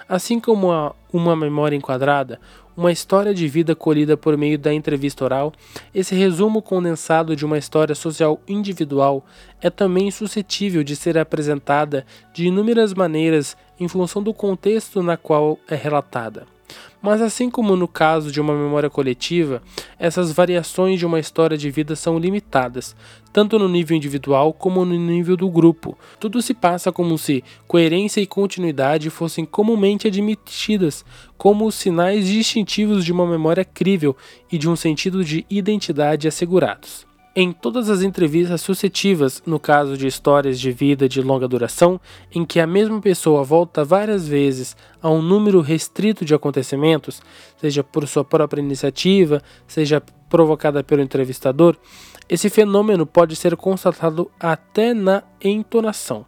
Assim 0.08 0.40
como 0.40 0.68
uma 1.12 1.36
memória 1.36 1.76
enquadrada, 1.76 2.40
uma 2.76 2.92
história 2.92 3.32
de 3.32 3.48
vida 3.48 3.74
colhida 3.74 4.16
por 4.16 4.36
meio 4.36 4.58
da 4.58 4.72
entrevista 4.72 5.24
oral, 5.24 5.52
esse 5.94 6.14
resumo 6.14 6.60
condensado 6.60 7.34
de 7.34 7.44
uma 7.44 7.56
história 7.56 7.94
social 7.94 8.40
individual 8.46 9.24
é 9.60 9.70
também 9.70 10.10
suscetível 10.10 10.84
de 10.84 10.94
ser 10.94 11.16
apresentada 11.16 12.04
de 12.34 12.46
inúmeras 12.46 12.92
maneiras 12.92 13.56
em 13.80 13.88
função 13.88 14.22
do 14.22 14.34
contexto 14.34 15.02
na 15.02 15.16
qual 15.16 15.58
é 15.68 15.74
relatada. 15.74 16.55
Mas 17.06 17.22
assim 17.22 17.48
como 17.48 17.76
no 17.76 17.86
caso 17.86 18.32
de 18.32 18.40
uma 18.40 18.52
memória 18.52 18.90
coletiva, 18.90 19.62
essas 19.96 20.32
variações 20.32 20.98
de 20.98 21.06
uma 21.06 21.20
história 21.20 21.56
de 21.56 21.70
vida 21.70 21.94
são 21.94 22.18
limitadas, 22.18 22.96
tanto 23.32 23.60
no 23.60 23.68
nível 23.68 23.96
individual 23.96 24.52
como 24.52 24.84
no 24.84 24.98
nível 24.98 25.36
do 25.36 25.48
grupo. 25.48 25.96
Tudo 26.18 26.42
se 26.42 26.52
passa 26.52 26.90
como 26.90 27.16
se 27.16 27.44
coerência 27.68 28.20
e 28.20 28.26
continuidade 28.26 29.08
fossem 29.08 29.44
comumente 29.44 30.08
admitidas 30.08 31.04
como 31.38 31.64
os 31.66 31.76
sinais 31.76 32.26
distintivos 32.26 33.04
de 33.04 33.12
uma 33.12 33.24
memória 33.24 33.64
crível 33.64 34.16
e 34.50 34.58
de 34.58 34.68
um 34.68 34.74
sentido 34.74 35.24
de 35.24 35.46
identidade 35.48 36.26
assegurados. 36.26 37.05
Em 37.38 37.52
todas 37.52 37.90
as 37.90 38.00
entrevistas 38.00 38.62
sucessivas, 38.62 39.42
no 39.44 39.60
caso 39.60 39.94
de 39.94 40.06
histórias 40.06 40.58
de 40.58 40.72
vida 40.72 41.06
de 41.06 41.20
longa 41.20 41.46
duração, 41.46 42.00
em 42.34 42.46
que 42.46 42.58
a 42.58 42.66
mesma 42.66 42.98
pessoa 42.98 43.44
volta 43.44 43.84
várias 43.84 44.26
vezes 44.26 44.74
a 45.02 45.10
um 45.10 45.20
número 45.20 45.60
restrito 45.60 46.24
de 46.24 46.34
acontecimentos, 46.34 47.20
seja 47.60 47.84
por 47.84 48.08
sua 48.08 48.24
própria 48.24 48.62
iniciativa, 48.62 49.42
seja 49.68 50.02
provocada 50.30 50.82
pelo 50.82 51.02
entrevistador, 51.02 51.76
esse 52.26 52.48
fenômeno 52.48 53.04
pode 53.04 53.36
ser 53.36 53.54
constatado 53.54 54.30
até 54.40 54.94
na 54.94 55.22
entonação. 55.38 56.24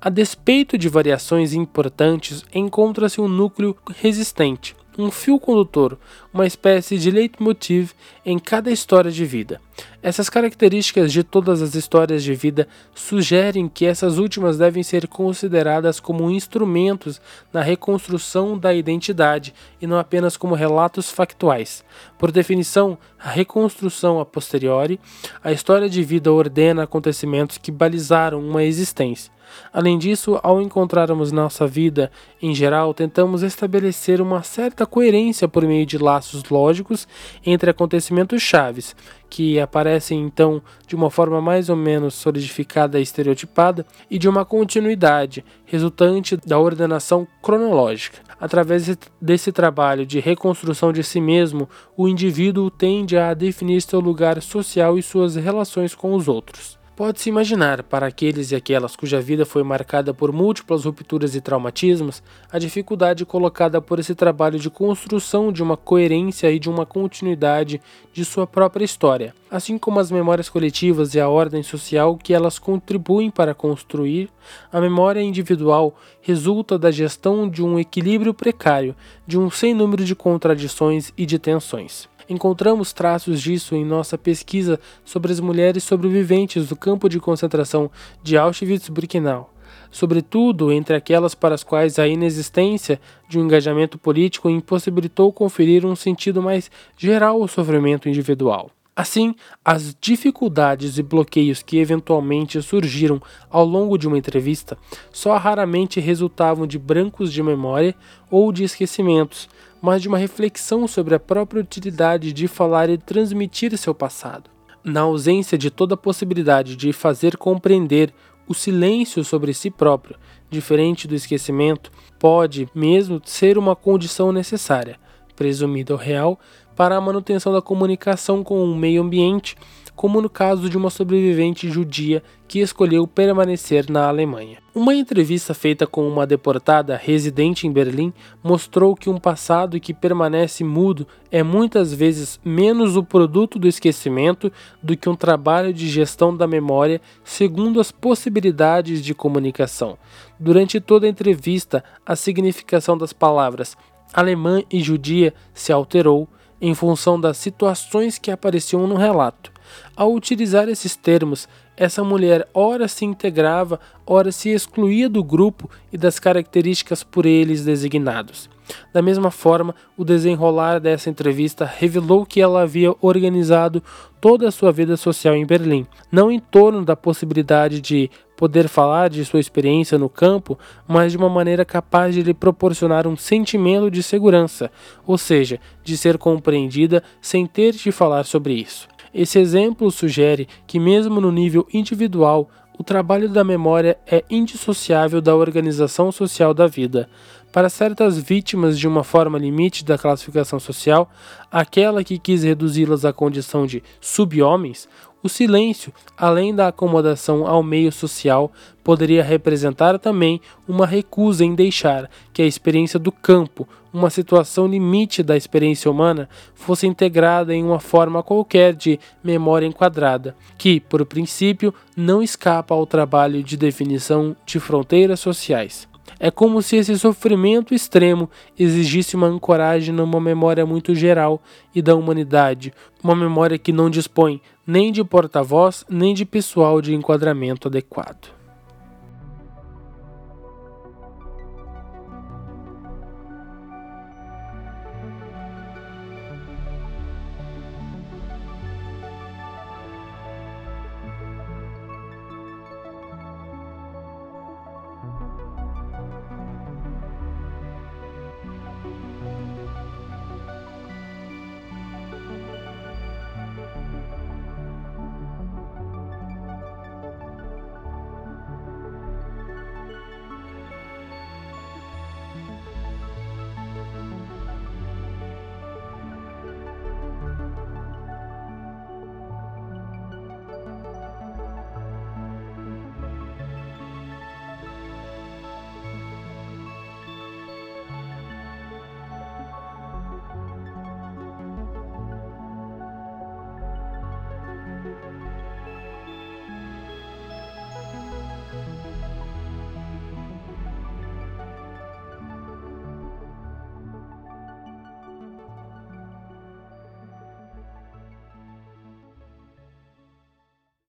A 0.00 0.10
despeito 0.10 0.76
de 0.76 0.88
variações 0.88 1.52
importantes, 1.52 2.44
encontra-se 2.52 3.20
um 3.20 3.28
núcleo 3.28 3.76
resistente, 3.94 4.74
um 5.00 5.10
fio 5.10 5.38
condutor, 5.38 5.98
uma 6.32 6.46
espécie 6.46 6.98
de 6.98 7.10
leitmotiv 7.10 7.92
em 8.24 8.38
cada 8.38 8.70
história 8.70 9.10
de 9.10 9.24
vida. 9.24 9.60
Essas 10.02 10.28
características 10.28 11.12
de 11.12 11.22
todas 11.22 11.62
as 11.62 11.74
histórias 11.74 12.22
de 12.22 12.34
vida 12.34 12.68
sugerem 12.94 13.68
que 13.68 13.86
essas 13.86 14.18
últimas 14.18 14.58
devem 14.58 14.82
ser 14.82 15.06
consideradas 15.08 16.00
como 16.00 16.30
instrumentos 16.30 17.20
na 17.52 17.62
reconstrução 17.62 18.58
da 18.58 18.72
identidade 18.74 19.54
e 19.80 19.86
não 19.86 19.98
apenas 19.98 20.36
como 20.36 20.54
relatos 20.54 21.10
factuais. 21.10 21.84
Por 22.18 22.30
definição, 22.30 22.98
a 23.18 23.30
reconstrução 23.30 24.20
a 24.20 24.26
posteriori, 24.26 25.00
a 25.42 25.52
história 25.52 25.88
de 25.88 26.02
vida 26.02 26.32
ordena 26.32 26.84
acontecimentos 26.84 27.58
que 27.58 27.70
balizaram 27.70 28.40
uma 28.40 28.64
existência. 28.64 29.32
Além 29.72 29.98
disso, 29.98 30.38
ao 30.42 30.60
encontrarmos 30.60 31.32
nossa 31.32 31.66
vida 31.66 32.10
em 32.42 32.54
geral, 32.54 32.94
tentamos 32.94 33.42
estabelecer 33.42 34.20
uma 34.20 34.42
certa 34.42 34.86
coerência 34.86 35.46
por 35.46 35.64
meio 35.64 35.86
de 35.86 35.98
laços 35.98 36.42
lógicos 36.50 37.06
entre 37.44 37.70
acontecimentos 37.70 38.42
chaves, 38.42 38.96
que 39.28 39.60
aparecem 39.60 40.20
então 40.20 40.60
de 40.86 40.96
uma 40.96 41.10
forma 41.10 41.40
mais 41.40 41.68
ou 41.68 41.76
menos 41.76 42.14
solidificada 42.14 42.98
e 42.98 43.02
estereotipada, 43.02 43.86
e 44.10 44.18
de 44.18 44.28
uma 44.28 44.44
continuidade 44.44 45.44
resultante 45.64 46.36
da 46.36 46.58
ordenação 46.58 47.26
cronológica. 47.42 48.18
Através 48.40 48.96
desse 49.20 49.52
trabalho 49.52 50.06
de 50.06 50.18
reconstrução 50.18 50.92
de 50.92 51.04
si 51.04 51.20
mesmo, 51.20 51.68
o 51.96 52.08
indivíduo 52.08 52.70
tende 52.70 53.16
a 53.16 53.34
definir 53.34 53.82
seu 53.82 54.00
lugar 54.00 54.40
social 54.40 54.98
e 54.98 55.02
suas 55.02 55.36
relações 55.36 55.94
com 55.94 56.14
os 56.14 56.26
outros. 56.26 56.79
Pode-se 57.00 57.30
imaginar, 57.30 57.82
para 57.82 58.06
aqueles 58.06 58.50
e 58.50 58.54
aquelas 58.54 58.94
cuja 58.94 59.22
vida 59.22 59.46
foi 59.46 59.62
marcada 59.62 60.12
por 60.12 60.30
múltiplas 60.32 60.84
rupturas 60.84 61.34
e 61.34 61.40
traumatismos, 61.40 62.22
a 62.52 62.58
dificuldade 62.58 63.24
colocada 63.24 63.80
por 63.80 63.98
esse 63.98 64.14
trabalho 64.14 64.58
de 64.58 64.68
construção 64.68 65.50
de 65.50 65.62
uma 65.62 65.78
coerência 65.78 66.52
e 66.52 66.58
de 66.58 66.68
uma 66.68 66.84
continuidade 66.84 67.80
de 68.12 68.22
sua 68.22 68.46
própria 68.46 68.84
história, 68.84 69.34
assim 69.50 69.78
como 69.78 69.98
as 69.98 70.10
memórias 70.10 70.50
coletivas 70.50 71.14
e 71.14 71.20
a 71.20 71.26
ordem 71.26 71.62
social 71.62 72.18
que 72.18 72.34
elas 72.34 72.58
contribuem 72.58 73.30
para 73.30 73.54
construir, 73.54 74.28
a 74.70 74.78
memória 74.78 75.22
individual 75.22 75.96
resulta 76.20 76.78
da 76.78 76.90
gestão 76.90 77.48
de 77.48 77.62
um 77.62 77.78
equilíbrio 77.78 78.34
precário, 78.34 78.94
de 79.26 79.38
um 79.38 79.50
sem 79.50 79.72
número 79.72 80.04
de 80.04 80.14
contradições 80.14 81.14
e 81.16 81.24
de 81.24 81.38
tensões. 81.38 82.09
Encontramos 82.30 82.92
traços 82.92 83.42
disso 83.42 83.74
em 83.74 83.84
nossa 83.84 84.16
pesquisa 84.16 84.78
sobre 85.04 85.32
as 85.32 85.40
mulheres 85.40 85.82
sobreviventes 85.82 86.68
do 86.68 86.76
campo 86.76 87.08
de 87.08 87.18
concentração 87.18 87.90
de 88.22 88.38
Auschwitz-Birkenau, 88.38 89.52
sobretudo 89.90 90.70
entre 90.70 90.94
aquelas 90.94 91.34
para 91.34 91.56
as 91.56 91.64
quais 91.64 91.98
a 91.98 92.06
inexistência 92.06 93.00
de 93.28 93.36
um 93.36 93.44
engajamento 93.46 93.98
político 93.98 94.48
impossibilitou 94.48 95.32
conferir 95.32 95.84
um 95.84 95.96
sentido 95.96 96.40
mais 96.40 96.70
geral 96.96 97.42
ao 97.42 97.48
sofrimento 97.48 98.08
individual. 98.08 98.70
Assim, 98.94 99.34
as 99.64 99.96
dificuldades 100.00 100.98
e 100.98 101.02
bloqueios 101.02 101.62
que 101.62 101.78
eventualmente 101.78 102.60
surgiram 102.62 103.20
ao 103.48 103.64
longo 103.64 103.96
de 103.96 104.06
uma 104.06 104.18
entrevista 104.18 104.76
só 105.10 105.36
raramente 105.36 105.98
resultavam 105.98 106.66
de 106.66 106.78
brancos 106.78 107.32
de 107.32 107.42
memória 107.42 107.94
ou 108.30 108.52
de 108.52 108.62
esquecimentos, 108.62 109.48
mas 109.80 110.02
de 110.02 110.08
uma 110.08 110.18
reflexão 110.18 110.86
sobre 110.86 111.14
a 111.14 111.20
própria 111.20 111.60
utilidade 111.60 112.32
de 112.32 112.46
falar 112.46 112.88
e 112.90 112.98
transmitir 112.98 113.76
seu 113.76 113.94
passado. 113.94 114.50
Na 114.82 115.00
ausência 115.02 115.58
de 115.58 115.70
toda 115.70 115.96
possibilidade 115.96 116.76
de 116.76 116.92
fazer 116.92 117.36
compreender 117.36 118.12
o 118.48 118.54
silêncio 118.54 119.24
sobre 119.24 119.54
si 119.54 119.70
próprio, 119.70 120.16
diferente 120.50 121.06
do 121.06 121.14
esquecimento, 121.14 121.92
pode 122.18 122.68
mesmo 122.74 123.20
ser 123.24 123.56
uma 123.56 123.76
condição 123.76 124.32
necessária, 124.32 124.98
presumida 125.36 125.92
ou 125.92 125.98
real, 125.98 126.38
para 126.74 126.96
a 126.96 127.00
manutenção 127.00 127.52
da 127.52 127.62
comunicação 127.62 128.42
com 128.42 128.64
o 128.64 128.74
meio 128.74 129.02
ambiente, 129.02 129.56
como 130.00 130.22
no 130.22 130.30
caso 130.30 130.70
de 130.70 130.78
uma 130.78 130.88
sobrevivente 130.88 131.68
judia 131.68 132.22
que 132.48 132.60
escolheu 132.60 133.06
permanecer 133.06 133.84
na 133.90 134.08
Alemanha. 134.08 134.56
Uma 134.74 134.94
entrevista 134.94 135.52
feita 135.52 135.86
com 135.86 136.08
uma 136.08 136.26
deportada 136.26 136.96
residente 136.96 137.66
em 137.66 137.70
Berlim 137.70 138.10
mostrou 138.42 138.96
que 138.96 139.10
um 139.10 139.18
passado 139.18 139.78
que 139.78 139.92
permanece 139.92 140.64
mudo 140.64 141.06
é 141.30 141.42
muitas 141.42 141.92
vezes 141.92 142.40
menos 142.42 142.96
o 142.96 143.04
produto 143.04 143.58
do 143.58 143.68
esquecimento 143.68 144.50
do 144.82 144.96
que 144.96 145.06
um 145.06 145.14
trabalho 145.14 145.70
de 145.70 145.86
gestão 145.86 146.34
da 146.34 146.46
memória 146.46 146.98
segundo 147.22 147.78
as 147.78 147.92
possibilidades 147.92 149.04
de 149.04 149.12
comunicação. 149.12 149.98
Durante 150.38 150.80
toda 150.80 151.04
a 151.04 151.10
entrevista, 151.10 151.84
a 152.06 152.16
significação 152.16 152.96
das 152.96 153.12
palavras 153.12 153.76
alemã 154.14 154.62
e 154.72 154.80
judia 154.80 155.34
se 155.52 155.70
alterou 155.70 156.26
em 156.58 156.74
função 156.74 157.20
das 157.20 157.36
situações 157.36 158.16
que 158.16 158.30
apareciam 158.30 158.86
no 158.86 158.96
relato. 158.96 159.49
Ao 159.96 160.12
utilizar 160.12 160.68
esses 160.68 160.96
termos, 160.96 161.48
essa 161.76 162.04
mulher 162.04 162.46
ora 162.52 162.86
se 162.88 163.04
integrava, 163.04 163.80
ora 164.06 164.30
se 164.30 164.50
excluía 164.50 165.08
do 165.08 165.24
grupo 165.24 165.70
e 165.92 165.96
das 165.96 166.18
características 166.18 167.02
por 167.02 167.26
eles 167.26 167.64
designados. 167.64 168.48
Da 168.92 169.02
mesma 169.02 169.30
forma, 169.30 169.74
o 169.96 170.04
desenrolar 170.04 170.78
dessa 170.78 171.10
entrevista 171.10 171.64
revelou 171.64 172.24
que 172.24 172.40
ela 172.40 172.62
havia 172.62 172.94
organizado 173.00 173.82
toda 174.20 174.48
a 174.48 174.50
sua 174.50 174.70
vida 174.70 174.96
social 174.96 175.34
em 175.34 175.46
Berlim, 175.46 175.86
não 176.10 176.30
em 176.30 176.38
torno 176.38 176.84
da 176.84 176.94
possibilidade 176.94 177.80
de 177.80 178.10
poder 178.36 178.68
falar 178.68 179.10
de 179.10 179.24
sua 179.24 179.40
experiência 179.40 179.98
no 179.98 180.08
campo, 180.08 180.58
mas 180.88 181.12
de 181.12 181.18
uma 181.18 181.28
maneira 181.28 181.64
capaz 181.64 182.14
de 182.14 182.22
lhe 182.22 182.32
proporcionar 182.32 183.06
um 183.06 183.16
sentimento 183.16 183.90
de 183.90 184.02
segurança, 184.02 184.70
ou 185.06 185.18
seja, 185.18 185.60
de 185.84 185.96
ser 185.96 186.16
compreendida 186.16 187.02
sem 187.20 187.46
ter 187.46 187.72
de 187.72 187.92
falar 187.92 188.24
sobre 188.24 188.54
isso. 188.54 188.88
Esse 189.12 189.38
exemplo 189.38 189.90
sugere 189.90 190.48
que, 190.66 190.78
mesmo 190.78 191.20
no 191.20 191.32
nível 191.32 191.66
individual, 191.72 192.48
o 192.78 192.82
trabalho 192.82 193.28
da 193.28 193.44
memória 193.44 193.98
é 194.06 194.24
indissociável 194.30 195.20
da 195.20 195.36
organização 195.36 196.10
social 196.10 196.54
da 196.54 196.66
vida. 196.66 197.10
Para 197.52 197.68
certas 197.68 198.16
vítimas 198.16 198.78
de 198.78 198.88
uma 198.88 199.04
forma 199.04 199.36
limite 199.36 199.84
da 199.84 199.98
classificação 199.98 200.58
social, 200.58 201.10
aquela 201.50 202.02
que 202.02 202.18
quis 202.18 202.42
reduzi-las 202.42 203.04
à 203.04 203.12
condição 203.12 203.66
de 203.66 203.82
sub-homens, 204.00 204.88
o 205.22 205.28
silêncio, 205.28 205.92
além 206.16 206.54
da 206.54 206.68
acomodação 206.68 207.46
ao 207.46 207.62
meio 207.62 207.92
social, 207.92 208.50
poderia 208.82 209.22
representar 209.22 209.98
também 209.98 210.40
uma 210.66 210.86
recusa 210.86 211.44
em 211.44 211.54
deixar 211.54 212.08
que 212.32 212.40
a 212.40 212.46
experiência 212.46 212.98
do 212.98 213.12
campo, 213.12 213.68
uma 213.92 214.10
situação 214.10 214.66
limite 214.66 215.22
da 215.22 215.36
experiência 215.36 215.90
humana, 215.90 216.28
fosse 216.54 216.86
integrada 216.86 217.54
em 217.54 217.64
uma 217.64 217.80
forma 217.80 218.22
qualquer 218.22 218.74
de 218.74 218.98
memória 219.22 219.66
enquadrada, 219.66 220.36
que, 220.56 220.80
por 220.80 221.04
princípio, 221.04 221.74
não 221.96 222.22
escapa 222.22 222.74
ao 222.74 222.86
trabalho 222.86 223.42
de 223.42 223.56
definição 223.56 224.36
de 224.46 224.60
fronteiras 224.60 225.20
sociais. 225.20 225.88
É 226.18 226.30
como 226.30 226.60
se 226.60 226.76
esse 226.76 226.98
sofrimento 226.98 227.74
extremo 227.74 228.28
exigisse 228.58 229.16
uma 229.16 229.26
ancoragem 229.26 229.94
numa 229.94 230.20
memória 230.20 230.66
muito 230.66 230.94
geral 230.94 231.40
e 231.74 231.80
da 231.80 231.94
humanidade, 231.94 232.72
uma 233.02 233.16
memória 233.16 233.58
que 233.58 233.72
não 233.72 233.88
dispõe 233.88 234.40
nem 234.66 234.92
de 234.92 235.02
porta-voz 235.02 235.84
nem 235.88 236.12
de 236.12 236.24
pessoal 236.24 236.82
de 236.82 236.94
enquadramento 236.94 237.68
adequado. 237.68 238.39